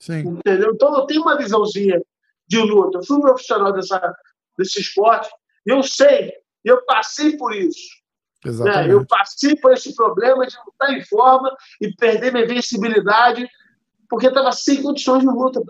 Sim. 0.00 0.20
Entendeu? 0.20 0.72
Então, 0.74 0.94
eu 0.94 1.06
tenho 1.06 1.22
uma 1.22 1.36
visãozinha 1.36 2.00
de 2.48 2.58
luta. 2.58 2.98
Eu 2.98 3.04
fui 3.04 3.16
um 3.16 3.20
profissional 3.20 3.72
dessa, 3.72 4.14
desse 4.56 4.80
esporte 4.80 5.28
eu 5.66 5.82
sei, 5.82 6.32
eu 6.64 6.84
passei 6.84 7.36
por 7.36 7.54
isso. 7.54 7.96
Né? 8.44 8.92
Eu 8.92 9.04
passei 9.04 9.56
por 9.56 9.72
esse 9.72 9.94
problema 9.94 10.46
de 10.46 10.54
não 10.56 10.64
estar 10.68 10.92
em 10.92 11.04
forma 11.04 11.54
e 11.80 11.92
perder 11.94 12.32
minha 12.32 12.44
invencibilidade 12.44 13.48
porque 14.08 14.28
estava 14.28 14.52
sem 14.52 14.82
condições 14.82 15.20
de 15.20 15.26
luta. 15.26 15.60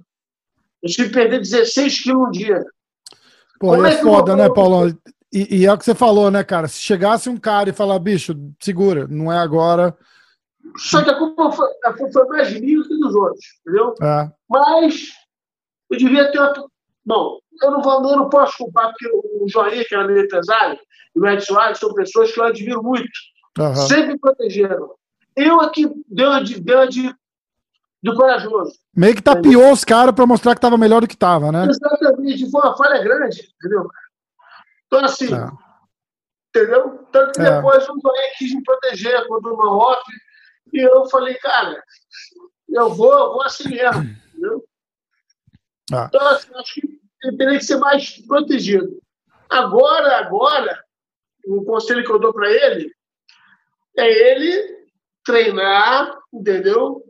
Eu 0.82 0.90
tive 0.90 1.09
que 1.09 1.14
perder 1.14 1.40
16 1.40 2.03
quilos 2.03 2.28
um 2.28 2.30
dia. 2.30 2.64
Pô, 3.59 3.84
é, 3.84 3.94
é 3.94 4.03
foda, 4.03 4.36
né, 4.36 4.49
Paulão? 4.49 4.88
E, 5.32 5.61
e, 5.61 5.66
é 5.66 5.72
o 5.72 5.78
que 5.78 5.84
você 5.84 5.94
falou, 5.94 6.30
né, 6.30 6.44
cara? 6.44 6.68
Se 6.68 6.78
chegasse 6.78 7.28
um 7.28 7.36
cara 7.36 7.70
e 7.70 7.72
falar, 7.72 7.99
bicho, 7.99 8.34
segura, 8.61 9.07
não 9.09 9.32
é 9.32 9.38
agora. 9.38 9.97
Só 10.76 11.03
que 11.03 11.11
a 11.11 11.18
culpa 11.18 11.51
foi, 11.53 11.68
a 11.84 11.92
culpa 11.92 12.12
foi 12.12 12.26
mais 12.28 12.61
minha 12.61 12.78
do 12.78 12.88
que 12.88 12.99
dos 12.99 13.14
outros, 13.14 13.44
entendeu? 13.61 13.94
É. 14.03 14.30
Mas 14.49 15.12
eu 15.90 15.99
devia 15.99 16.30
ter. 16.30 16.40
Bom, 17.05 17.38
eu 17.62 17.70
não, 17.70 17.82
vou, 17.82 18.11
eu 18.11 18.16
não 18.16 18.28
posso 18.28 18.57
culpar, 18.59 18.90
porque 18.90 19.09
o 19.09 19.48
Joinha, 19.48 19.84
que 19.84 19.94
era 19.94 20.07
meu 20.07 20.24
empresário, 20.24 20.78
e 21.14 21.20
o 21.20 21.26
Ed 21.26 21.44
Soares 21.44 21.78
são 21.78 21.94
pessoas 21.94 22.32
que 22.32 22.40
eu 22.40 22.44
admiro 22.44 22.82
muito. 22.82 23.11
Uhum. 23.59 23.74
Sempre 23.74 24.12
me 24.12 24.18
protegeram. 24.18 24.94
Eu 25.34 25.61
aqui 25.61 25.90
deu 26.09 26.42
de, 26.42 26.61
deu 26.61 26.88
de, 26.88 27.14
de 28.02 28.14
corajoso. 28.14 28.72
Meio 28.94 29.14
que 29.14 29.22
tapiou 29.22 29.72
os 29.72 29.84
caras 29.84 30.14
para 30.14 30.26
mostrar 30.26 30.54
que 30.54 30.59
estava 30.59 30.76
melhor 30.76 31.00
do 31.00 31.09
que 31.09 31.14
estava, 31.14 31.50
né? 31.50 31.66
Exatamente. 31.66 32.50
Foi 32.50 32.61
uma 32.61 32.76
falha 32.76 33.02
grande, 33.02 33.54
entendeu? 33.57 33.88
Então, 34.86 35.04
assim, 35.04 35.34
é. 35.34 35.50
entendeu? 36.50 37.07
Tanto 37.11 37.32
que 37.32 37.40
é. 37.40 37.57
depois 37.57 37.82
o 37.84 38.00
Joinha 38.00 38.32
quis 38.38 38.54
me 38.54 38.62
proteger 38.62 39.26
contra 39.26 39.52
uma 39.52 39.76
off, 39.76 40.02
e 40.72 40.80
eu 40.80 41.07
falei, 41.09 41.34
cara, 41.34 41.82
eu 42.68 42.90
vou, 42.90 43.12
eu 43.12 43.32
vou 43.32 43.42
assim 43.42 43.68
mesmo, 43.68 44.02
entendeu? 44.02 44.64
Ah. 45.92 46.07
Então, 46.09 46.28
assim, 46.28 46.48
acho 46.54 46.74
que 46.74 47.05
ele 47.23 47.37
teria 47.37 47.59
que 47.59 47.64
ser 47.64 47.77
mais 47.77 48.19
protegido. 48.27 49.01
Agora, 49.49 50.19
agora, 50.19 50.79
o 51.47 51.64
conselho 51.64 52.05
que 52.05 52.11
eu 52.11 52.19
dou 52.19 52.33
para 52.33 52.51
ele 52.51 52.91
é 53.97 54.31
ele 54.31 54.87
treinar, 55.25 56.17
entendeu? 56.33 57.03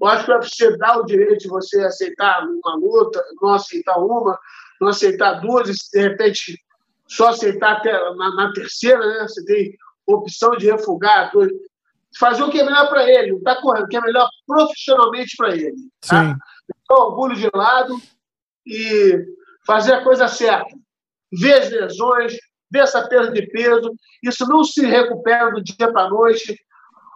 Eu 0.00 0.06
acho 0.08 0.26
que 0.26 0.32
você 0.32 0.76
dar 0.76 0.98
o 0.98 1.04
direito 1.04 1.38
de 1.38 1.48
você 1.48 1.80
aceitar 1.82 2.44
uma 2.44 2.74
luta, 2.76 3.22
não 3.40 3.54
aceitar 3.54 3.98
uma, 3.98 4.38
não 4.80 4.88
aceitar 4.88 5.40
duas, 5.40 5.68
e 5.68 5.90
de 5.92 6.08
repente 6.08 6.58
só 7.06 7.28
aceitar 7.28 7.76
até 7.76 7.92
na, 7.92 8.34
na 8.34 8.52
terceira, 8.52 9.06
né? 9.06 9.22
Você 9.22 9.44
tem 9.44 9.76
opção 10.06 10.56
de 10.56 10.70
refugar, 10.70 11.32
fazer 12.18 12.42
o 12.42 12.50
que 12.50 12.60
é 12.60 12.64
melhor 12.64 12.88
para 12.88 13.08
ele, 13.10 13.40
tá 13.40 13.60
correndo, 13.60 13.84
o 13.84 13.88
que 13.88 13.96
é 13.96 14.00
melhor 14.00 14.28
profissionalmente 14.46 15.36
para 15.36 15.54
ele. 15.54 15.76
Tá? 16.06 16.24
Sim. 16.24 16.36
Então, 16.82 17.06
orgulho 17.06 17.36
de 17.36 17.48
lado 17.54 17.96
e 18.66 19.24
fazer 19.66 19.94
a 19.94 20.04
coisa 20.04 20.28
certa. 20.28 20.74
Ver 21.40 21.54
as 21.54 21.70
lesões, 21.70 22.36
ver 22.70 22.80
essa 22.80 23.06
perda 23.08 23.32
de 23.32 23.46
peso. 23.48 23.94
Isso 24.22 24.46
não 24.46 24.64
se 24.64 24.84
recupera 24.84 25.50
do 25.50 25.62
dia 25.62 25.92
para 25.92 26.02
a 26.02 26.10
noite. 26.10 26.56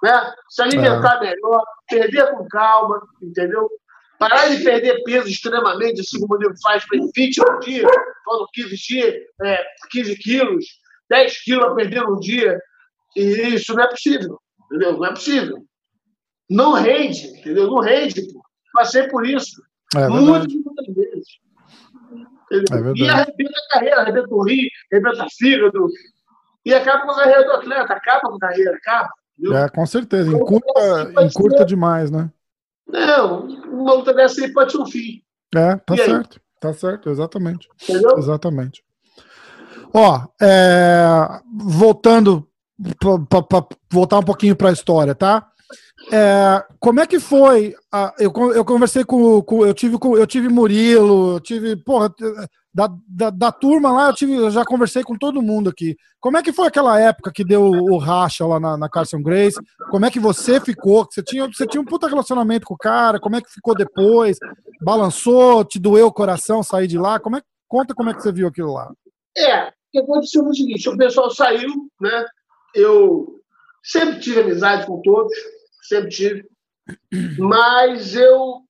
Né? 0.03 0.33
Se 0.49 0.63
alimentar 0.63 1.17
é. 1.17 1.31
melhor, 1.31 1.63
perder 1.89 2.31
com 2.31 2.47
calma, 2.49 3.01
entendeu? 3.23 3.69
Parar 4.19 4.49
de 4.49 4.63
perder 4.65 5.03
peso 5.05 5.29
extremamente, 5.29 6.01
assim 6.01 6.21
como 6.21 6.37
ele 6.37 6.53
faz 6.61 6.85
para 6.87 6.99
20 6.99 7.39
no 7.39 7.61
dia, 7.61 7.89
falando 8.25 8.49
15, 8.53 8.77
dia, 8.77 9.21
é, 9.45 9.65
15 9.91 10.17
quilos, 10.19 10.65
10 11.09 11.43
quilos 11.43 11.65
a 11.67 11.75
perder 11.75 12.03
no 12.03 12.19
dia. 12.19 12.61
E 13.17 13.23
isso 13.55 13.75
não 13.75 13.85
é 13.85 13.89
possível, 13.89 14.41
entendeu? 14.67 14.99
Não 14.99 15.07
é 15.07 15.11
possível. 15.11 15.65
Não 16.51 16.73
rende, 16.73 17.27
entendeu? 17.29 17.69
Não 17.69 17.79
rende. 17.79 18.33
Pô. 18.33 18.43
Passei 18.73 19.09
por 19.09 19.27
isso. 19.27 19.63
É 19.97 20.09
muitas, 20.09 20.53
muitas 20.53 20.95
vezes. 20.95 21.27
É 22.51 22.57
e 22.97 23.09
arrebenta 23.09 23.59
a 23.59 23.75
carreira, 23.75 24.01
arrebenta 24.01 24.35
o 24.35 24.43
rim, 24.43 24.69
arrebenta 24.93 25.27
fígado. 25.37 25.89
E 26.65 26.75
acaba 26.75 27.05
com 27.05 27.13
a 27.13 27.17
carreira 27.17 27.45
do 27.45 27.53
atleta, 27.53 27.93
acaba 27.93 28.21
com 28.21 28.37
a 28.37 28.39
carreira, 28.39 28.77
acaba. 28.77 29.11
Viu? 29.39 29.57
É, 29.57 29.69
com 29.69 29.87
certeza. 29.87 30.31
Encurta, 30.31 31.13
encurta 31.23 31.65
demais, 31.65 32.11
né? 32.11 32.31
Não, 32.87 33.47
uma 33.47 33.95
luta 33.95 34.15
dessa 34.15 34.41
aí 34.43 34.53
pode 34.53 34.73
ser 34.73 34.79
um 34.79 34.87
fim. 34.87 35.23
É, 35.55 35.77
tá 35.77 35.95
e 35.95 35.99
certo. 35.99 36.37
Aí? 36.37 36.43
Tá 36.61 36.73
certo, 36.73 37.11
exatamente. 37.11 37.69
Entendeu? 37.83 38.19
Exatamente. 38.19 38.83
Ó, 39.93 40.27
é, 40.41 41.41
voltando 41.55 42.49
para 42.99 43.67
voltar 43.91 44.19
um 44.19 44.25
pouquinho 44.25 44.57
para 44.57 44.71
a 44.71 44.73
história, 44.73 45.15
tá? 45.15 45.47
É, 46.13 46.65
como 46.79 47.01
é 47.01 47.07
que 47.07 47.21
foi? 47.21 47.75
Eu, 48.19 48.33
eu 48.53 48.65
conversei 48.65 49.05
com, 49.05 49.43
com, 49.43 49.67
eu 49.67 49.75
tive 49.75 49.99
com, 49.99 50.17
eu 50.17 50.27
tive 50.27 50.49
Murilo, 50.49 51.35
eu 51.35 51.41
tive 51.41 51.77
porra, 51.77 52.13
da, 52.73 52.89
da, 53.09 53.31
da, 53.31 53.53
turma 53.53 53.91
lá, 53.91 54.09
eu, 54.09 54.15
tive, 54.15 54.35
eu 54.35 54.51
já 54.51 54.65
conversei 54.65 55.03
com 55.03 55.17
todo 55.17 55.43
mundo 55.43 55.69
aqui. 55.69 55.97
Como 56.21 56.37
é 56.37 56.43
que 56.43 56.53
foi 56.53 56.69
aquela 56.69 56.99
época 57.01 57.33
que 57.35 57.45
deu 57.45 57.63
o 57.63 57.99
racha 57.99 58.47
lá 58.47 58.61
na, 58.61 58.77
na 58.77 58.89
Carson 58.89 59.23
Grace? 59.23 59.59
Como 59.91 60.07
é 60.07 60.11
que 60.11 60.21
você 60.21 60.61
ficou? 60.61 61.07
Você 61.11 61.23
tinha, 61.23 61.47
você 61.47 61.67
tinha 61.67 61.81
um 61.81 61.85
puta 61.85 62.09
relacionamento 62.09 62.67
com 62.67 62.75
o 62.75 62.79
cara? 62.79 63.19
Como 63.19 63.37
é 63.37 63.41
que 63.41 63.53
ficou 63.53 63.75
depois? 63.75 64.39
Balançou? 64.81 65.65
Te 65.65 65.79
doeu 65.79 66.07
o 66.07 66.13
coração 66.13 66.63
sair 66.63 66.87
de 66.87 66.99
lá? 66.99 67.19
Como 67.19 67.37
é, 67.37 67.43
conta 67.67 67.95
como 67.95 68.11
é 68.11 68.15
que 68.15 68.23
você 68.23 68.33
viu 68.33 68.49
aquilo 68.49 68.73
lá. 68.73 68.91
É, 69.37 69.69
o 69.69 69.73
que 69.93 69.99
aconteceu 69.99 70.43
foi 70.43 70.53
o 70.53 70.55
seguinte: 70.55 70.89
o 70.89 70.97
pessoal 70.97 71.31
saiu, 71.31 71.71
né? 72.01 72.25
Eu 72.75 73.41
sempre 73.83 74.21
tive 74.21 74.41
amizade 74.41 74.87
com 74.87 75.01
todos 75.03 75.33
sempre 75.89 76.11
tive. 76.11 76.49
Mas 77.39 78.15
eu 78.15 78.63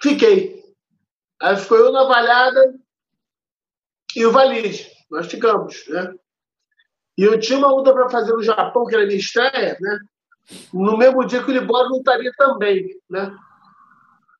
fiquei. 0.00 0.62
Aí 1.42 1.56
ficou 1.56 1.78
eu 1.78 1.92
na 1.92 2.04
Valhada 2.04 2.74
e 4.16 4.24
o 4.24 4.32
Valide. 4.32 4.90
Nós 5.10 5.26
ficamos, 5.26 5.86
né? 5.88 6.14
E 7.16 7.22
eu 7.22 7.38
tinha 7.38 7.58
uma 7.58 7.70
luta 7.70 7.92
para 7.92 8.08
fazer 8.08 8.32
no 8.32 8.42
Japão, 8.42 8.86
que 8.86 8.94
era 8.94 9.06
minha 9.06 9.18
estreia, 9.18 9.76
né? 9.80 9.98
No 10.72 10.96
mesmo 10.96 11.24
dia 11.26 11.42
que 11.42 11.50
o 11.50 11.54
Libório 11.54 11.90
não 11.90 11.98
estaria 11.98 12.32
também, 12.36 12.88
né? 13.08 13.34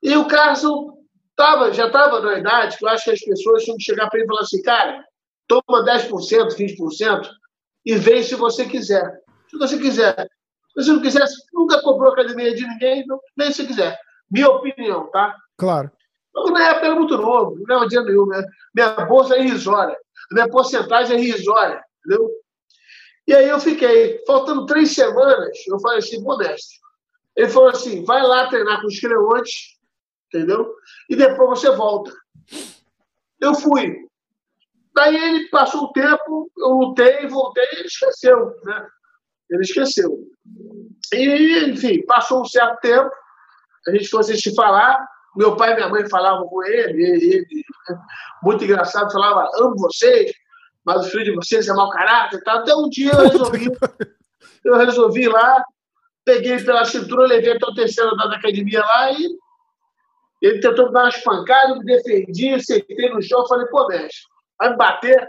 E 0.02 0.16
o 0.16 0.26
Carson 0.26 0.98
tava, 1.36 1.72
já 1.72 1.86
estava 1.86 2.20
na 2.20 2.38
idade 2.38 2.76
que 2.76 2.84
eu 2.84 2.88
acho 2.88 3.04
que 3.04 3.10
as 3.12 3.20
pessoas 3.20 3.64
tinham 3.64 3.76
que 3.76 3.84
chegar 3.84 4.08
para 4.08 4.18
ele 4.18 4.26
e 4.26 4.28
falar 4.28 4.40
assim, 4.40 4.62
cara, 4.62 5.04
toma 5.46 5.84
10%, 5.84 6.10
20% 6.56 7.30
e 7.86 7.96
vem 7.96 8.22
se 8.22 8.34
você 8.34 8.66
quiser. 8.66 9.22
Se 9.48 9.56
você 9.56 9.78
quiser 9.78 10.28
se 10.82 10.90
não 10.90 11.00
quisesse, 11.00 11.34
nunca 11.52 11.80
comprou 11.82 12.12
academia 12.12 12.54
de 12.54 12.66
ninguém, 12.66 13.00
então, 13.00 13.20
nem 13.36 13.52
se 13.52 13.66
quiser. 13.66 13.98
Minha 14.30 14.48
opinião, 14.48 15.10
tá? 15.10 15.36
Claro. 15.56 15.90
Então, 16.30 16.52
na 16.52 16.70
época 16.70 16.86
era 16.86 16.94
muito 16.96 17.16
novo, 17.16 17.56
não 17.66 17.84
é 17.84 17.86
dinheiro 17.86 18.10
nenhum. 18.10 18.26
Né? 18.26 18.44
Minha 18.74 18.90
bolsa 19.06 19.36
é 19.36 19.44
irrisória, 19.44 19.96
minha 20.32 20.48
porcentagem 20.48 21.16
é 21.16 21.20
irrisória, 21.20 21.82
entendeu? 22.04 22.30
E 23.26 23.34
aí 23.34 23.48
eu 23.48 23.58
fiquei, 23.60 24.22
faltando 24.26 24.66
três 24.66 24.94
semanas, 24.94 25.56
eu 25.66 25.78
falei 25.80 25.98
assim, 25.98 26.20
modesto. 26.22 26.74
Ele 27.36 27.48
falou 27.48 27.70
assim, 27.70 28.04
vai 28.04 28.22
lá 28.22 28.48
treinar 28.48 28.80
com 28.80 28.86
os 28.86 29.00
creontes, 29.00 29.78
entendeu? 30.28 30.74
E 31.08 31.16
depois 31.16 31.60
você 31.60 31.70
volta. 31.70 32.12
Eu 33.40 33.54
fui. 33.54 33.96
Daí 34.94 35.16
ele 35.16 35.48
passou 35.48 35.84
o 35.84 35.92
tempo, 35.92 36.50
eu 36.56 36.68
lutei, 36.68 37.26
voltei, 37.26 37.66
ele 37.72 37.86
esqueceu, 37.86 38.54
né? 38.64 38.88
Ele 39.54 39.62
esqueceu. 39.62 40.18
E, 41.12 41.70
enfim, 41.70 42.04
passou 42.06 42.42
um 42.42 42.44
certo 42.44 42.80
tempo, 42.80 43.10
a 43.86 43.90
gente 43.92 44.08
foi 44.08 44.20
assistir 44.20 44.54
falar, 44.54 45.06
meu 45.36 45.56
pai 45.56 45.72
e 45.72 45.74
minha 45.76 45.88
mãe 45.88 46.08
falavam 46.08 46.46
com 46.48 46.64
ele, 46.64 47.02
ele, 47.02 47.46
muito 48.42 48.64
engraçado, 48.64 49.12
falava, 49.12 49.48
amo 49.56 49.76
vocês, 49.76 50.32
mas 50.84 51.06
o 51.06 51.10
filho 51.10 51.24
de 51.24 51.34
vocês 51.34 51.68
é 51.68 51.72
mau 51.72 51.90
caráter 51.90 52.38
e 52.38 52.42
tal. 52.42 52.58
Até 52.58 52.74
um 52.74 52.88
dia 52.88 53.12
eu 53.12 53.28
resolvi, 53.28 53.70
eu 54.64 54.76
resolvi 54.76 55.22
ir 55.22 55.28
lá, 55.28 55.64
peguei 56.24 56.62
pela 56.62 56.84
cintura, 56.84 57.26
levei 57.26 57.52
até 57.52 57.66
o 57.66 57.74
terceiro 57.74 58.12
andar 58.12 58.26
da 58.26 58.36
academia 58.36 58.80
lá 58.80 59.12
e 59.12 59.28
ele 60.42 60.60
tentou 60.60 60.86
me 60.86 60.92
dar 60.92 61.04
umas 61.04 61.16
pancadas, 61.18 61.78
me 61.78 61.84
defendi, 61.84 62.62
sentei 62.62 63.10
no 63.10 63.22
chão, 63.22 63.46
falei, 63.46 63.66
pô, 63.66 63.86
mestre, 63.88 64.22
vai 64.58 64.70
me 64.70 64.76
bater. 64.76 65.28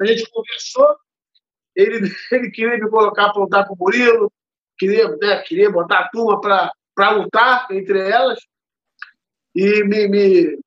A 0.00 0.06
gente 0.06 0.30
conversou, 0.30 0.96
ele, 1.74 2.10
ele 2.32 2.50
queria 2.50 2.78
me 2.78 2.88
colocar 2.90 3.32
para 3.32 3.42
lutar 3.42 3.66
com 3.66 3.74
o 3.74 3.78
Murilo, 3.78 4.32
queria, 4.78 5.08
né, 5.16 5.38
queria 5.42 5.70
botar 5.70 6.00
a 6.00 6.08
turma 6.08 6.40
para 6.40 7.10
lutar 7.10 7.66
entre 7.70 7.98
elas. 7.98 8.38
E 9.54 9.84
me. 9.84 10.08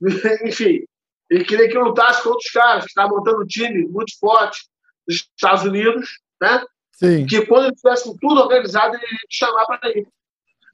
me... 0.00 0.12
Enfim, 0.44 0.84
ele 1.30 1.44
queria 1.44 1.68
que 1.68 1.76
eu 1.76 1.82
lutasse 1.82 2.22
com 2.22 2.30
outros 2.30 2.50
caras 2.50 2.84
que 2.84 2.90
estavam 2.90 3.16
montando 3.16 3.42
um 3.42 3.46
time 3.46 3.86
muito 3.86 4.18
forte 4.18 4.68
dos 5.06 5.16
Estados 5.36 5.64
Unidos, 5.64 6.20
né? 6.40 6.64
Sim. 6.92 7.26
Que 7.26 7.46
quando 7.46 7.66
ele 7.66 7.74
tivesse 7.74 8.14
tudo 8.20 8.40
organizado, 8.40 8.94
ele 8.94 9.04
ia 9.04 9.12
me 9.12 9.18
chamar 9.30 9.66
para 9.66 9.90
ir. 9.90 10.06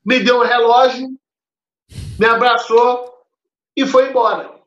Me 0.04 0.20
deu 0.20 0.38
um 0.38 0.44
relógio, 0.44 1.08
me 2.18 2.26
abraçou 2.26 3.24
e 3.76 3.86
foi 3.86 4.08
embora. 4.08 4.57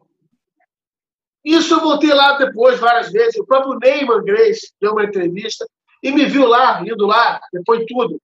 Isso 1.43 1.73
eu 1.73 1.81
voltei 1.81 2.13
lá 2.13 2.37
depois 2.37 2.79
várias 2.79 3.11
vezes. 3.11 3.39
O 3.39 3.45
próprio 3.45 3.77
Neyman 3.79 4.23
Grace 4.23 4.71
deu 4.79 4.91
uma 4.91 5.03
entrevista 5.03 5.65
e 6.03 6.11
me 6.11 6.25
viu 6.25 6.47
lá, 6.47 6.81
indo 6.81 7.05
lá, 7.05 7.39
depois 7.51 7.79
de 7.79 7.87
tudo, 7.87 8.19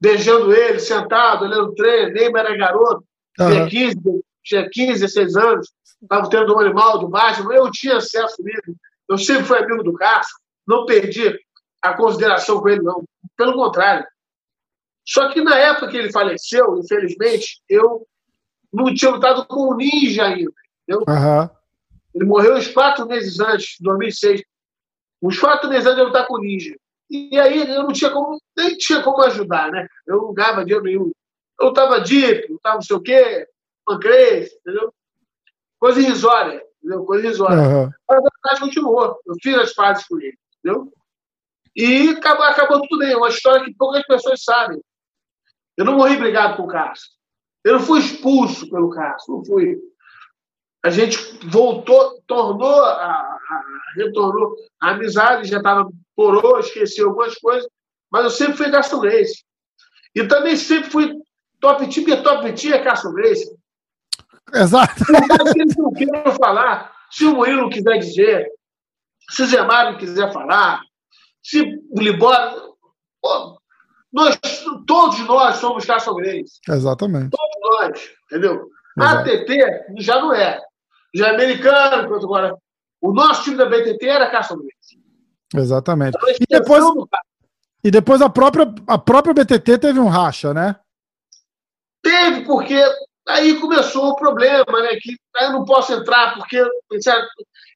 beijando 0.00 0.52
ele, 0.54 0.78
sentado, 0.78 1.44
olhando 1.44 1.70
o 1.70 1.74
treino. 1.74 2.12
Neyman 2.12 2.40
era 2.40 2.56
garoto, 2.56 3.04
uhum. 3.38 3.48
tinha, 3.48 3.68
15, 3.68 3.96
tinha 4.42 4.70
15, 4.70 5.00
16 5.00 5.36
anos, 5.36 5.72
estava 6.02 6.28
tendo 6.28 6.54
um 6.54 6.60
animal 6.60 6.98
do 6.98 7.08
Batman. 7.08 7.54
Eu 7.54 7.70
tinha 7.70 7.96
acesso 7.96 8.42
nele. 8.42 8.76
Eu 9.08 9.18
sempre 9.18 9.44
fui 9.44 9.58
amigo 9.58 9.82
do 9.82 9.94
Cássio, 9.94 10.36
não 10.66 10.84
perdi 10.84 11.38
a 11.82 11.94
consideração 11.94 12.60
com 12.60 12.68
ele, 12.68 12.82
não. 12.82 13.04
Pelo 13.36 13.54
contrário. 13.54 14.06
Só 15.04 15.30
que 15.30 15.40
na 15.40 15.56
época 15.56 15.88
que 15.88 15.96
ele 15.96 16.10
faleceu, 16.10 16.78
infelizmente, 16.78 17.62
eu 17.68 18.06
não 18.72 18.92
tinha 18.92 19.12
lutado 19.12 19.46
com 19.46 19.68
o 19.68 19.76
Ninja 19.76 20.24
ainda. 20.24 20.52
Entendeu? 20.82 21.04
Uhum. 21.08 21.55
Ele 22.16 22.24
morreu 22.24 22.56
uns 22.56 22.66
quatro 22.66 23.06
meses 23.06 23.38
antes, 23.38 23.76
2006. 23.80 24.42
Uns 25.22 25.38
quatro 25.38 25.68
meses 25.68 25.86
antes 25.86 25.96
de 25.96 26.02
eu 26.02 26.08
estar 26.08 26.26
com 26.26 26.34
o 26.34 26.40
Ninja. 26.40 26.74
E 27.08 27.38
aí 27.38 27.60
eu 27.60 27.84
não 27.84 27.92
tinha 27.92 28.10
como, 28.10 28.40
nem 28.56 28.76
tinha 28.76 29.02
como 29.02 29.22
ajudar, 29.22 29.70
né? 29.70 29.86
Eu 30.06 30.16
não 30.16 30.34
ganhava 30.34 30.64
dinheiro 30.64 30.84
nenhum. 30.84 31.12
Eu 31.60 31.68
estava 31.68 32.00
deep, 32.00 32.50
eu 32.50 32.56
estava 32.56 32.74
não 32.76 32.82
sei 32.82 32.96
o 32.96 33.00
quê, 33.00 33.46
pancreas, 33.84 34.50
entendeu? 34.52 34.92
coisa 35.78 36.00
irrisória, 36.00 36.62
entendeu? 36.78 37.04
Coisa 37.04 37.26
irrisória. 37.26 37.56
Uhum. 37.56 37.90
Mas 38.08 38.18
a 38.18 38.28
amizade 38.28 38.60
continuou. 38.60 39.20
Eu 39.26 39.34
fiz 39.42 39.54
as 39.56 39.74
pazes 39.74 40.06
com 40.06 40.18
ele, 40.18 40.36
entendeu? 40.58 40.92
E 41.74 42.10
acabou, 42.10 42.44
acabou 42.44 42.80
tudo 42.82 42.98
bem. 42.98 43.12
É 43.12 43.16
uma 43.16 43.28
história 43.28 43.64
que 43.64 43.74
poucas 43.74 44.04
pessoas 44.06 44.42
sabem. 44.42 44.80
Eu 45.76 45.84
não 45.84 45.96
morri 45.96 46.16
brigado 46.16 46.56
com 46.56 46.64
o 46.64 46.68
Cássio. 46.68 47.10
Eu 47.62 47.74
não 47.74 47.80
fui 47.80 48.00
expulso 48.00 48.68
pelo 48.70 48.90
Cássio, 48.90 49.34
não 49.34 49.44
fui. 49.44 49.78
A 50.86 50.90
gente 50.90 51.18
voltou, 51.48 52.22
tornou, 52.28 52.80
a, 52.80 52.92
a 52.92 53.36
retornou. 53.96 54.54
A 54.80 54.90
amizade 54.90 55.48
já 55.48 55.56
estava 55.56 55.90
porou, 56.14 56.60
esqueci 56.60 57.02
algumas 57.02 57.34
coisas, 57.34 57.68
mas 58.08 58.22
eu 58.22 58.30
sempre 58.30 58.56
fui 58.56 58.70
Cássio 58.70 59.00
Grace. 59.00 59.44
E 60.14 60.24
também 60.28 60.56
sempre 60.56 60.88
fui 60.88 61.12
top 61.60 61.88
team, 61.88 62.06
porque 62.06 62.22
top 62.22 62.52
team 62.52 62.72
é 62.72 62.84
Cássio 62.84 63.12
Grace. 63.12 63.50
Exato. 64.54 65.04
Se 65.04 65.76
não 65.76 65.92
queiram 65.92 66.32
falar, 66.36 66.92
se 67.10 67.24
o 67.24 67.34
Murilo 67.34 67.68
quiser 67.68 67.98
dizer, 67.98 68.46
se 69.28 69.42
o 69.42 69.46
Zé 69.46 69.62
Mário 69.62 69.98
quiser 69.98 70.32
falar, 70.32 70.82
se 71.42 71.62
o 71.90 72.00
Libório. 72.00 72.76
Nós, 74.12 74.38
todos 74.86 75.18
nós 75.26 75.56
somos 75.56 75.84
caçadores. 75.84 76.60
Exatamente. 76.68 77.30
Todos 77.30 77.56
nós, 77.60 78.10
entendeu? 78.26 78.70
Exato. 78.96 79.30
A 79.30 79.32
ATT 79.32 79.84
já 79.98 80.20
não 80.20 80.32
é. 80.32 80.60
Já 81.16 81.28
é 81.28 81.34
americano, 81.34 82.14
agora. 82.14 82.56
O 83.00 83.12
nosso 83.12 83.44
time 83.44 83.56
da 83.56 83.66
BTT 83.66 84.06
era 84.06 84.30
caçadores. 84.30 84.74
Exatamente. 85.54 86.16
E 86.40 86.46
depois, 86.48 86.84
e 87.82 87.90
depois 87.90 88.20
a 88.20 88.28
própria, 88.28 88.74
a 88.86 88.98
própria 88.98 89.32
BTT 89.32 89.78
teve 89.78 89.98
um 89.98 90.08
racha, 90.08 90.52
né? 90.52 90.76
Teve, 92.02 92.44
porque 92.44 92.76
aí 93.28 93.58
começou 93.58 94.10
o 94.10 94.16
problema, 94.16 94.82
né? 94.82 94.96
Que 95.00 95.16
eu 95.40 95.52
não 95.52 95.64
posso 95.64 95.92
entrar, 95.92 96.34
porque 96.34 96.58
eu 96.58 96.68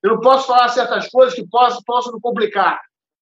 não 0.05 0.21
posso 0.21 0.47
falar 0.47 0.69
certas 0.69 1.09
coisas 1.09 1.35
que 1.35 1.47
possam, 1.47 2.13
me 2.13 2.21
complicar. 2.21 2.81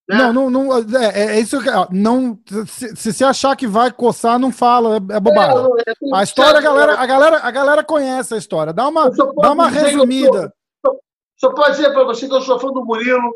Né? 0.08 0.32
Não, 0.32 0.48
não, 0.48 0.50
não 0.50 0.78
é, 0.78 1.36
é, 1.36 1.40
isso 1.40 1.60
que 1.60 1.68
não 1.92 2.38
se, 2.66 2.96
se 2.96 3.12
você 3.12 3.24
achar 3.24 3.54
que 3.54 3.66
vai 3.66 3.92
coçar, 3.92 4.38
não 4.38 4.50
fala, 4.50 4.94
é, 4.94 5.16
é 5.16 5.20
bobagem. 5.20 5.66
É, 5.86 5.90
é, 5.90 5.94
a 6.14 6.22
história, 6.22 6.58
a 6.58 6.62
galera, 6.62 6.94
a 6.98 7.06
galera, 7.06 7.36
a 7.42 7.50
galera 7.50 7.84
conhece 7.84 8.32
a 8.32 8.38
história. 8.38 8.72
Dá 8.72 8.88
uma, 8.88 9.10
dá 9.10 9.52
uma 9.52 9.68
resumida. 9.68 10.50
Só, 10.84 10.92
só 11.36 11.54
pode 11.54 11.76
dizer 11.76 11.92
para 11.92 12.04
você 12.04 12.26
que 12.26 12.34
eu 12.34 12.40
sou 12.40 12.58
fã 12.58 12.68
do 12.68 12.86
Murilo, 12.86 13.34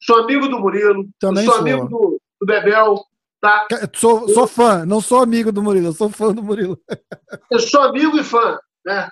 sou 0.00 0.20
amigo 0.22 0.46
do 0.46 0.60
Murilo, 0.60 1.08
Também 1.18 1.44
sou, 1.44 1.54
sou, 1.54 1.62
amigo 1.62 1.88
do, 1.88 2.20
do 2.40 2.46
Bebel, 2.46 3.04
tá? 3.40 3.66
Sou, 3.96 4.28
sou 4.28 4.46
fã, 4.46 4.86
não 4.86 5.00
sou 5.00 5.20
amigo 5.20 5.50
do 5.50 5.60
Murilo, 5.60 5.92
sou 5.92 6.08
fã 6.08 6.32
do 6.32 6.42
Murilo. 6.42 6.78
Eu 7.50 7.58
sou 7.58 7.82
amigo 7.82 8.16
e 8.16 8.22
fã, 8.22 8.56
né? 8.86 9.08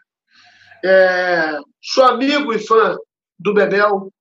É, 0.85 1.59
sou 1.83 2.05
amigo 2.05 2.53
e 2.53 2.61
fã 2.61 2.97
do 3.37 3.53
Bebel, 3.53 4.13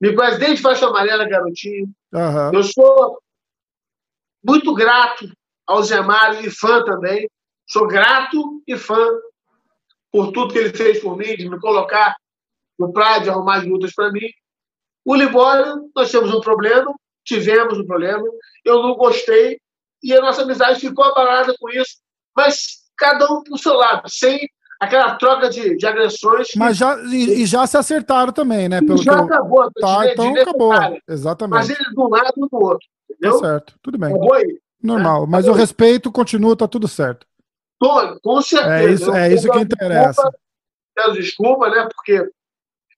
me 0.00 0.14
conhece 0.14 0.38
desde 0.38 0.62
faixa 0.62 0.86
amarela, 0.86 1.28
garotinho. 1.28 1.90
Uhum. 2.12 2.54
Eu 2.54 2.62
sou 2.62 3.18
muito 4.44 4.72
grato 4.74 5.30
ao 5.66 5.82
Zé 5.82 6.00
Mário 6.00 6.46
e 6.46 6.50
fã 6.50 6.84
também. 6.84 7.28
Sou 7.66 7.86
grato 7.86 8.62
e 8.66 8.76
fã 8.76 9.06
por 10.10 10.32
tudo 10.32 10.52
que 10.52 10.58
ele 10.58 10.72
fez 10.72 11.00
por 11.00 11.16
mim, 11.16 11.36
de 11.36 11.48
me 11.48 11.60
colocar 11.60 12.16
no 12.78 12.92
praia, 12.92 13.20
de 13.20 13.28
arrumar 13.28 13.58
as 13.58 13.66
lutas 13.66 13.92
para 13.92 14.10
mim. 14.10 14.30
O 15.04 15.14
Libório, 15.14 15.90
nós 15.94 16.10
temos 16.10 16.32
um 16.32 16.40
problema, 16.40 16.94
tivemos 17.24 17.78
um 17.78 17.86
problema, 17.86 18.24
eu 18.64 18.82
não 18.82 18.94
gostei, 18.94 19.60
e 20.02 20.14
a 20.14 20.20
nossa 20.20 20.42
amizade 20.42 20.80
ficou 20.80 21.04
abalada 21.04 21.54
com 21.58 21.68
isso, 21.70 21.98
mas 22.36 22.90
cada 22.96 23.30
um 23.30 23.42
pro 23.42 23.58
seu 23.58 23.74
lado, 23.74 24.08
sem 24.08 24.48
aquela 24.78 25.14
troca 25.16 25.50
de, 25.50 25.76
de 25.76 25.86
agressões. 25.86 26.48
Mas 26.56 26.76
já, 26.76 26.96
e, 27.04 27.42
e, 27.42 27.46
já 27.46 27.66
se 27.66 27.76
acertaram 27.76 28.32
também, 28.32 28.68
né? 28.68 28.80
Pelo 28.80 29.02
já 29.02 29.12
eu... 29.12 29.24
acabou. 29.24 29.70
Tá, 29.72 30.06
de, 30.06 30.12
então 30.12 30.32
de 30.32 30.40
acabou. 30.40 30.72
Exatamente. 31.08 31.58
Mas 31.58 31.70
ele 31.70 31.84
de 31.90 32.00
um 32.00 32.08
lado 32.08 32.32
e 32.36 32.40
do 32.40 32.48
outro. 32.52 32.86
Entendeu? 33.10 33.40
Tá 33.40 33.48
certo, 33.48 33.74
tudo 33.82 33.98
bem. 33.98 34.10
Acabou 34.10 34.34
aí. 34.34 34.58
Normal, 34.82 35.22
né? 35.22 35.26
mas 35.30 35.44
acabou. 35.44 35.56
o 35.56 35.60
respeito 35.60 36.12
continua, 36.12 36.56
tá 36.56 36.68
tudo 36.68 36.86
certo. 36.86 37.26
Tô, 37.80 38.18
com 38.20 38.40
certeza. 38.42 38.74
É 38.74 38.92
isso, 38.92 39.12
é 39.12 39.32
isso 39.32 39.50
que 39.50 39.58
interessa. 39.58 40.30
Peço 40.94 41.12
desculpa, 41.12 41.68
né? 41.70 41.88
Porque 41.94 42.28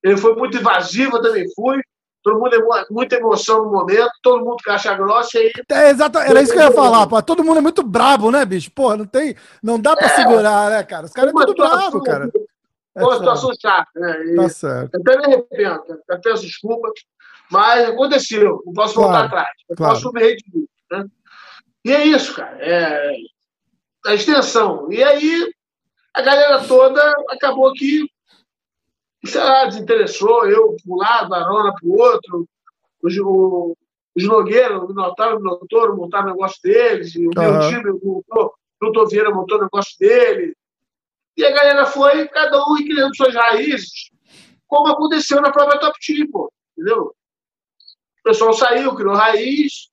ele 0.03 0.17
foi 0.17 0.35
muito 0.35 0.57
invasivo, 0.57 1.17
eu 1.17 1.23
também 1.23 1.47
fui 1.55 1.81
todo 2.23 2.39
mundo 2.39 2.55
é 2.55 2.85
muita 2.91 3.17
emoção 3.17 3.65
no 3.65 3.73
momento, 3.73 4.11
todo 4.23 4.45
mundo 4.45 4.57
caixa 4.65 4.95
grossa 4.95 5.39
e 5.39 5.41
aí. 5.43 5.53
É, 5.71 5.91
exato, 5.91 6.19
era 6.19 6.43
isso 6.43 6.53
que 6.53 6.59
eu 6.59 6.65
ia 6.65 6.73
falar, 6.73 7.07
pô. 7.07 7.21
Todo 7.23 7.45
mundo 7.45 7.59
é 7.59 7.63
muito 7.63 7.83
brabo, 7.83 8.31
né, 8.31 8.45
bicho? 8.45 8.71
Porra, 8.71 8.97
não 8.97 9.07
tem. 9.07 9.37
Não 9.63 9.79
dá 9.81 9.97
pra 9.97 10.07
é, 10.07 10.11
segurar, 10.11 10.71
né, 10.71 10.83
cara? 10.83 11.07
Os 11.07 11.13
caras 11.13 11.31
é 11.31 11.33
muito 11.33 11.55
bravos, 11.55 12.03
cara. 12.03 12.31
É 12.95 13.03
uma 13.03 13.17
situação 13.17 13.51
chata, 13.61 13.91
né? 13.95 14.25
E 14.27 14.37
tá 14.37 14.49
certo. 14.49 14.97
Até 14.97 15.17
me 15.19 15.25
arrependo, 15.25 15.85
até 16.09 16.17
peço 16.19 16.43
desculpas, 16.43 16.93
mas 17.51 17.89
aconteceu, 17.89 18.63
não 18.67 18.73
posso 18.73 18.95
voltar 18.95 19.13
claro, 19.13 19.27
atrás, 19.27 19.51
eu 19.69 19.77
claro. 19.77 19.95
posso 19.95 20.13
me 20.13 20.21
redimir, 20.21 20.69
né? 20.91 21.05
E 21.85 21.93
é 21.93 22.05
isso, 22.05 22.35
cara. 22.35 22.57
É 22.61 23.17
a 24.07 24.15
extensão. 24.15 24.91
E 24.91 25.03
aí 25.03 25.53
a 26.15 26.23
galera 26.23 26.65
toda 26.65 27.01
acabou 27.31 27.73
que 27.73 28.07
sei 29.29 29.43
lá, 29.43 29.67
desinteressou, 29.67 30.47
eu 30.47 30.77
para 30.83 30.95
um 30.95 30.97
lado, 30.97 31.35
a 31.35 31.39
Arona 31.39 31.75
para 31.75 31.89
o 31.89 31.99
outro, 31.99 32.49
os, 33.03 33.17
o, 33.19 33.77
os 34.17 34.25
Nogueira, 34.25 34.79
o 34.79 34.89
Minotauro, 34.89 35.37
o 35.37 35.41
Minotouro 35.41 35.97
montaram 35.97 36.29
o 36.29 36.31
negócio 36.33 36.59
deles, 36.63 37.15
o 37.15 37.21
uhum. 37.21 37.31
meu 37.37 37.61
time, 37.69 37.91
o 37.91 38.25
Doutor 38.81 39.09
Vieira 39.09 39.31
montou 39.31 39.59
o 39.59 39.63
negócio 39.63 39.99
dele. 39.99 40.55
E 41.37 41.45
a 41.45 41.51
galera 41.51 41.87
foi, 41.87 42.27
cada 42.29 42.63
um 42.65 42.77
criando 42.77 43.15
suas 43.15 43.35
raízes, 43.35 44.11
como 44.67 44.89
aconteceu 44.89 45.41
na 45.41 45.51
própria 45.51 45.79
Top 45.79 45.99
Team, 46.05 46.31
pô, 46.31 46.51
entendeu? 46.77 47.15
O 48.21 48.23
pessoal 48.23 48.53
saiu, 48.53 48.95
criou 48.95 49.15
raiz, 49.15 49.89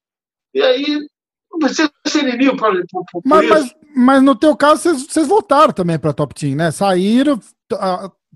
e 0.53 0.61
aí 0.61 1.07
não 1.51 1.59
precisa 1.59 1.91
ser 2.05 2.27
inimigo 2.27 2.57
por 2.57 2.71
mas. 3.25 3.49
Mas, 3.49 3.75
mas 3.95 4.23
no 4.23 4.35
teu 4.35 4.55
caso, 4.55 4.81
vocês, 4.81 5.07
vocês 5.07 5.27
voltaram 5.27 5.73
também 5.73 5.97
para 5.97 6.11
a 6.11 6.13
Top 6.13 6.33
Team, 6.33 6.55
né? 6.55 6.71
Saíram, 6.71 7.39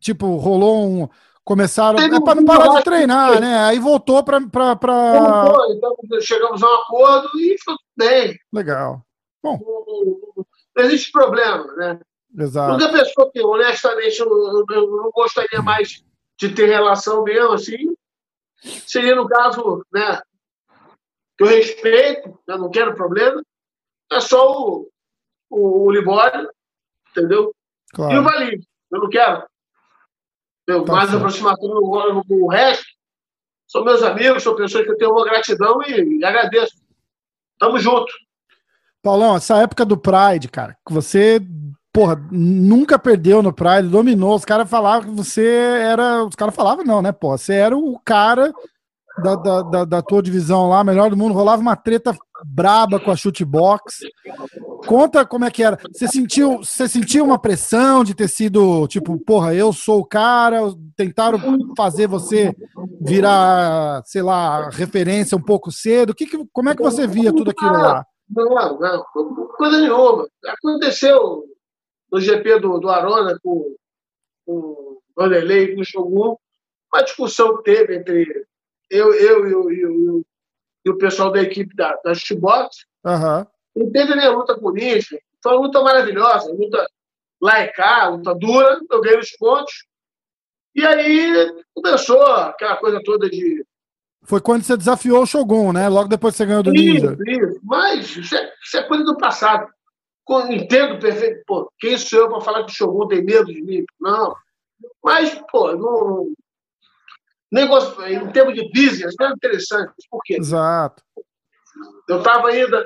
tipo, 0.02 0.36
rolou 0.36 0.86
um. 0.86 1.10
Começaram. 1.43 1.99
é 1.99 2.22
para 2.22 2.36
não 2.36 2.45
parar 2.45 2.78
de 2.78 2.84
treinar, 2.84 3.39
né? 3.39 3.64
Aí 3.64 3.80
voltou 3.80 4.24
para. 4.24 4.41
Pra, 4.47 4.76
pra... 4.76 5.43
Voltou, 5.45 5.74
então 5.74 6.22
chegamos 6.22 6.62
a 6.62 6.68
um 6.68 6.76
acordo 6.82 7.30
e 7.39 7.58
ficou 7.58 7.78
tudo 7.78 7.88
bem. 7.97 8.38
Legal. 8.54 9.02
Bom. 9.41 9.60
Não, 10.76 10.86
existe 10.86 11.12
problema, 11.12 11.66
né? 11.76 11.99
Exato. 12.38 12.74
Nunca 12.74 12.91
pensou 12.91 13.32
que, 13.32 13.41
honestamente, 13.41 14.20
eu, 14.20 14.28
eu, 14.30 14.66
eu, 14.70 14.88
não 14.97 15.12
gostaria 15.12 15.62
mais 15.62 16.04
de 16.39 16.54
ter 16.54 16.68
relação 16.68 17.24
mesmo, 17.24 17.54
assim. 17.54 17.95
Seria 18.86 19.16
no 19.16 19.28
caso, 19.28 19.86
né? 19.91 20.22
Que 21.38 21.43
eu 21.43 21.47
respeito, 21.47 22.39
eu 22.47 22.58
não 22.58 22.70
quero 22.70 22.95
problema. 22.95 23.41
É 24.12 24.22
só 24.22 24.52
o, 24.52 24.89
o, 25.49 25.88
o 25.88 25.91
Libório, 25.91 26.49
entendeu? 27.10 27.54
Claro. 27.93 28.14
E 28.14 28.18
o 28.20 28.24
Valinho. 28.24 28.62
Eu 28.91 28.99
não 28.99 29.10
quero. 29.10 29.51
Eu, 30.68 30.84
tá 30.84 30.93
mais 30.93 31.09
certo. 31.09 31.18
aproximação 31.18 31.70
com 31.70 32.36
o 32.36 32.49
resto. 32.49 32.86
São 33.68 33.84
meus 33.84 34.03
amigos, 34.03 34.43
são 34.43 34.55
pessoas 34.55 34.84
que 34.84 34.91
eu 34.91 34.97
tenho 34.97 35.12
uma 35.12 35.24
gratidão 35.24 35.82
e, 35.84 36.20
e 36.20 36.26
agradeço. 36.26 36.74
Tamo 37.57 37.80
junto. 37.80 38.12
Paulão, 39.01 39.36
essa 39.36 39.57
época 39.57 39.86
do 39.86 39.97
Pride, 39.97 40.47
cara, 40.49 40.78
que 40.86 40.93
você, 40.93 41.41
porra, 41.91 42.22
nunca 42.32 42.99
perdeu 42.99 43.41
no 43.41 43.53
Pride, 43.53 43.88
dominou. 43.88 44.36
Os 44.36 44.45
caras 44.45 44.70
falavam 44.70 45.09
que 45.09 45.16
você 45.16 45.45
era. 45.45 46.24
Os 46.26 46.36
caras 46.36 46.53
falavam, 46.53 46.84
não, 46.84 47.01
né, 47.01 47.12
pô? 47.12 47.38
Você 47.38 47.53
era 47.53 47.76
o 47.76 47.99
cara 48.03 48.53
da, 49.22 49.36
da, 49.36 49.62
da, 49.62 49.86
da, 49.86 50.01
tua 50.01 50.22
divisão 50.22 50.70
lá, 50.70 50.84
melhor 50.84 51.09
do 51.09 51.18
mundo, 51.18 51.34
rolava 51.34 51.62
uma 51.62 51.76
treta 51.76 52.16
braba 52.45 52.99
com 52.99 53.12
a 53.12 53.16
chutebox. 53.16 54.01
Conta 54.88 55.26
como 55.26 55.46
é 55.46 55.52
que 55.52 55.64
era. 55.64 55.78
Você 55.92 56.08
sentiu, 56.08 56.58
você 56.58 56.88
sentiu 56.88 57.24
uma 57.24 57.40
pressão 57.40 58.04
de 58.04 58.16
ter 58.16 58.28
sido, 58.28 58.88
tipo, 58.88 59.18
porra, 59.20 59.54
eu 59.54 59.72
sou 59.72 60.00
o 60.00 60.06
cara, 60.06 60.60
tentaram 60.96 61.40
fazer 61.76 62.08
você 62.08 62.56
virar, 63.00 64.02
sei 64.06 64.22
lá, 64.22 64.70
referência 64.70 65.38
um 65.38 65.42
pouco 65.42 65.72
cedo. 65.72 66.16
Que, 66.16 66.26
que, 66.26 66.46
como 66.52 66.70
é 66.70 66.76
que 66.76 66.82
você 66.82 67.08
via 67.08 67.34
tudo 67.34 67.52
aquilo 67.52 67.72
lá? 67.72 68.06
Não, 68.30 68.80
não, 68.80 69.06
coisa 69.58 69.80
nenhuma. 69.80 70.28
Aconteceu 70.46 71.46
no 72.12 72.20
GP 72.20 72.60
do, 72.60 72.80
do 72.80 72.90
Arona 72.90 73.38
com, 73.42 73.76
com 74.46 74.54
o 74.54 75.02
Vanderlei 75.16 75.76
com 75.76 75.82
o 75.82 75.86
Shogun, 75.86 76.36
uma 76.94 77.04
discussão 77.04 77.58
que 77.58 77.64
teve 77.64 77.96
entre 77.98 78.46
eu, 78.90 79.14
eu 79.14 79.48
e, 79.48 79.56
o, 79.56 79.72
e, 79.72 80.24
e 80.86 80.90
o 80.90 80.98
pessoal 80.98 81.32
da 81.32 81.42
equipe 81.42 81.76
da, 81.76 81.98
da 82.04 82.14
Xbox. 82.14 82.86
Uhum. 83.06 83.46
Não 83.76 83.92
teve 83.92 84.16
nem 84.16 84.30
luta 84.30 84.56
com 84.56 84.70
o. 84.70 84.74
Foi 85.42 85.54
uma 85.54 85.62
luta 85.62 85.82
maravilhosa, 85.82 86.52
luta 86.52 86.86
lá 87.42 87.62
e 87.62 87.68
cá, 87.70 88.10
luta 88.10 88.36
dura, 88.36 88.80
eu 88.90 89.02
ganhei 89.02 89.20
os 89.20 89.32
pontos. 89.32 89.86
E 90.76 90.86
aí 90.86 91.54
começou 91.74 92.22
aquela 92.22 92.78
coisa 92.78 93.02
toda 93.04 93.30
de. 93.30 93.66
Foi 94.24 94.40
quando 94.40 94.64
você 94.64 94.78
desafiou 94.78 95.24
o 95.24 95.26
Shogun, 95.26 95.74
né? 95.74 95.90
Logo 95.90 96.08
depois 96.08 96.36
você 96.36 96.46
ganhou 96.46 96.62
do 96.62 96.72
Ninja. 96.72 97.18
Isso, 97.28 97.44
isso. 97.44 97.60
Mas 97.64 98.16
isso 98.16 98.36
é, 98.36 98.54
isso 98.64 98.78
é 98.78 98.84
coisa 98.84 99.04
do 99.04 99.18
passado. 99.18 99.68
Entendo 100.50 101.00
perfeito. 101.00 101.44
Pô, 101.46 101.70
quem 101.80 101.98
sou 101.98 102.20
eu 102.20 102.30
para 102.30 102.42
falar 102.42 102.64
que 102.64 102.72
o 102.72 102.76
Shogun 102.76 103.08
tem 103.08 103.24
medo 103.24 103.46
de 103.46 103.62
mim? 103.62 103.84
Não. 104.00 104.34
Mas, 105.04 105.42
pô, 105.52 105.76
não, 105.76 106.34
negócio, 107.52 108.02
em 108.08 108.32
termos 108.32 108.54
de 108.54 108.70
business, 108.72 109.14
não 109.20 109.28
é 109.28 109.32
interessante. 109.32 109.94
Por 110.10 110.22
quê? 110.24 110.38
Exato. 110.38 111.04
Eu 112.08 112.20
estava 112.20 112.48
ainda 112.48 112.86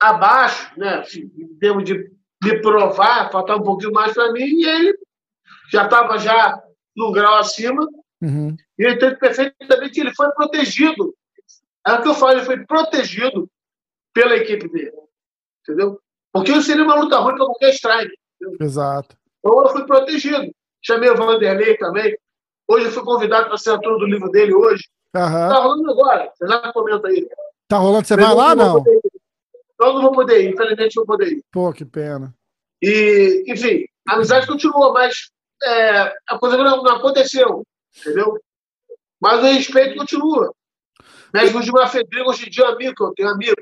abaixo, 0.00 0.72
né, 0.78 1.04
em 1.14 1.58
termos 1.58 1.84
de 1.84 2.10
me 2.42 2.60
provar, 2.62 3.30
faltava 3.30 3.60
um 3.60 3.64
pouquinho 3.64 3.92
mais 3.92 4.14
para 4.14 4.32
mim, 4.32 4.44
e 4.44 4.66
ele 4.66 4.98
já 5.70 5.84
estava 5.84 6.18
já 6.18 6.60
num 6.96 7.12
grau 7.12 7.36
acima, 7.38 7.86
uhum. 8.22 8.56
e 8.78 8.82
ele 8.82 8.94
entende 8.94 9.16
perfeitamente 9.16 10.00
ele 10.00 10.14
foi 10.14 10.30
protegido. 10.32 11.14
É 11.86 11.92
o 11.94 12.02
que 12.02 12.08
eu 12.08 12.14
falo, 12.14 12.32
ele 12.32 12.44
foi 12.44 12.64
protegido 12.64 13.48
pela 14.14 14.36
equipe 14.36 14.68
dele. 14.68 14.92
Entendeu? 15.62 16.00
Porque 16.32 16.60
seria 16.62 16.84
uma 16.84 16.94
luta 16.94 17.18
ruim 17.18 17.34
para 17.34 17.44
qualquer 17.44 17.70
strike. 17.70 18.14
Entendeu? 18.40 18.66
Exato. 18.66 19.16
Então 19.38 19.62
eu 19.62 19.68
fui 19.70 19.84
protegido. 19.84 20.50
Chamei 20.82 21.10
o 21.10 21.16
Vanderlei 21.16 21.76
também. 21.76 22.16
Hoje 22.68 22.86
eu 22.86 22.92
fui 22.92 23.02
convidado 23.02 23.48
para 23.48 23.58
ser 23.58 23.70
ator 23.70 23.98
do 23.98 24.06
livro 24.06 24.30
dele 24.30 24.54
hoje. 24.54 24.84
Uhum. 25.14 25.22
Tá 25.22 25.58
rolando 25.58 25.90
agora. 25.90 26.30
Você 26.34 26.46
já 26.46 26.72
comenta 26.72 27.08
aí. 27.08 27.28
Tá 27.68 27.78
rolando? 27.78 28.06
Você 28.06 28.16
vai 28.16 28.34
lá, 28.34 28.54
não? 28.54 28.82
Eu 29.80 29.94
não 29.94 30.02
vou 30.02 30.12
poder 30.12 30.44
ir, 30.44 30.52
infelizmente 30.52 30.96
não 30.96 31.04
vou 31.04 31.16
poder 31.16 31.32
ir. 31.32 31.44
Pô, 31.50 31.72
que 31.72 31.84
pena. 31.84 32.34
E, 32.82 33.44
enfim, 33.46 33.84
a 34.06 34.14
amizade 34.14 34.46
continuou, 34.46 34.92
mas 34.92 35.30
é, 35.62 36.14
a 36.28 36.38
coisa 36.38 36.56
não, 36.56 36.82
não, 36.82 36.96
aconteceu, 36.96 37.64
entendeu? 37.98 38.38
Mas 39.20 39.40
o 39.40 39.46
respeito 39.46 39.96
continua. 39.96 40.54
Mesmo 41.32 41.62
de 41.62 41.70
uma 41.70 41.86
Fedriga, 41.86 42.28
hoje 42.28 42.46
em 42.46 42.50
dia, 42.50 42.64
é 42.64 42.68
amigo, 42.68 43.04
eu 43.04 43.14
tenho 43.14 43.28
amigo. 43.28 43.60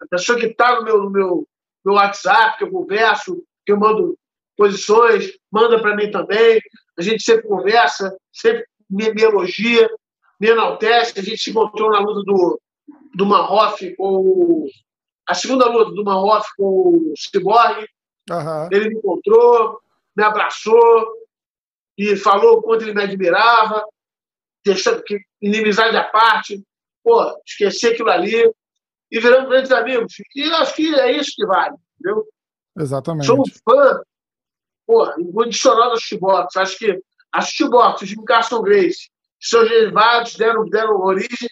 A 0.00 0.06
pessoa 0.06 0.38
que 0.38 0.46
está 0.46 0.76
no 0.76 0.84
meu, 0.84 1.02
no 1.02 1.10
meu, 1.10 1.48
meu 1.84 1.94
WhatsApp, 1.94 2.58
que 2.58 2.64
eu 2.64 2.70
converso, 2.70 3.42
que 3.66 3.72
eu 3.72 3.78
mando 3.78 4.16
posições, 4.56 5.32
manda 5.50 5.80
para 5.80 5.96
mim 5.96 6.10
também. 6.10 6.60
A 6.98 7.02
gente 7.02 7.22
sempre 7.22 7.48
conversa, 7.48 8.16
sempre 8.32 8.64
me, 8.88 9.12
me, 9.12 9.22
elogia, 9.22 9.88
me 10.38 10.48
enaltece. 10.48 11.18
A 11.18 11.22
gente 11.22 11.38
se 11.38 11.50
encontrou 11.50 11.90
na 11.90 11.98
luta 11.98 12.22
do, 12.24 12.60
do 13.14 13.26
Marroff 13.26 13.96
com 13.96 14.16
o, 14.16 14.68
a 15.28 15.34
segunda 15.34 15.66
luta 15.66 15.92
do 15.92 16.02
Marroff 16.02 16.48
com 16.56 16.64
o 16.64 17.14
Cyborg. 17.16 17.86
Uhum. 18.30 18.68
Ele 18.72 18.88
me 18.88 18.94
encontrou, 18.96 19.78
me 20.16 20.24
abraçou 20.24 21.06
e 21.96 22.16
falou 22.16 22.58
o 22.58 22.62
quanto 22.62 22.84
ele 22.84 22.94
me 22.94 23.02
admirava, 23.02 23.84
deixando 24.64 25.02
que 25.02 25.20
inimizade 25.40 25.96
à 25.96 26.04
parte, 26.04 26.62
pô, 27.04 27.38
esquecer 27.46 27.92
aquilo 27.92 28.10
ali 28.10 28.50
e 29.10 29.20
virando 29.20 29.48
grandes 29.48 29.70
amigos. 29.70 30.14
E 30.34 30.42
acho 30.44 30.74
que 30.74 30.94
é 30.94 31.12
isso 31.12 31.32
que 31.36 31.46
vale, 31.46 31.76
entendeu? 32.00 32.26
Exatamente. 32.78 33.26
Sou 33.26 33.40
um 33.40 33.44
fã, 33.46 34.00
pô, 34.86 35.12
incondicional 35.18 35.90
dos 35.90 36.00
chibocos. 36.00 36.56
Acho 36.56 36.78
que 36.78 37.02
as 37.32 37.48
chibocos, 37.48 38.02
os 38.02 38.24
Carson 38.24 38.62
Grace, 38.62 39.10
seus 39.38 39.68
derivados 39.68 40.36
deram, 40.36 40.64
deram 40.64 41.00
origem 41.00 41.48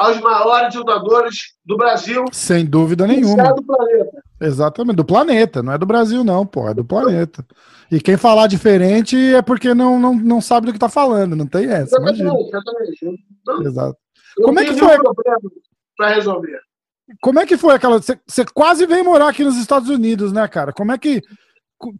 aos 0.00 0.18
maiores 0.18 0.74
lutadores 0.74 1.36
do 1.62 1.76
Brasil. 1.76 2.24
Sem 2.32 2.64
dúvida 2.64 3.06
nenhuma. 3.06 3.52
Do 3.52 3.62
planeta. 3.62 4.22
Exatamente, 4.40 4.96
do 4.96 5.04
planeta, 5.04 5.62
não 5.62 5.74
é 5.74 5.78
do 5.78 5.84
Brasil, 5.84 6.24
não, 6.24 6.46
pô, 6.46 6.66
é 6.66 6.72
do 6.72 6.82
planeta. 6.82 7.44
E 7.92 8.00
quem 8.00 8.16
falar 8.16 8.46
diferente 8.46 9.14
é 9.34 9.42
porque 9.42 9.74
não, 9.74 10.00
não, 10.00 10.14
não 10.14 10.40
sabe 10.40 10.66
do 10.66 10.72
que 10.72 10.78
está 10.78 10.88
falando, 10.88 11.36
não 11.36 11.46
tem 11.46 11.66
essa. 11.66 11.96
Exatamente, 11.96 12.22
imagina. 12.22 12.48
exatamente. 12.48 13.20
Então, 13.42 13.62
Exato. 13.62 13.98
Como 14.42 14.58
é 14.60 14.64
que 14.64 14.74
foi? 14.74 14.96
para 15.96 16.14
resolver. 16.14 16.60
Como 17.20 17.38
é 17.38 17.44
que 17.44 17.58
foi 17.58 17.74
aquela. 17.74 18.00
Você 18.00 18.44
quase 18.54 18.86
veio 18.86 19.04
morar 19.04 19.28
aqui 19.28 19.44
nos 19.44 19.58
Estados 19.58 19.90
Unidos, 19.90 20.32
né, 20.32 20.48
cara? 20.48 20.72
Como 20.72 20.92
é 20.92 20.98
que. 20.98 21.20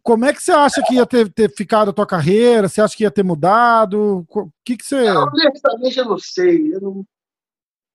Como 0.03 0.25
é 0.25 0.33
que 0.33 0.43
você 0.43 0.53
acha 0.53 0.83
que 0.83 0.95
ia 0.95 1.07
ter, 1.07 1.31
ter 1.33 1.51
ficado 1.51 1.91
a 1.91 1.93
tua 1.93 2.07
carreira? 2.07 2.69
Você 2.69 2.81
acha 2.81 2.97
que 2.97 3.03
ia 3.03 3.11
ter 3.11 3.23
mudado? 3.23 4.25
O 4.29 4.51
que, 4.65 4.77
que 4.77 4.85
você. 4.85 5.11
honestamente, 5.11 5.99
eu 5.99 6.05
não 6.05 6.19
sei. 6.19 6.75
Eu 6.75 6.81
não, 6.81 7.05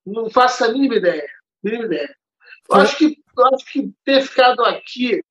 não 0.06 0.30
faço 0.30 0.64
a 0.64 0.70
mínima 0.70 0.96
ideia. 0.96 1.28
Mínima 1.64 1.86
ideia. 1.86 2.16
Eu, 2.70 2.78
acho 2.78 2.98
que, 2.98 3.18
eu 3.38 3.46
acho 3.54 3.66
que 3.66 3.94
ter 4.04 4.22
ficado 4.22 4.64
aqui 4.64 5.24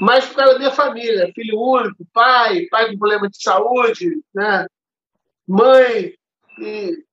mais 0.00 0.26
por 0.26 0.36
causa 0.36 0.52
da 0.52 0.58
minha 0.58 0.70
família. 0.70 1.32
Filho 1.34 1.58
único, 1.58 2.04
pai, 2.12 2.66
pai 2.70 2.90
com 2.90 2.98
problema 2.98 3.28
de 3.28 3.42
saúde, 3.42 4.22
né? 4.34 4.66
mãe. 5.46 6.14
E 6.58 7.04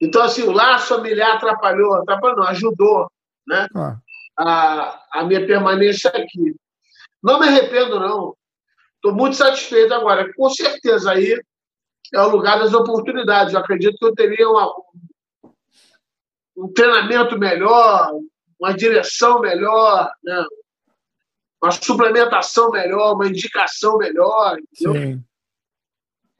então, 0.00 0.22
assim, 0.22 0.42
o 0.44 0.50
laço 0.50 0.94
familiar 0.96 1.36
atrapalhou, 1.36 1.94
atrapalhou, 1.96 2.38
não, 2.38 2.46
ajudou 2.46 3.10
né? 3.46 3.66
Ah. 3.76 3.98
a, 4.38 5.20
a 5.20 5.24
minha 5.24 5.46
permanência 5.46 6.08
aqui. 6.10 6.56
Não 7.22 7.38
me 7.38 7.46
arrependo, 7.46 8.00
não. 8.00 8.34
Estou 8.94 9.14
muito 9.14 9.36
satisfeito 9.36 9.92
agora. 9.92 10.32
Com 10.34 10.48
certeza 10.48 11.12
aí 11.12 11.38
é 12.12 12.20
o 12.20 12.28
lugar 12.28 12.58
das 12.58 12.74
oportunidades. 12.74 13.54
Eu 13.54 13.60
acredito 13.60 13.96
que 13.98 14.04
eu 14.04 14.14
teria 14.14 14.48
uma, 14.48 14.72
um 16.56 16.72
treinamento 16.72 17.38
melhor, 17.38 18.12
uma 18.58 18.72
direção 18.72 19.40
melhor, 19.40 20.10
né? 20.22 20.44
uma 21.62 21.70
suplementação 21.70 22.70
melhor, 22.70 23.14
uma 23.14 23.26
indicação 23.26 23.98
melhor. 23.98 24.56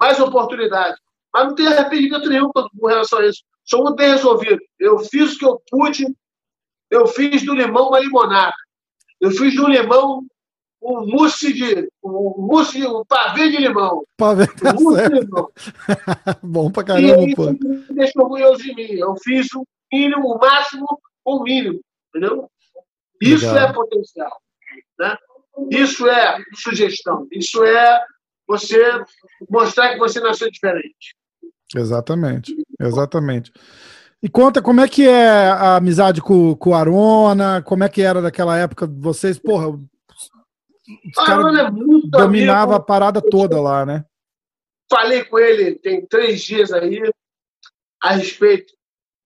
Mais 0.01 0.19
oportunidade. 0.19 0.97
Mas 1.33 1.47
não 1.47 1.55
tenho 1.55 1.71
arrependimento 1.71 2.29
nenhum 2.29 2.51
com 2.51 2.87
relação 2.87 3.19
a 3.19 3.27
isso. 3.27 3.43
Sou 3.65 3.83
muito 3.83 3.97
bem 3.97 4.11
resolvido. 4.11 4.61
Eu 4.79 4.99
fiz 4.99 5.35
o 5.35 5.39
que 5.39 5.45
eu 5.45 5.63
pude. 5.71 6.07
Eu 6.91 7.07
fiz 7.07 7.45
do 7.45 7.55
limão 7.55 7.89
uma 7.89 8.01
limonada. 8.01 8.57
Eu 9.21 9.31
fiz 9.31 9.55
do 9.55 9.69
limão 9.69 10.27
um 10.83 11.07
mousse 11.07 11.53
de 11.53 11.89
um 12.03 12.47
mousse, 12.47 12.87
um 12.87 13.05
pavê 13.05 13.51
de 13.51 13.59
limão. 13.59 14.05
Pavê 14.17 14.47
tá 14.47 14.75
um 14.79 14.83
mousse 14.83 15.09
de 15.09 15.21
limão. 15.21 15.49
Bom 16.43 16.71
pra 16.71 16.85
caramba, 16.85 17.23
e 17.23 17.35
pô. 17.35 17.53
me 17.53 17.85
deixa 17.91 18.21
orgulhoso 18.21 18.63
de 18.63 18.75
mim. 18.75 18.93
Eu 18.95 19.15
fiz 19.23 19.53
o 19.55 19.67
mínimo, 19.93 20.35
o 20.35 20.39
máximo, 20.39 20.87
o 21.25 21.43
mínimo. 21.43 21.81
Entendeu? 22.09 22.51
Isso 23.21 23.47
Legal. 23.47 23.69
é 23.69 23.73
potencial. 23.73 24.41
Né? 24.99 25.17
Isso 25.71 26.09
é 26.09 26.39
sugestão. 26.55 27.27
Isso 27.31 27.63
é 27.65 28.01
você 28.47 29.05
mostrar 29.49 29.93
que 29.93 29.99
você 29.99 30.19
nasceu 30.21 30.51
diferente. 30.51 31.15
Exatamente, 31.77 32.57
exatamente. 32.81 33.53
E 34.23 34.29
conta 34.29 34.61
como 34.61 34.81
é 34.81 34.89
que 34.89 35.07
é 35.07 35.29
a 35.29 35.77
amizade 35.77 36.21
com, 36.21 36.55
com 36.55 36.71
o 36.71 36.75
Arona, 36.75 37.63
como 37.63 37.85
é 37.85 37.89
que 37.89 38.03
era 38.03 38.21
daquela 38.21 38.57
época 38.57 38.87
vocês, 38.87 39.39
porra, 39.39 39.79
os 41.05 41.29
Arona 41.29 41.63
é 41.63 41.71
muito 41.71 42.09
dominava 42.09 42.77
a 42.77 42.81
parada 42.81 43.21
toda 43.21 43.61
lá, 43.61 43.85
né? 43.85 44.05
Falei 44.91 45.25
com 45.25 45.39
ele 45.39 45.77
tem 45.77 46.05
três 46.07 46.43
dias 46.43 46.73
aí 46.73 47.01
a 48.03 48.13
respeito 48.13 48.73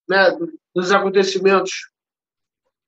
né, 0.09 0.37
dos 0.75 0.93
acontecimentos 0.93 1.71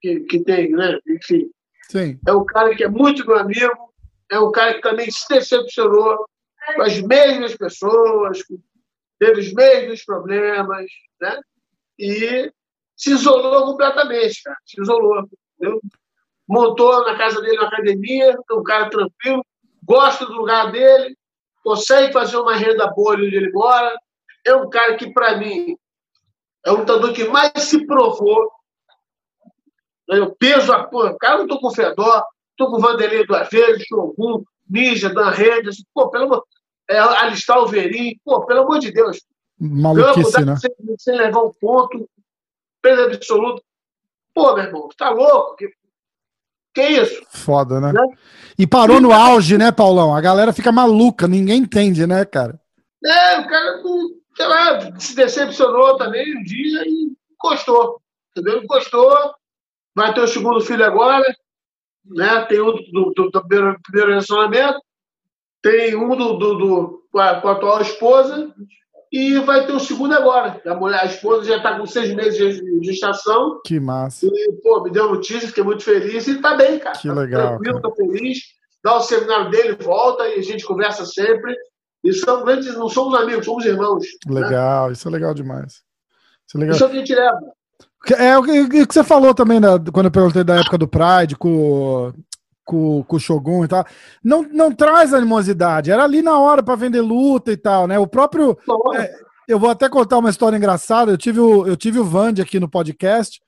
que, 0.00 0.20
que 0.20 0.44
tem, 0.44 0.70
né? 0.72 0.98
Enfim. 1.08 1.50
Sim. 1.88 2.18
É 2.26 2.32
um 2.32 2.44
cara 2.44 2.74
que 2.74 2.84
é 2.84 2.88
muito 2.88 3.26
meu 3.26 3.38
amigo, 3.38 3.94
é 4.30 4.38
um 4.38 4.50
cara 4.50 4.74
que 4.74 4.80
também 4.80 5.10
se 5.10 5.26
decepcionou 5.28 6.26
com 6.74 6.82
as 6.82 7.00
mesmas 7.00 7.56
pessoas, 7.56 8.42
com 8.42 8.58
teve 9.18 9.40
os 9.40 9.52
mesmos 9.52 10.04
problemas, 10.04 10.86
né? 11.20 11.40
E 11.98 12.52
se 12.96 13.10
isolou 13.12 13.66
completamente, 13.66 14.42
cara. 14.42 14.56
Se 14.64 14.80
isolou. 14.80 15.28
Entendeu? 15.58 15.80
Montou 16.48 17.04
na 17.04 17.16
casa 17.16 17.40
dele 17.40 17.58
uma 17.58 17.68
academia, 17.68 18.36
é 18.50 18.54
um 18.54 18.62
cara 18.62 18.88
tranquilo, 18.88 19.44
gosta 19.82 20.24
do 20.26 20.34
lugar 20.34 20.70
dele, 20.70 21.16
consegue 21.62 22.12
fazer 22.12 22.36
uma 22.36 22.54
renda 22.54 22.86
boa 22.88 23.14
onde 23.14 23.34
ele 23.34 23.50
mora. 23.52 23.96
É 24.44 24.54
um 24.54 24.68
cara 24.70 24.96
que, 24.96 25.12
para 25.12 25.36
mim, 25.36 25.76
é 26.64 26.70
o 26.70 26.76
lutador 26.76 27.12
que 27.12 27.24
mais 27.24 27.52
se 27.58 27.84
provou. 27.84 28.50
Eu 30.08 30.34
peso 30.36 30.72
a 30.72 30.84
porra. 30.84 31.16
Cara, 31.18 31.34
eu 31.34 31.38
não 31.40 31.48
tô 31.48 31.58
com 31.58 31.66
o 31.66 31.74
Fedor, 31.74 32.24
tô 32.56 32.70
com 32.70 32.76
o 32.76 32.80
Vanderlei 32.80 33.26
duas 33.26 33.48
vezes, 33.48 33.84
Shogun, 33.88 34.44
Ninja, 34.68 35.08
Dan 35.08 35.30
Redes. 35.30 35.82
Pô, 35.92 36.08
pelo 36.10 36.26
amor 36.26 36.44
é, 36.88 36.98
alistar 36.98 37.58
o 37.58 37.66
Verim. 37.66 38.18
Pô, 38.24 38.44
pelo 38.46 38.62
amor 38.62 38.78
de 38.78 38.92
Deus. 38.92 39.20
Maluquice, 39.58 40.44
né? 40.44 40.56
Sem, 40.56 40.70
sem, 40.98 41.16
levar 41.16 41.42
um 41.42 41.52
ponto, 41.60 42.08
peso 42.80 43.02
absoluto. 43.02 43.62
Pô, 44.34 44.54
meu 44.54 44.64
irmão, 44.64 44.88
tá 44.96 45.10
louco? 45.10 45.56
Que, 46.76 46.82
isso? 46.82 47.22
Foda, 47.30 47.80
né? 47.80 47.90
né? 47.90 48.06
E 48.58 48.66
parou 48.66 49.00
no 49.00 49.10
auge, 49.10 49.56
né, 49.56 49.72
Paulão? 49.72 50.14
A 50.14 50.20
galera 50.20 50.52
fica 50.52 50.70
maluca, 50.70 51.26
ninguém 51.26 51.60
entende, 51.60 52.06
né, 52.06 52.22
cara? 52.26 52.60
É, 53.02 53.40
o 53.40 53.48
cara, 53.48 53.82
sei 54.36 54.46
lá, 54.46 55.00
se 55.00 55.16
decepcionou 55.16 55.96
também 55.96 56.36
um 56.36 56.42
dia 56.42 56.82
e 56.84 57.16
encostou. 57.32 57.98
Entendeu? 58.30 58.62
Encostou. 58.62 59.16
Vai 59.94 60.12
ter 60.12 60.20
o 60.20 60.28
segundo 60.28 60.60
filho 60.60 60.84
agora, 60.84 61.24
né? 62.04 62.44
Tem 62.44 62.60
um 62.60 62.74
do, 62.92 63.10
do, 63.14 63.30
do 63.30 63.48
primeiro, 63.48 63.80
primeiro 63.82 64.10
relacionamento 64.10 64.78
tem 65.62 65.96
um 65.96 66.14
do, 66.14 66.34
do, 66.34 66.54
do 66.54 67.02
com, 67.10 67.18
a, 67.18 67.40
com, 67.40 67.48
a, 67.48 67.52
atual 67.52 67.80
esposa 67.80 68.54
e 69.16 69.38
vai 69.40 69.66
ter 69.66 69.72
o 69.72 69.80
segundo 69.80 70.12
agora. 70.12 70.60
A, 70.66 70.74
mulher, 70.74 71.00
a 71.00 71.06
esposa 71.06 71.44
já 71.44 71.56
está 71.56 71.78
com 71.78 71.86
seis 71.86 72.14
meses 72.14 72.60
de 72.60 72.80
gestação. 72.82 73.62
Que 73.64 73.80
massa. 73.80 74.26
E, 74.26 74.52
pô, 74.62 74.82
me 74.82 74.90
deu 74.90 75.08
notícia, 75.08 75.48
fiquei 75.48 75.64
muito 75.64 75.82
feliz 75.82 76.26
e 76.26 76.32
está 76.32 76.54
bem, 76.54 76.78
cara. 76.78 76.98
Que 76.98 77.08
tá 77.08 77.14
legal. 77.14 77.48
Tranquilo, 77.48 77.80
cara. 77.80 77.94
tô 77.94 77.94
feliz. 77.94 78.38
dá 78.84 78.96
o 78.96 79.00
seminário 79.00 79.50
dele, 79.50 79.76
volta 79.80 80.28
e 80.28 80.38
a 80.38 80.42
gente 80.42 80.66
conversa 80.66 81.06
sempre. 81.06 81.56
E 82.04 82.12
são 82.12 82.44
grandes, 82.44 82.76
não 82.76 82.90
somos 82.90 83.18
amigos, 83.18 83.46
somos 83.46 83.64
irmãos. 83.64 84.04
Né? 84.26 84.40
Legal, 84.40 84.88
né? 84.88 84.92
isso 84.92 85.08
é 85.08 85.10
legal 85.10 85.32
demais. 85.32 85.82
Isso 86.46 86.56
é, 86.56 86.60
legal. 86.60 86.74
Isso 86.74 86.84
é 86.84 86.86
o 86.86 86.90
que 86.90 86.96
a 86.96 86.98
gente 86.98 87.14
leva. 87.14 87.40
É 88.18 88.38
o 88.38 88.42
que, 88.44 88.84
você 88.84 89.02
falou 89.02 89.34
também 89.34 89.58
né, 89.58 89.68
quando 89.92 90.06
eu 90.06 90.12
perguntei 90.12 90.44
da 90.44 90.60
época 90.60 90.76
do 90.76 90.86
Pride, 90.86 91.36
com, 91.36 92.12
com, 92.66 93.02
com 93.04 93.16
o 93.16 93.20
Shogun 93.20 93.64
e 93.64 93.68
tal. 93.68 93.86
Não, 94.22 94.42
não 94.42 94.70
traz 94.70 95.14
animosidade. 95.14 95.90
Era 95.90 96.04
ali 96.04 96.20
na 96.20 96.38
hora 96.38 96.62
para 96.62 96.74
vender 96.74 97.00
luta 97.00 97.52
e 97.52 97.56
tal, 97.56 97.86
né? 97.86 97.98
O 97.98 98.06
próprio. 98.06 98.58
É, 98.96 99.14
eu 99.48 99.58
vou 99.58 99.70
até 99.70 99.88
contar 99.88 100.18
uma 100.18 100.28
história 100.28 100.56
engraçada. 100.56 101.12
Eu 101.12 101.16
tive 101.16 101.40
o, 101.40 101.66
eu 101.66 101.76
tive 101.76 102.00
o 102.00 102.04
Vande 102.04 102.42
aqui 102.42 102.60
no 102.60 102.68
podcast. 102.68 103.40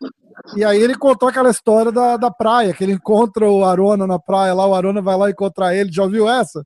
E 0.57 0.65
aí 0.65 0.81
ele 0.81 0.95
contou 0.95 1.29
aquela 1.29 1.51
história 1.51 1.91
da, 1.91 2.17
da 2.17 2.31
praia, 2.31 2.73
que 2.73 2.85
ele 2.85 2.93
encontra 2.93 3.51
o 3.51 3.65
Arona 3.65 4.07
na 4.07 4.21
praia 4.21 4.55
lá, 4.55 4.65
o 4.65 4.75
Arona 4.75 5.03
vai 5.03 5.17
lá 5.17 5.29
encontrar 5.29 5.75
ele. 5.75 5.91
Já 5.93 6.05
ouviu 6.05 6.29
essa? 6.29 6.65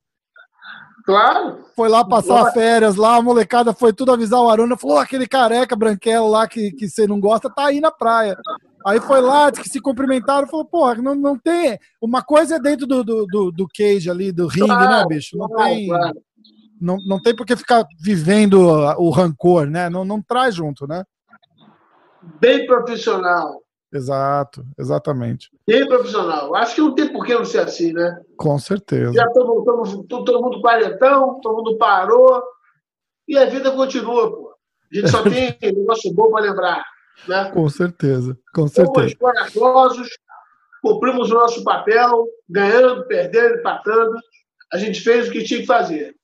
Claro. 1.03 1.57
Foi 1.75 1.89
lá 1.89 2.05
passar 2.05 2.51
férias 2.53 2.95
lá, 2.95 3.15
a 3.15 3.21
molecada 3.21 3.73
foi 3.73 3.91
tudo 3.91 4.11
avisar 4.11 4.39
o 4.39 4.49
Arona, 4.49 4.77
falou: 4.77 4.99
aquele 4.99 5.27
careca 5.27 5.75
branquelo 5.75 6.29
lá 6.29 6.47
que, 6.47 6.71
que 6.71 6.87
você 6.87 7.07
não 7.07 7.19
gosta, 7.19 7.49
tá 7.49 7.65
aí 7.65 7.81
na 7.81 7.91
praia. 7.91 8.37
Aí 8.85 8.99
foi 8.99 9.21
lá, 9.21 9.51
que 9.51 9.67
se 9.67 9.79
cumprimentaram, 9.79 10.47
falou, 10.47 10.65
porra, 10.65 10.95
não, 10.95 11.15
não 11.15 11.37
tem. 11.37 11.79
Uma 12.01 12.21
coisa 12.21 12.55
é 12.55 12.59
dentro 12.59 12.85
do, 12.85 13.03
do, 13.03 13.25
do, 13.25 13.51
do 13.51 13.67
cage 13.67 14.09
ali, 14.09 14.31
do 14.31 14.47
ringue, 14.47 14.67
né, 14.67 14.75
claro, 14.75 15.09
né, 15.09 15.15
bicho? 15.15 15.37
Não 15.37 15.47
claro, 15.47 15.69
tem. 15.69 15.87
Claro. 15.87 16.21
Não, 16.81 16.97
não 17.07 17.21
tem 17.21 17.35
por 17.35 17.45
que 17.45 17.55
ficar 17.55 17.85
vivendo 18.01 18.59
o 18.59 19.09
rancor, 19.09 19.67
né? 19.67 19.89
Não, 19.89 20.03
não 20.03 20.21
traz 20.21 20.53
junto, 20.53 20.85
né? 20.85 21.03
Bem 22.41 22.65
profissional. 22.65 23.61
Exato, 23.93 24.65
exatamente. 24.77 25.49
Bem 25.67 25.87
profissional. 25.87 26.55
Acho 26.55 26.75
que 26.75 26.81
não 26.81 26.95
tem 26.95 27.13
por 27.13 27.25
que 27.25 27.35
não 27.35 27.45
ser 27.45 27.59
assim, 27.59 27.93
né? 27.93 28.19
Com 28.35 28.57
certeza. 28.57 29.13
Já 29.13 29.25
estamos 29.25 29.63
todo, 30.07 30.25
todo 30.25 30.41
mundo 30.41 30.61
quarentão, 30.61 31.39
todo 31.41 31.57
mundo 31.57 31.77
parou 31.77 32.43
e 33.27 33.37
a 33.37 33.45
vida 33.45 33.71
continua, 33.71 34.31
pô. 34.31 34.55
A 34.91 34.95
gente 34.95 35.09
só 35.09 35.21
tem 35.23 35.55
negócio 35.61 36.11
bom 36.13 36.31
para 36.31 36.43
lembrar. 36.43 36.83
Né? 37.27 37.51
Com 37.51 37.69
certeza, 37.69 38.37
com 38.53 38.67
certeza. 38.67 39.09
Somos 39.09 39.13
corajosos, 39.15 40.09
cumprimos 40.81 41.31
o 41.31 41.35
nosso 41.35 41.63
papel, 41.63 42.25
ganhando, 42.49 43.05
perdendo, 43.05 43.55
empatando. 43.55 44.15
A 44.71 44.77
gente 44.77 45.01
fez 45.01 45.27
o 45.27 45.31
que 45.31 45.43
tinha 45.43 45.61
que 45.61 45.65
fazer. 45.65 46.15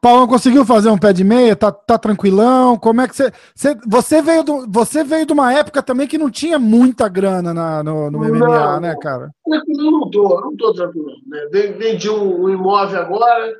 Paulo 0.00 0.28
conseguiu 0.28 0.64
fazer 0.64 0.90
um 0.90 0.98
pé 0.98 1.12
de 1.12 1.24
meia? 1.24 1.56
Tá, 1.56 1.72
tá 1.72 1.98
tranquilão? 1.98 2.78
Como 2.78 3.00
é 3.00 3.08
que 3.08 3.16
você. 3.16 3.32
Você, 3.54 3.76
você, 3.86 4.22
veio 4.22 4.44
do, 4.44 4.66
você 4.70 5.02
veio 5.02 5.26
de 5.26 5.32
uma 5.32 5.52
época 5.52 5.82
também 5.82 6.06
que 6.06 6.18
não 6.18 6.30
tinha 6.30 6.58
muita 6.58 7.08
grana 7.08 7.52
na, 7.52 7.82
no, 7.82 8.10
no 8.10 8.18
MMA, 8.18 8.38
não, 8.38 8.80
né, 8.80 8.94
cara? 9.00 9.30
Eu 9.46 9.90
não 9.90 10.08
tô, 10.10 10.40
não 10.40 10.56
tô 10.56 10.72
tranquilo. 10.72 11.10
Né? 11.26 11.72
Vendi 11.76 12.08
um 12.08 12.48
imóvel 12.48 13.00
agora. 13.00 13.52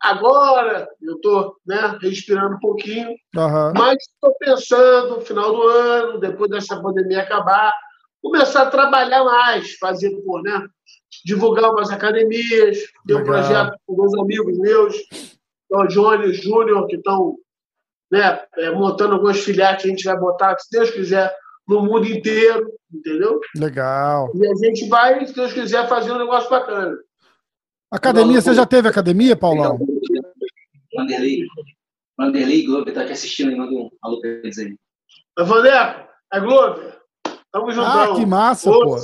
Agora 0.00 0.88
eu 1.02 1.16
estou 1.16 1.56
né, 1.66 1.98
respirando 2.00 2.56
um 2.56 2.58
pouquinho, 2.58 3.10
uhum. 3.36 3.72
mas 3.76 3.98
estou 4.00 4.34
pensando 4.38 5.16
no 5.16 5.20
final 5.20 5.52
do 5.52 5.62
ano, 5.62 6.20
depois 6.20 6.50
dessa 6.50 6.80
pandemia 6.80 7.20
acabar, 7.20 7.70
começar 8.22 8.62
a 8.62 8.70
trabalhar 8.70 9.22
mais, 9.24 9.74
fazer, 9.74 10.10
pô, 10.22 10.40
né? 10.40 10.66
Divulgar 11.24 11.70
umas 11.70 11.90
academias, 11.90 12.78
ter 13.06 13.14
um 13.14 13.24
projeto 13.24 13.76
com 13.86 13.94
dois 13.94 14.14
amigos 14.14 14.58
meus, 14.58 14.96
o 15.70 15.86
Johnny 15.86 16.26
e 16.26 16.30
o 16.30 16.34
Júnior, 16.34 16.86
que 16.86 16.96
estão 16.96 17.36
né, 18.10 18.42
é, 18.56 18.70
montando 18.70 19.14
algumas 19.14 19.40
filiais 19.40 19.80
que 19.80 19.88
a 19.88 19.90
gente 19.90 20.04
vai 20.04 20.18
botar, 20.18 20.58
se 20.58 20.70
Deus 20.70 20.90
quiser, 20.90 21.34
no 21.68 21.82
mundo 21.82 22.06
inteiro, 22.06 22.72
entendeu? 22.92 23.38
Legal. 23.56 24.30
E 24.34 24.46
a 24.46 24.54
gente 24.54 24.88
vai, 24.88 25.24
se 25.26 25.34
Deus 25.34 25.52
quiser, 25.52 25.88
fazer 25.88 26.10
um 26.12 26.18
negócio 26.18 26.50
bacana. 26.50 26.96
Academia, 27.90 28.40
você 28.40 28.54
já 28.54 28.64
teve 28.64 28.88
academia, 28.88 29.34
Paulão? 29.34 29.78
Vanderlei. 30.94 31.46
Vanderlei 32.16 32.64
Globo 32.64 32.92
tá 32.92 33.02
aqui 33.02 33.12
assistindo 33.12 33.50
e 33.50 33.56
manda 33.56 33.72
um 33.72 33.90
alô 34.02 34.20
pra 34.20 34.30
eles 34.30 34.58
aí. 34.58 34.76
Vandeco, 35.38 36.08
é 36.32 36.40
Globo? 36.40 36.80
Tamo 37.50 37.72
junto. 37.72 37.86
Ah, 37.86 38.14
que 38.14 38.24
massa, 38.24 38.70
pô. 38.70 38.96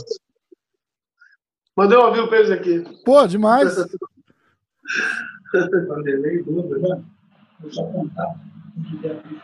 Mandei 1.77 1.99
um 1.99 2.03
aviso 2.03 2.29
pra 2.29 2.39
eles 2.39 2.51
aqui. 2.51 2.85
Pô, 3.05 3.27
demais. 3.27 3.77
né? 3.77 3.87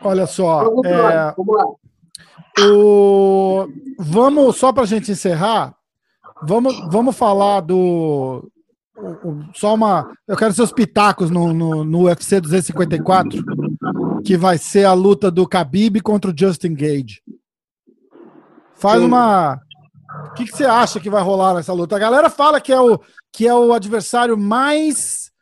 Olha 0.03 0.27
só. 0.27 0.65
Vamos, 0.65 0.85
é, 0.87 0.97
lá, 0.97 1.35
vamos 1.37 1.57
lá. 1.57 1.65
O, 2.61 3.67
vamos, 3.99 4.57
só 4.57 4.73
para 4.73 4.83
a 4.83 4.87
gente 4.87 5.11
encerrar, 5.11 5.75
vamos, 6.43 6.79
vamos 6.91 7.17
falar 7.17 7.61
do. 7.61 8.52
Só 9.55 9.75
uma. 9.75 10.13
Eu 10.29 10.37
quero 10.37 10.53
seus 10.53 10.73
pitacos 10.73 11.31
no, 11.31 11.53
no, 11.53 11.85
no 11.85 12.05
UFC 12.05 12.41
254, 12.41 13.43
que 14.25 14.37
vai 14.37 14.59
ser 14.59 14.85
a 14.85 14.93
luta 14.93 15.31
do 15.31 15.45
Khabib 15.45 16.01
contra 16.01 16.31
o 16.31 16.35
Justin 16.37 16.75
Gage. 16.75 17.23
Faz 18.75 19.01
Sim. 19.01 19.07
uma. 19.07 19.61
O 20.27 20.35
que, 20.35 20.45
que 20.45 20.57
você 20.57 20.65
acha 20.65 21.01
que 21.01 21.09
vai 21.09 21.23
rolar 21.23 21.55
nessa 21.55 21.73
luta? 21.73 21.97
A 21.97 21.99
galera 21.99 22.29
fala 22.29 22.61
que 22.61 22.73
é 22.73 22.81
o, 22.81 23.01
que 23.33 23.49
é 23.49 23.55
o 23.55 23.73
adversário 23.73 24.37
mais 24.37 25.33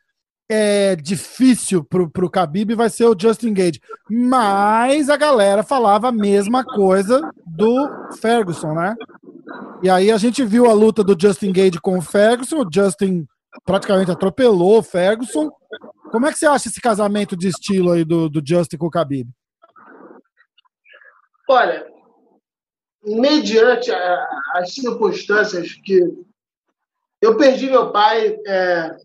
é, 0.49 0.95
difícil 0.95 1.83
pro, 1.83 2.09
pro 2.09 2.29
Khabib 2.29 2.73
vai 2.75 2.89
ser 2.89 3.05
o 3.05 3.15
Justin 3.17 3.53
Gage. 3.53 3.81
Mas 4.09 5.09
a 5.09 5.17
galera 5.17 5.61
falava 5.61 6.07
a 6.07 6.11
mesma 6.11 6.63
coisa 6.63 7.21
do 7.45 7.89
Ferguson, 8.21 8.73
né? 8.73 8.95
E 9.83 9.89
aí 9.89 10.11
a 10.11 10.17
gente 10.17 10.43
viu 10.45 10.69
a 10.69 10.73
luta 10.73 11.03
do 11.03 11.17
Justin 11.19 11.51
Gage 11.51 11.81
com 11.81 11.97
o 11.97 12.01
Ferguson, 12.01 12.61
o 12.61 12.69
Justin 12.71 13.25
praticamente 13.65 14.11
atropelou 14.11 14.79
o 14.79 14.83
Ferguson. 14.83 15.49
Como 16.11 16.27
é 16.27 16.31
que 16.31 16.37
você 16.37 16.45
acha 16.45 16.67
esse 16.67 16.81
casamento 16.81 17.35
de 17.35 17.47
estilo 17.47 17.91
aí 17.91 18.03
do, 18.03 18.29
do 18.29 18.41
Justin 18.45 18.77
com 18.77 18.87
o 18.87 18.89
Khabib? 18.89 19.29
Olha, 21.49 21.85
mediante 23.03 23.91
as 24.53 24.73
circunstâncias 24.73 25.73
que 25.73 26.01
eu 27.21 27.37
perdi 27.37 27.69
meu 27.69 27.91
pai 27.91 28.37
é, 28.47 28.97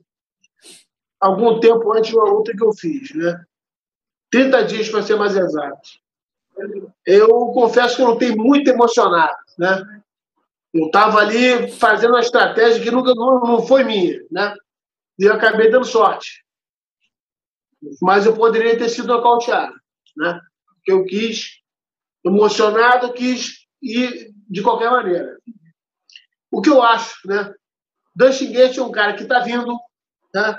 algum 1.20 1.61
tempo 1.61 1.92
antes 1.92 2.11
de 2.11 2.16
uma 2.16 2.28
luta 2.28 2.53
que 2.53 2.64
eu 2.64 2.72
fiz, 2.72 3.14
né? 3.14 3.44
30 4.30 4.64
dias 4.64 4.88
para 4.88 5.03
ser 5.03 5.16
mais 5.16 5.36
exato. 5.36 5.88
Eu 7.05 7.28
confesso 7.28 7.97
que 7.97 8.03
eu 8.03 8.09
não 8.09 8.18
tenho 8.18 8.36
muito 8.36 8.68
emocionado, 8.68 9.36
né? 9.59 10.03
Eu 10.77 10.87
estava 10.87 11.20
ali 11.20 11.70
fazendo 11.72 12.11
uma 12.11 12.20
estratégia 12.20 12.83
que 12.83 12.91
nunca 12.91 13.14
não, 13.14 13.41
não 13.41 13.66
foi 13.66 13.83
minha, 13.83 14.20
né? 14.31 14.55
E 15.18 15.24
eu 15.24 15.33
acabei 15.33 15.70
dando 15.70 15.87
sorte. 15.87 16.45
Mas 18.03 18.27
eu 18.27 18.37
poderia 18.37 18.77
ter 18.77 18.91
sido 18.91 19.09
nocauteado, 19.09 19.74
né? 20.16 20.39
Porque 20.74 20.93
eu 20.93 21.05
quis, 21.05 21.62
emocionado, 22.22 23.12
quis 23.14 23.66
ir 23.83 24.31
de 24.51 24.62
qualquer 24.62 24.91
maneira. 24.91 25.39
O 26.51 26.61
que 26.61 26.68
eu 26.68 26.83
acho, 26.83 27.27
né? 27.27 27.55
Dustin 28.14 28.53
Gate 28.53 28.77
é 28.77 28.83
um 28.83 28.93
cara 28.93 29.14
que 29.14 29.22
está 29.22 29.41
vindo, 29.41 29.79
né? 30.35 30.59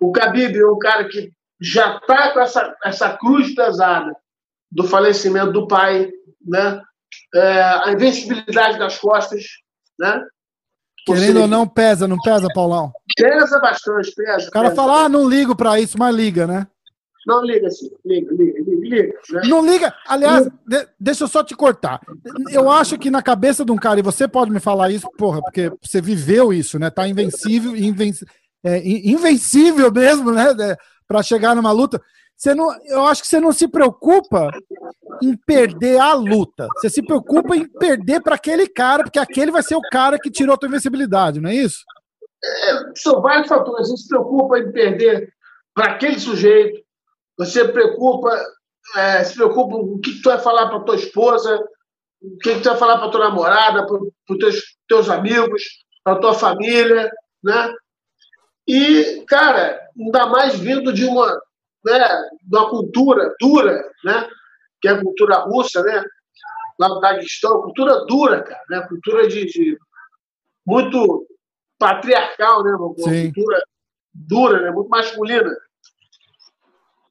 O 0.00 0.12
Khabib 0.12 0.54
é 0.54 0.66
um 0.66 0.78
cara 0.78 1.08
que 1.08 1.32
já 1.58 1.96
está 1.96 2.32
com 2.32 2.40
essa, 2.40 2.76
essa 2.84 3.16
cruz 3.16 3.54
pesada 3.54 4.14
do 4.70 4.84
falecimento 4.84 5.52
do 5.52 5.66
pai, 5.66 6.10
né? 6.46 6.82
É, 7.34 7.62
a 7.62 7.92
invencibilidade 7.92 8.78
das 8.78 8.98
costas, 8.98 9.44
né? 9.98 10.22
Querendo 11.06 11.42
ou 11.42 11.48
não, 11.48 11.68
pesa, 11.68 12.08
não 12.08 12.16
pesa, 12.18 12.48
Paulão? 12.54 12.90
Pesa 13.16 13.60
bastante, 13.60 14.12
pesa. 14.14 14.48
O 14.48 14.50
cara 14.50 14.70
pesa. 14.70 14.76
fala, 14.76 15.04
ah, 15.04 15.08
não 15.08 15.28
ligo 15.28 15.54
para 15.54 15.78
isso, 15.78 15.98
mas 15.98 16.14
liga, 16.14 16.46
né? 16.46 16.66
Não 17.26 17.42
liga, 17.42 17.70
sim. 17.70 17.90
Liga, 18.04 18.32
liga, 18.34 18.58
liga. 18.60 18.96
liga 18.96 19.18
né? 19.30 19.42
Não 19.44 19.64
liga. 19.64 19.94
Aliás, 20.06 20.48
de, 20.66 20.86
deixa 20.98 21.24
eu 21.24 21.28
só 21.28 21.42
te 21.42 21.54
cortar. 21.54 22.00
Eu 22.50 22.70
acho 22.70 22.98
que 22.98 23.10
na 23.10 23.22
cabeça 23.22 23.64
de 23.64 23.72
um 23.72 23.76
cara, 23.76 24.00
e 24.00 24.02
você 24.02 24.28
pode 24.28 24.50
me 24.50 24.60
falar 24.60 24.90
isso, 24.90 25.08
porra, 25.16 25.40
porque 25.42 25.70
você 25.82 26.00
viveu 26.00 26.52
isso, 26.52 26.78
né? 26.78 26.90
Tá 26.90 27.08
invencível, 27.08 27.74
é, 28.64 28.82
invencível 28.86 29.90
mesmo, 29.90 30.32
né? 30.32 30.46
Para 31.06 31.22
chegar 31.22 31.54
numa 31.54 31.72
luta. 31.72 32.00
Você 32.36 32.54
não, 32.54 32.68
eu 32.86 33.06
acho 33.06 33.22
que 33.22 33.28
você 33.28 33.40
não 33.40 33.52
se 33.52 33.68
preocupa 33.68 34.50
em 35.24 35.36
perder 35.36 35.98
a 35.98 36.14
luta. 36.14 36.68
Você 36.76 36.90
se 36.90 37.02
preocupa 37.02 37.56
em 37.56 37.66
perder 37.66 38.20
para 38.22 38.34
aquele 38.34 38.68
cara, 38.68 39.02
porque 39.02 39.18
aquele 39.18 39.50
vai 39.50 39.62
ser 39.62 39.76
o 39.76 39.88
cara 39.90 40.18
que 40.18 40.30
tirou 40.30 40.54
a 40.54 40.58
tua 40.58 40.68
invencibilidade, 40.68 41.40
não 41.40 41.50
é 41.50 41.54
isso? 41.54 41.78
É, 42.44 42.92
são 42.96 43.22
vários 43.22 43.48
fatores. 43.48 43.88
Você 43.88 44.02
se 44.02 44.08
preocupa 44.08 44.58
em 44.58 44.70
perder 44.70 45.32
para 45.74 45.92
aquele 45.92 46.18
sujeito. 46.18 46.82
Você 47.38 47.66
preocupa, 47.66 48.30
é, 48.96 49.24
se 49.24 49.34
preocupa 49.34 49.76
o 49.76 49.98
que 49.98 50.20
tu 50.20 50.28
vai 50.28 50.38
falar 50.38 50.68
para 50.68 50.80
tua 50.80 50.96
esposa, 50.96 51.58
o 52.22 52.36
que, 52.38 52.60
tu 52.60 52.68
vai 52.68 52.76
falar 52.76 52.98
para 52.98 53.10
tua 53.10 53.28
namorada, 53.28 53.86
para 53.86 53.96
os 53.96 54.38
teus, 54.38 54.62
teus 54.86 55.10
amigos, 55.10 55.62
para 56.04 56.18
tua 56.18 56.34
família, 56.34 57.10
né? 57.42 57.74
E, 58.66 59.24
cara, 59.26 59.80
ainda 59.98 60.26
mais 60.26 60.58
vindo 60.58 60.92
de 60.92 61.04
uma, 61.04 61.28
né, 61.84 62.28
de 62.42 62.56
uma 62.56 62.70
cultura 62.70 63.34
dura, 63.38 63.84
né, 64.02 64.28
que 64.84 64.88
é 64.88 64.90
a 64.90 65.00
cultura 65.00 65.38
russa, 65.38 65.82
né, 65.82 66.04
lá 66.78 66.90
no 66.90 67.00
Daguestão, 67.00 67.62
cultura 67.62 68.04
dura, 68.04 68.42
cara, 68.42 68.62
né, 68.68 68.86
cultura 68.86 69.26
de, 69.26 69.46
de 69.46 69.78
muito 70.66 71.26
patriarcal, 71.78 72.62
né? 72.62 72.70
Uma, 72.72 72.94
cultura 72.94 73.62
dura, 74.12 74.60
né? 74.60 74.70
Muito 74.72 74.90
masculina. 74.90 75.50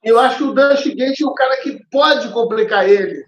Eu 0.03 0.19
acho 0.19 0.37
que 0.37 0.43
o 0.43 0.53
Dusty 0.53 0.93
Gate 0.93 1.21
é 1.21 1.25
um 1.25 1.33
cara 1.33 1.57
que 1.61 1.79
pode 1.89 2.31
complicar 2.31 2.87
ele. 2.87 3.25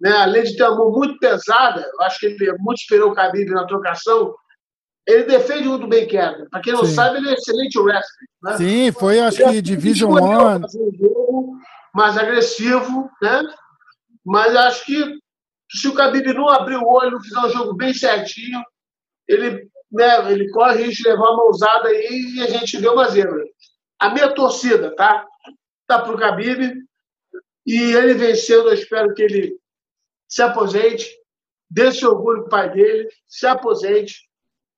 Né? 0.00 0.10
Além 0.10 0.42
de 0.42 0.56
ter 0.56 0.64
uma 0.64 0.78
mão 0.78 0.90
muito 0.90 1.16
pesada, 1.20 1.80
eu 1.80 2.02
acho 2.02 2.18
que 2.18 2.26
ele 2.26 2.50
é 2.50 2.56
muito 2.58 2.80
superior 2.80 3.08
ao 3.08 3.14
Khabib 3.14 3.50
na 3.50 3.66
trocação. 3.66 4.34
Ele 5.06 5.24
defende 5.24 5.68
muito 5.68 5.86
bem 5.86 6.08
queda. 6.08 6.48
Para 6.50 6.60
quem 6.60 6.72
não 6.72 6.84
Sim. 6.84 6.94
sabe, 6.94 7.18
ele 7.18 7.30
é 7.30 7.34
excelente 7.34 7.78
wrestling. 7.78 8.26
Né? 8.42 8.56
Sim, 8.56 8.92
foi 8.92 9.20
acho 9.20 9.38
que 9.38 9.62
Division 9.62 10.12
One. 10.12 10.64
Mais 11.98 12.16
agressivo, 12.16 13.10
né? 13.20 13.42
Mas 14.24 14.54
acho 14.54 14.86
que 14.86 15.18
se 15.68 15.88
o 15.88 15.94
Khabib 15.94 16.32
não 16.32 16.48
abrir 16.48 16.76
o 16.76 16.86
olho, 16.86 17.10
não 17.10 17.20
fizer 17.20 17.40
um 17.40 17.50
jogo 17.50 17.74
bem 17.74 17.92
certinho, 17.92 18.62
ele, 19.26 19.68
né, 19.90 20.30
ele 20.30 20.48
corre 20.50 20.84
risco 20.84 21.02
de 21.02 21.08
levar 21.08 21.32
uma 21.32 21.42
ousada 21.42 21.88
aí 21.88 22.36
e 22.36 22.40
a 22.40 22.46
gente 22.46 22.76
vê 22.78 22.88
uma 22.88 23.08
zebra. 23.08 23.44
A 23.98 24.10
minha 24.10 24.32
torcida, 24.32 24.94
tá? 24.94 25.26
Tá 25.88 25.98
pro 25.98 26.16
Khabib. 26.16 26.72
E 27.66 27.76
ele 27.94 28.14
vencendo, 28.14 28.68
eu 28.68 28.74
espero 28.74 29.12
que 29.12 29.22
ele 29.22 29.58
se 30.28 30.40
aposente, 30.40 31.10
dê 31.68 31.90
seu 31.90 32.12
orgulho 32.12 32.42
pro 32.42 32.50
pai 32.50 32.70
dele, 32.70 33.08
se 33.26 33.44
aposente, 33.44 34.30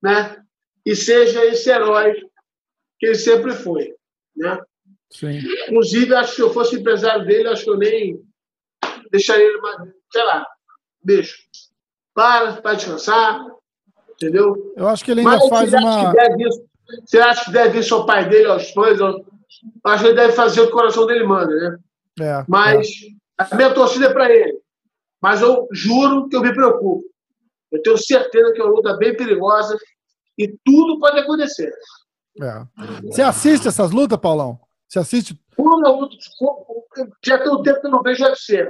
né? 0.02 0.42
E 0.86 0.96
seja 0.96 1.44
esse 1.44 1.68
herói 1.68 2.14
que 2.98 3.08
ele 3.08 3.14
sempre 3.14 3.52
foi, 3.52 3.94
né? 4.34 4.58
Sim. 5.11 5.40
Inclusive, 5.68 6.14
acho 6.14 6.30
que 6.30 6.36
se 6.36 6.42
eu 6.42 6.52
fosse 6.52 6.76
empresário 6.76 7.26
dele, 7.26 7.48
acho 7.48 7.64
que 7.64 7.70
eu 7.70 7.76
nem 7.76 8.20
deixaria 9.11 9.44
ele, 9.44 9.58
sei 10.12 10.24
lá, 10.24 10.46
beijo. 11.02 11.36
Para, 12.14 12.61
para 12.61 12.74
descansar, 12.74 13.44
entendeu? 14.12 14.72
Eu 14.76 14.88
acho 14.88 15.04
que 15.04 15.11
ele 15.11 15.20
ainda 15.20 15.36
Mas, 15.36 15.48
faz 15.48 15.72
uma. 15.72 16.12
você 17.04 17.18
acha 17.18 17.44
que 17.44 17.52
deve 17.52 17.78
ir 17.78 17.84
seu 17.84 18.04
pai 18.04 18.28
dele 18.28 18.46
aos 18.46 18.70
fãs? 18.70 18.98
Eu 19.00 19.24
acho 19.84 20.02
que 20.02 20.08
ele 20.08 20.16
deve 20.16 20.32
fazer 20.32 20.61
o 20.61 20.66
que 20.66 20.72
o 20.72 20.76
coração 20.76 21.06
dele 21.06 21.24
manda, 21.24 21.54
né? 21.54 21.78
É, 22.20 22.44
Mas 22.48 22.88
é. 23.40 23.44
a 23.52 23.56
minha 23.56 23.72
torcida 23.72 24.06
é 24.06 24.12
para 24.12 24.30
ele. 24.30 24.61
Mas 25.20 25.40
eu 25.40 25.68
juro 25.72 26.28
que 26.28 26.36
eu 26.36 26.40
me 26.40 26.52
preocupo. 26.52 27.04
Eu 27.70 27.80
tenho 27.82 27.96
certeza 27.96 28.52
que 28.52 28.61
é 28.61 28.64
uma 28.64 28.72
luta 28.72 28.96
bem 28.96 29.16
perigosa 29.16 29.78
e 30.36 30.48
tudo 30.64 30.98
pode 30.98 31.18
acontecer. 31.18 31.72
É. 32.40 32.62
Você 33.04 33.22
assiste 33.22 33.68
essas 33.68 33.90
lutas, 33.90 34.18
Paulão? 34.18 34.58
Você 34.91 34.99
assiste? 34.99 35.41
Quando 35.57 35.86
eu 35.86 36.01
luto, 36.01 36.16
já 37.24 37.38
tem 37.38 37.53
um 37.53 37.62
tempo 37.62 37.80
que 37.80 37.86
eu 37.86 37.91
não 37.93 38.03
vejo 38.03 38.24
UFC. 38.24 38.68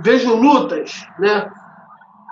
Vejo 0.00 0.34
lutas, 0.34 1.06
né? 1.20 1.48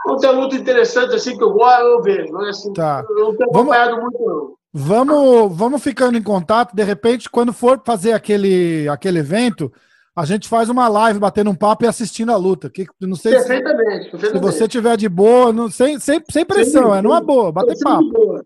Quando 0.03 0.20
tem 0.20 0.34
luta 0.34 0.57
interessante 0.57 1.14
assim 1.14 1.36
que 1.36 1.45
eu 1.45 1.53
gosto, 1.53 1.82
eu 1.82 2.03
vejo. 2.03 2.32
Não 2.32 2.45
é 2.45 2.51
assim, 2.51 2.72
tá. 2.72 3.05
Eu 3.09 3.26
não 3.26 3.36
tenho 3.36 3.51
acompanhado 3.51 4.01
muito, 4.01 4.18
não. 4.18 4.59
Vamos, 4.72 5.57
vamos 5.57 5.82
ficando 5.82 6.18
em 6.18 6.22
contato. 6.22 6.74
De 6.74 6.82
repente, 6.82 7.30
quando 7.30 7.53
for 7.53 7.80
fazer 7.86 8.12
aquele, 8.12 8.89
aquele 8.89 9.20
evento, 9.20 9.72
a 10.16 10.24
gente 10.24 10.49
faz 10.49 10.68
uma 10.68 10.89
live 10.89 11.20
batendo 11.20 11.51
um 11.51 11.55
papo 11.55 11.84
e 11.84 11.89
assistindo 11.89 12.32
a 12.32 12.36
luta. 12.36 12.68
Que, 12.68 12.89
não 13.01 13.14
sei 13.14 13.34
perfeitamente, 13.34 14.07
se, 14.07 14.11
perfeitamente. 14.11 14.32
se 14.32 14.59
você 14.59 14.66
tiver 14.66 14.97
de 14.97 15.09
boa, 15.09 15.53
não, 15.53 15.70
sem, 15.70 16.01
sem, 16.01 16.20
sem 16.28 16.45
pressão, 16.45 16.91
sim, 16.91 16.99
é 16.99 17.03
numa 17.03 17.20
boa, 17.20 17.53
bater 17.53 17.78
papo. 17.78 18.11
Boa. 18.11 18.45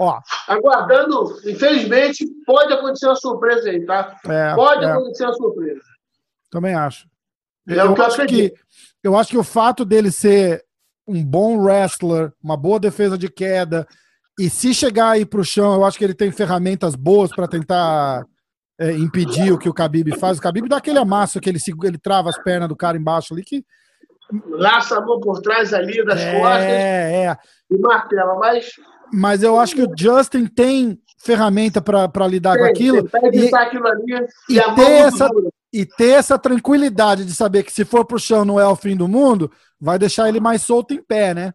Ó. 0.00 0.18
Aguardando, 0.48 1.38
infelizmente, 1.44 2.26
pode 2.46 2.72
acontecer 2.72 3.04
uma 3.04 3.16
surpresa 3.16 3.68
aí, 3.68 3.84
tá? 3.84 4.16
É, 4.26 4.54
pode 4.54 4.82
é. 4.82 4.90
acontecer 4.90 5.24
uma 5.24 5.34
surpresa. 5.34 5.82
Também 6.50 6.74
acho. 6.74 7.06
É 7.68 7.74
eu, 7.74 7.94
eu 7.94 8.02
acho 8.02 8.26
que, 8.26 8.54
eu 9.04 9.16
acho 9.16 9.30
que 9.30 9.36
o 9.36 9.44
fato 9.44 9.84
dele 9.84 10.10
ser 10.10 10.64
um 11.06 11.22
bom 11.22 11.58
wrestler, 11.58 12.32
uma 12.42 12.56
boa 12.56 12.80
defesa 12.80 13.18
de 13.18 13.28
queda, 13.28 13.86
e 14.38 14.48
se 14.48 14.72
chegar 14.72 15.10
aí 15.10 15.26
para 15.26 15.40
o 15.40 15.44
chão, 15.44 15.74
eu 15.74 15.84
acho 15.84 15.98
que 15.98 16.04
ele 16.04 16.14
tem 16.14 16.32
ferramentas 16.32 16.94
boas 16.94 17.30
para 17.30 17.46
tentar 17.46 18.24
é, 18.78 18.92
impedir 18.92 19.52
o 19.52 19.58
que 19.58 19.68
o 19.68 19.74
Khabib 19.74 20.18
faz. 20.18 20.38
O 20.38 20.40
Khabib 20.40 20.66
dá 20.66 20.78
aquele 20.78 20.98
amasso 20.98 21.38
que 21.40 21.50
ele, 21.50 21.58
ele 21.84 21.98
trava 21.98 22.30
as 22.30 22.42
pernas 22.42 22.70
do 22.70 22.76
cara 22.76 22.96
embaixo 22.96 23.34
ali 23.34 23.44
que 23.44 23.62
laça 24.46 24.96
a 24.96 25.00
mão 25.00 25.20
por 25.20 25.40
trás 25.42 25.74
ali 25.74 26.02
das 26.04 26.20
é, 26.20 26.40
costas 26.40 26.64
é. 26.64 27.36
e 27.70 27.78
martela, 27.78 28.36
mas 28.36 28.70
mas 29.12 29.42
eu 29.42 29.58
acho 29.58 29.74
que 29.74 29.82
o 29.82 29.92
Justin 29.96 30.46
tem 30.46 31.00
ferramenta 31.18 31.80
para 31.80 32.26
lidar 32.26 32.54
tem, 32.54 32.62
com 32.62 32.70
aquilo. 32.70 33.10
E, 33.32 33.54
aquilo 33.54 33.86
ali, 33.86 34.26
e, 34.48 34.56
e 34.56 34.74
ter 34.74 34.90
essa, 34.90 35.30
e 35.72 35.86
ter 35.86 36.10
essa 36.10 36.38
tranquilidade 36.38 37.24
de 37.24 37.34
saber 37.34 37.62
que 37.62 37.72
se 37.72 37.84
for 37.84 38.04
pro 38.04 38.18
chão 38.18 38.44
não 38.44 38.58
é 38.58 38.66
o 38.66 38.76
fim 38.76 38.96
do 38.96 39.06
mundo, 39.06 39.50
vai 39.80 39.98
deixar 39.98 40.28
ele 40.28 40.40
mais 40.40 40.62
solto 40.62 40.94
em 40.94 41.02
pé, 41.02 41.34
né? 41.34 41.52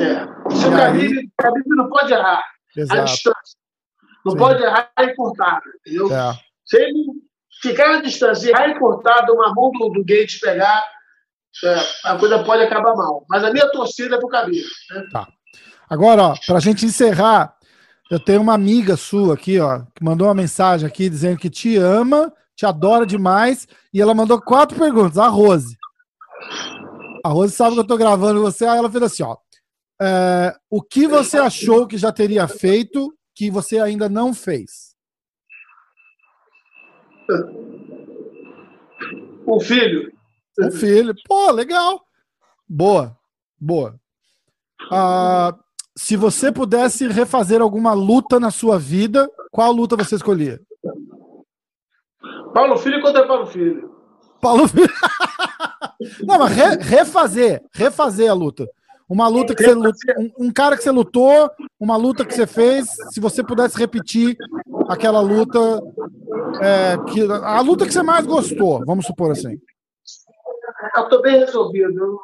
É. 0.00 0.54
Se 0.54 0.66
o 0.66 0.70
Khabib 0.70 1.66
não 1.68 1.88
pode 1.88 2.12
errar 2.12 2.42
Exato. 2.76 3.00
a 3.00 3.04
distância. 3.04 3.58
Não 4.24 4.32
Sim. 4.32 4.38
pode 4.38 4.62
errar 4.62 4.90
encurtado, 5.00 5.62
entendeu? 5.80 6.14
É. 6.14 6.32
Se 6.64 6.76
ele 6.76 7.04
ficar 7.60 7.88
na 7.88 8.00
distância 8.00 8.46
e 8.46 8.50
errar 8.50 8.70
encurtado, 8.70 9.32
uma 9.32 9.52
mão 9.54 9.70
do, 9.72 9.90
do 9.90 10.00
Gates 10.00 10.38
pegar, 10.40 10.86
é, 11.64 11.76
a 12.04 12.18
coisa 12.18 12.42
pode 12.42 12.62
acabar 12.62 12.94
mal. 12.94 13.24
Mas 13.28 13.44
a 13.44 13.52
minha 13.52 13.70
torcida 13.70 14.16
é 14.16 14.18
pro 14.18 14.28
Khabib. 14.28 14.64
Né? 14.90 15.06
Tá. 15.12 15.28
Agora, 15.94 16.24
ó, 16.24 16.34
pra 16.44 16.58
gente 16.58 16.84
encerrar, 16.84 17.56
eu 18.10 18.18
tenho 18.18 18.42
uma 18.42 18.52
amiga 18.52 18.96
sua 18.96 19.34
aqui, 19.34 19.60
ó, 19.60 19.84
que 19.94 20.02
mandou 20.02 20.26
uma 20.26 20.34
mensagem 20.34 20.84
aqui 20.84 21.08
dizendo 21.08 21.38
que 21.38 21.48
te 21.48 21.76
ama, 21.76 22.32
te 22.56 22.66
adora 22.66 23.06
demais, 23.06 23.68
e 23.92 24.02
ela 24.02 24.12
mandou 24.12 24.42
quatro 24.42 24.76
perguntas. 24.76 25.18
A 25.18 25.28
Rose. 25.28 25.78
A 27.24 27.28
Rose 27.28 27.54
sabe 27.54 27.74
que 27.74 27.80
eu 27.80 27.86
tô 27.86 27.96
gravando 27.96 28.42
você, 28.42 28.66
aí 28.66 28.76
ela 28.76 28.90
fez 28.90 29.04
assim, 29.04 29.22
ó. 29.22 29.36
É, 30.02 30.52
o 30.68 30.82
que 30.82 31.06
você 31.06 31.38
achou 31.38 31.86
que 31.86 31.96
já 31.96 32.10
teria 32.10 32.48
feito 32.48 33.16
que 33.32 33.48
você 33.48 33.78
ainda 33.78 34.08
não 34.08 34.34
fez? 34.34 34.96
O 39.46 39.60
filho. 39.60 40.12
O 40.58 40.70
filho. 40.72 41.14
Pô, 41.24 41.52
legal. 41.52 42.04
Boa, 42.68 43.16
boa. 43.60 43.94
Ah, 44.90 45.56
se 45.96 46.16
você 46.16 46.50
pudesse 46.50 47.06
refazer 47.08 47.60
alguma 47.60 47.92
luta 47.92 48.40
na 48.40 48.50
sua 48.50 48.78
vida, 48.78 49.30
qual 49.50 49.72
luta 49.72 49.96
você 49.96 50.16
escolhia? 50.16 50.60
Paulo 52.52 52.76
Filho 52.76 53.00
contra 53.00 53.26
Paulo 53.26 53.46
Filho. 53.46 53.94
Paulo 54.40 54.68
Filho. 54.68 54.88
Não, 56.26 56.38
mas 56.38 56.52
re, 56.52 56.76
refazer, 56.80 57.62
refazer 57.72 58.30
a 58.30 58.34
luta. 58.34 58.68
Uma 59.08 59.28
luta 59.28 59.54
que 59.54 59.62
você 59.62 59.74
lutou, 59.74 60.14
um, 60.18 60.46
um, 60.46 60.52
cara 60.52 60.76
que 60.76 60.82
você 60.82 60.90
lutou, 60.90 61.50
uma 61.78 61.96
luta 61.96 62.24
que 62.24 62.34
você 62.34 62.46
fez, 62.46 62.86
se 63.12 63.20
você 63.20 63.44
pudesse 63.44 63.78
repetir 63.78 64.36
aquela 64.88 65.20
luta, 65.20 65.58
é, 66.60 66.96
que, 67.10 67.20
a 67.30 67.60
luta 67.60 67.86
que 67.86 67.92
você 67.92 68.02
mais 68.02 68.26
gostou, 68.26 68.84
vamos 68.86 69.06
supor 69.06 69.30
assim. 69.30 69.58
Eu 70.96 71.08
tô 71.08 71.20
bem 71.20 71.38
resolvido. 71.38 72.18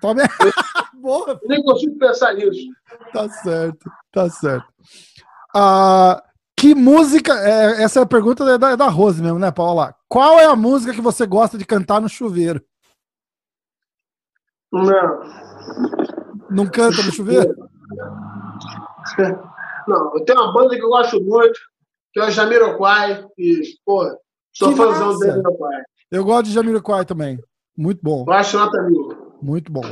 Tá? 0.00 0.08
Boa. 0.94 1.40
Nem 1.44 1.62
consigo 1.62 1.98
pensar 1.98 2.34
nisso. 2.34 2.68
Tá 3.12 3.28
certo, 3.28 3.90
tá 4.12 4.28
certo. 4.28 4.66
Ah, 5.54 6.22
que 6.56 6.74
música. 6.74 7.32
É, 7.34 7.82
essa 7.82 8.00
é 8.00 8.02
a 8.02 8.06
pergunta 8.06 8.44
é 8.44 8.58
da, 8.58 8.70
é 8.70 8.76
da 8.76 8.88
Rose 8.88 9.22
mesmo, 9.22 9.38
né, 9.38 9.50
Paula? 9.50 9.94
Qual 10.08 10.40
é 10.40 10.44
a 10.44 10.56
música 10.56 10.92
que 10.92 11.00
você 11.00 11.26
gosta 11.26 11.56
de 11.56 11.64
cantar 11.64 12.00
no 12.00 12.08
chuveiro? 12.08 12.62
Não. 14.72 15.20
Não 16.50 16.66
canta 16.66 17.02
no 17.02 17.12
chuveiro? 17.12 17.54
Não, 19.88 20.14
eu 20.14 20.24
tenho 20.24 20.38
uma 20.38 20.52
banda 20.52 20.76
que 20.76 20.82
eu 20.82 20.90
gosto 20.90 21.18
muito, 21.22 21.58
que 22.12 22.20
é 22.20 22.26
o 22.26 22.30
Jamiroquai, 22.30 23.26
e, 23.38 23.62
pô, 23.86 24.04
sou 24.52 24.76
fãzão 24.76 25.14
do 25.14 25.24
Jamiroquai. 25.24 25.82
Eu 26.10 26.24
gosto 26.24 26.44
de 26.44 26.52
Jamiroquai 26.52 27.06
também. 27.06 27.42
Muito 27.74 28.00
bom. 28.02 28.24
Eu 28.26 28.32
acho 28.34 28.58
nota 28.58 28.82
mil. 28.82 29.27
Muito 29.40 29.70
bom. 29.70 29.82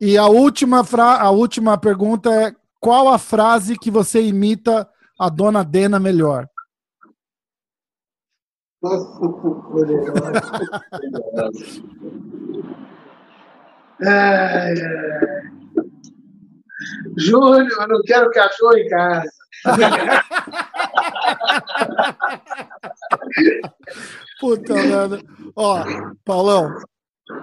E 0.00 0.18
a 0.18 0.26
última, 0.26 0.84
fra... 0.84 1.20
a 1.20 1.30
última 1.30 1.78
pergunta 1.78 2.30
é: 2.30 2.54
qual 2.80 3.08
a 3.08 3.18
frase 3.18 3.78
que 3.78 3.90
você 3.90 4.22
imita 4.22 4.88
a 5.18 5.28
dona 5.28 5.64
Dena 5.64 5.98
melhor? 5.98 6.48
é, 14.02 14.74
Júlio, 17.16 17.68
eu 17.80 17.88
não 17.88 18.00
quero 18.02 18.30
cachorro 18.30 18.76
em 18.76 18.88
casa. 18.88 19.28
Puta 24.38 24.74
merda. 24.74 25.18
Ó, 25.56 25.82
Paulão, 26.24 26.78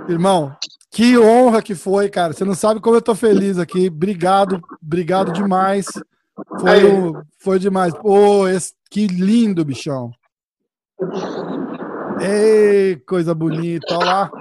irmão, 0.07 0.55
que 0.91 1.17
honra 1.17 1.61
que 1.61 1.75
foi, 1.75 2.09
cara. 2.09 2.33
Você 2.33 2.45
não 2.45 2.55
sabe 2.55 2.79
como 2.79 2.95
eu 2.95 3.01
tô 3.01 3.15
feliz 3.15 3.57
aqui. 3.57 3.87
Obrigado, 3.87 4.61
obrigado 4.81 5.31
demais. 5.31 5.85
Foi, 6.59 6.83
o, 6.85 7.23
foi 7.39 7.59
demais. 7.59 7.93
Pô, 7.93 8.47
esse, 8.47 8.73
que 8.89 9.07
lindo, 9.07 9.65
bichão. 9.65 10.11
Ei, 12.21 12.97
coisa 13.07 13.33
bonita, 13.33 13.95
olha 13.95 14.05
lá. 14.05 14.31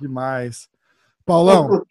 Demais. 0.00 0.68
Paulão, 1.24 1.82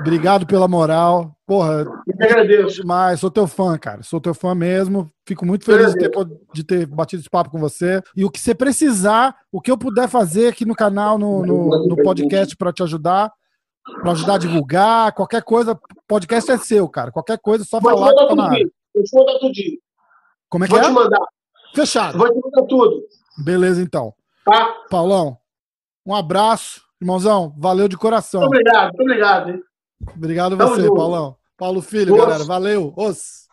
Obrigado 0.00 0.46
pela 0.46 0.68
moral. 0.68 1.36
Porra, 1.46 1.84
eu 2.06 2.26
agradeço 2.26 2.82
demais. 2.82 3.20
Sou 3.20 3.30
teu 3.30 3.46
fã, 3.46 3.78
cara. 3.78 4.02
Sou 4.02 4.20
teu 4.20 4.34
fã 4.34 4.54
mesmo. 4.54 5.10
Fico 5.24 5.46
muito 5.46 5.64
feliz 5.64 5.92
de 5.92 5.98
ter, 5.98 6.10
de 6.52 6.64
ter, 6.64 6.86
batido 6.86 7.20
esse 7.20 7.30
papo 7.30 7.50
com 7.50 7.58
você. 7.58 8.02
E 8.16 8.24
o 8.24 8.30
que 8.30 8.40
você 8.40 8.54
precisar, 8.54 9.36
o 9.50 9.60
que 9.60 9.70
eu 9.70 9.78
puder 9.78 10.08
fazer 10.08 10.48
aqui 10.48 10.64
no 10.64 10.74
canal, 10.74 11.18
no, 11.18 11.44
no, 11.44 11.86
no 11.86 11.96
podcast 12.02 12.56
para 12.56 12.72
te 12.72 12.82
ajudar, 12.82 13.32
para 14.00 14.12
ajudar 14.12 14.34
a 14.34 14.38
divulgar, 14.38 15.12
qualquer 15.12 15.42
coisa, 15.42 15.78
podcast 16.08 16.50
é 16.50 16.58
seu, 16.58 16.88
cara. 16.88 17.12
Qualquer 17.12 17.38
coisa, 17.38 17.64
só 17.64 17.78
Vou 17.80 17.92
falar 17.92 18.12
que 18.12 18.26
tá 18.28 18.34
na 18.34 18.50
área. 18.50 18.70
Vou 18.94 19.04
te 19.04 19.16
mandar 19.16 19.38
tudinho. 19.38 19.78
Como 20.48 20.64
é 20.64 20.66
que 20.66 20.72
Vou 20.72 20.80
é? 20.80 20.82
Vou 20.82 20.90
te 20.90 21.04
mandar. 21.04 21.26
Fechado. 21.74 22.18
Vou 22.18 22.28
te 22.28 22.40
mandar 22.42 22.66
tudo. 22.66 23.02
Beleza, 23.44 23.82
então. 23.82 24.12
Tá? 24.44 24.74
Paulão, 24.90 25.38
um 26.04 26.14
abraço. 26.14 26.84
Irmãozão, 27.00 27.54
valeu 27.58 27.88
de 27.88 27.96
coração. 27.96 28.40
Muito 28.40 28.54
obrigado, 28.54 28.86
muito 28.86 29.02
obrigado. 29.02 29.50
Hein? 29.50 29.62
Obrigado 30.14 30.60
a 30.60 30.66
você, 30.66 30.88
Paulão. 30.88 31.36
Paulo 31.56 31.80
Filho, 31.80 32.14
Os. 32.14 32.20
galera. 32.20 32.44
Valeu. 32.44 32.92
Os. 32.96 33.45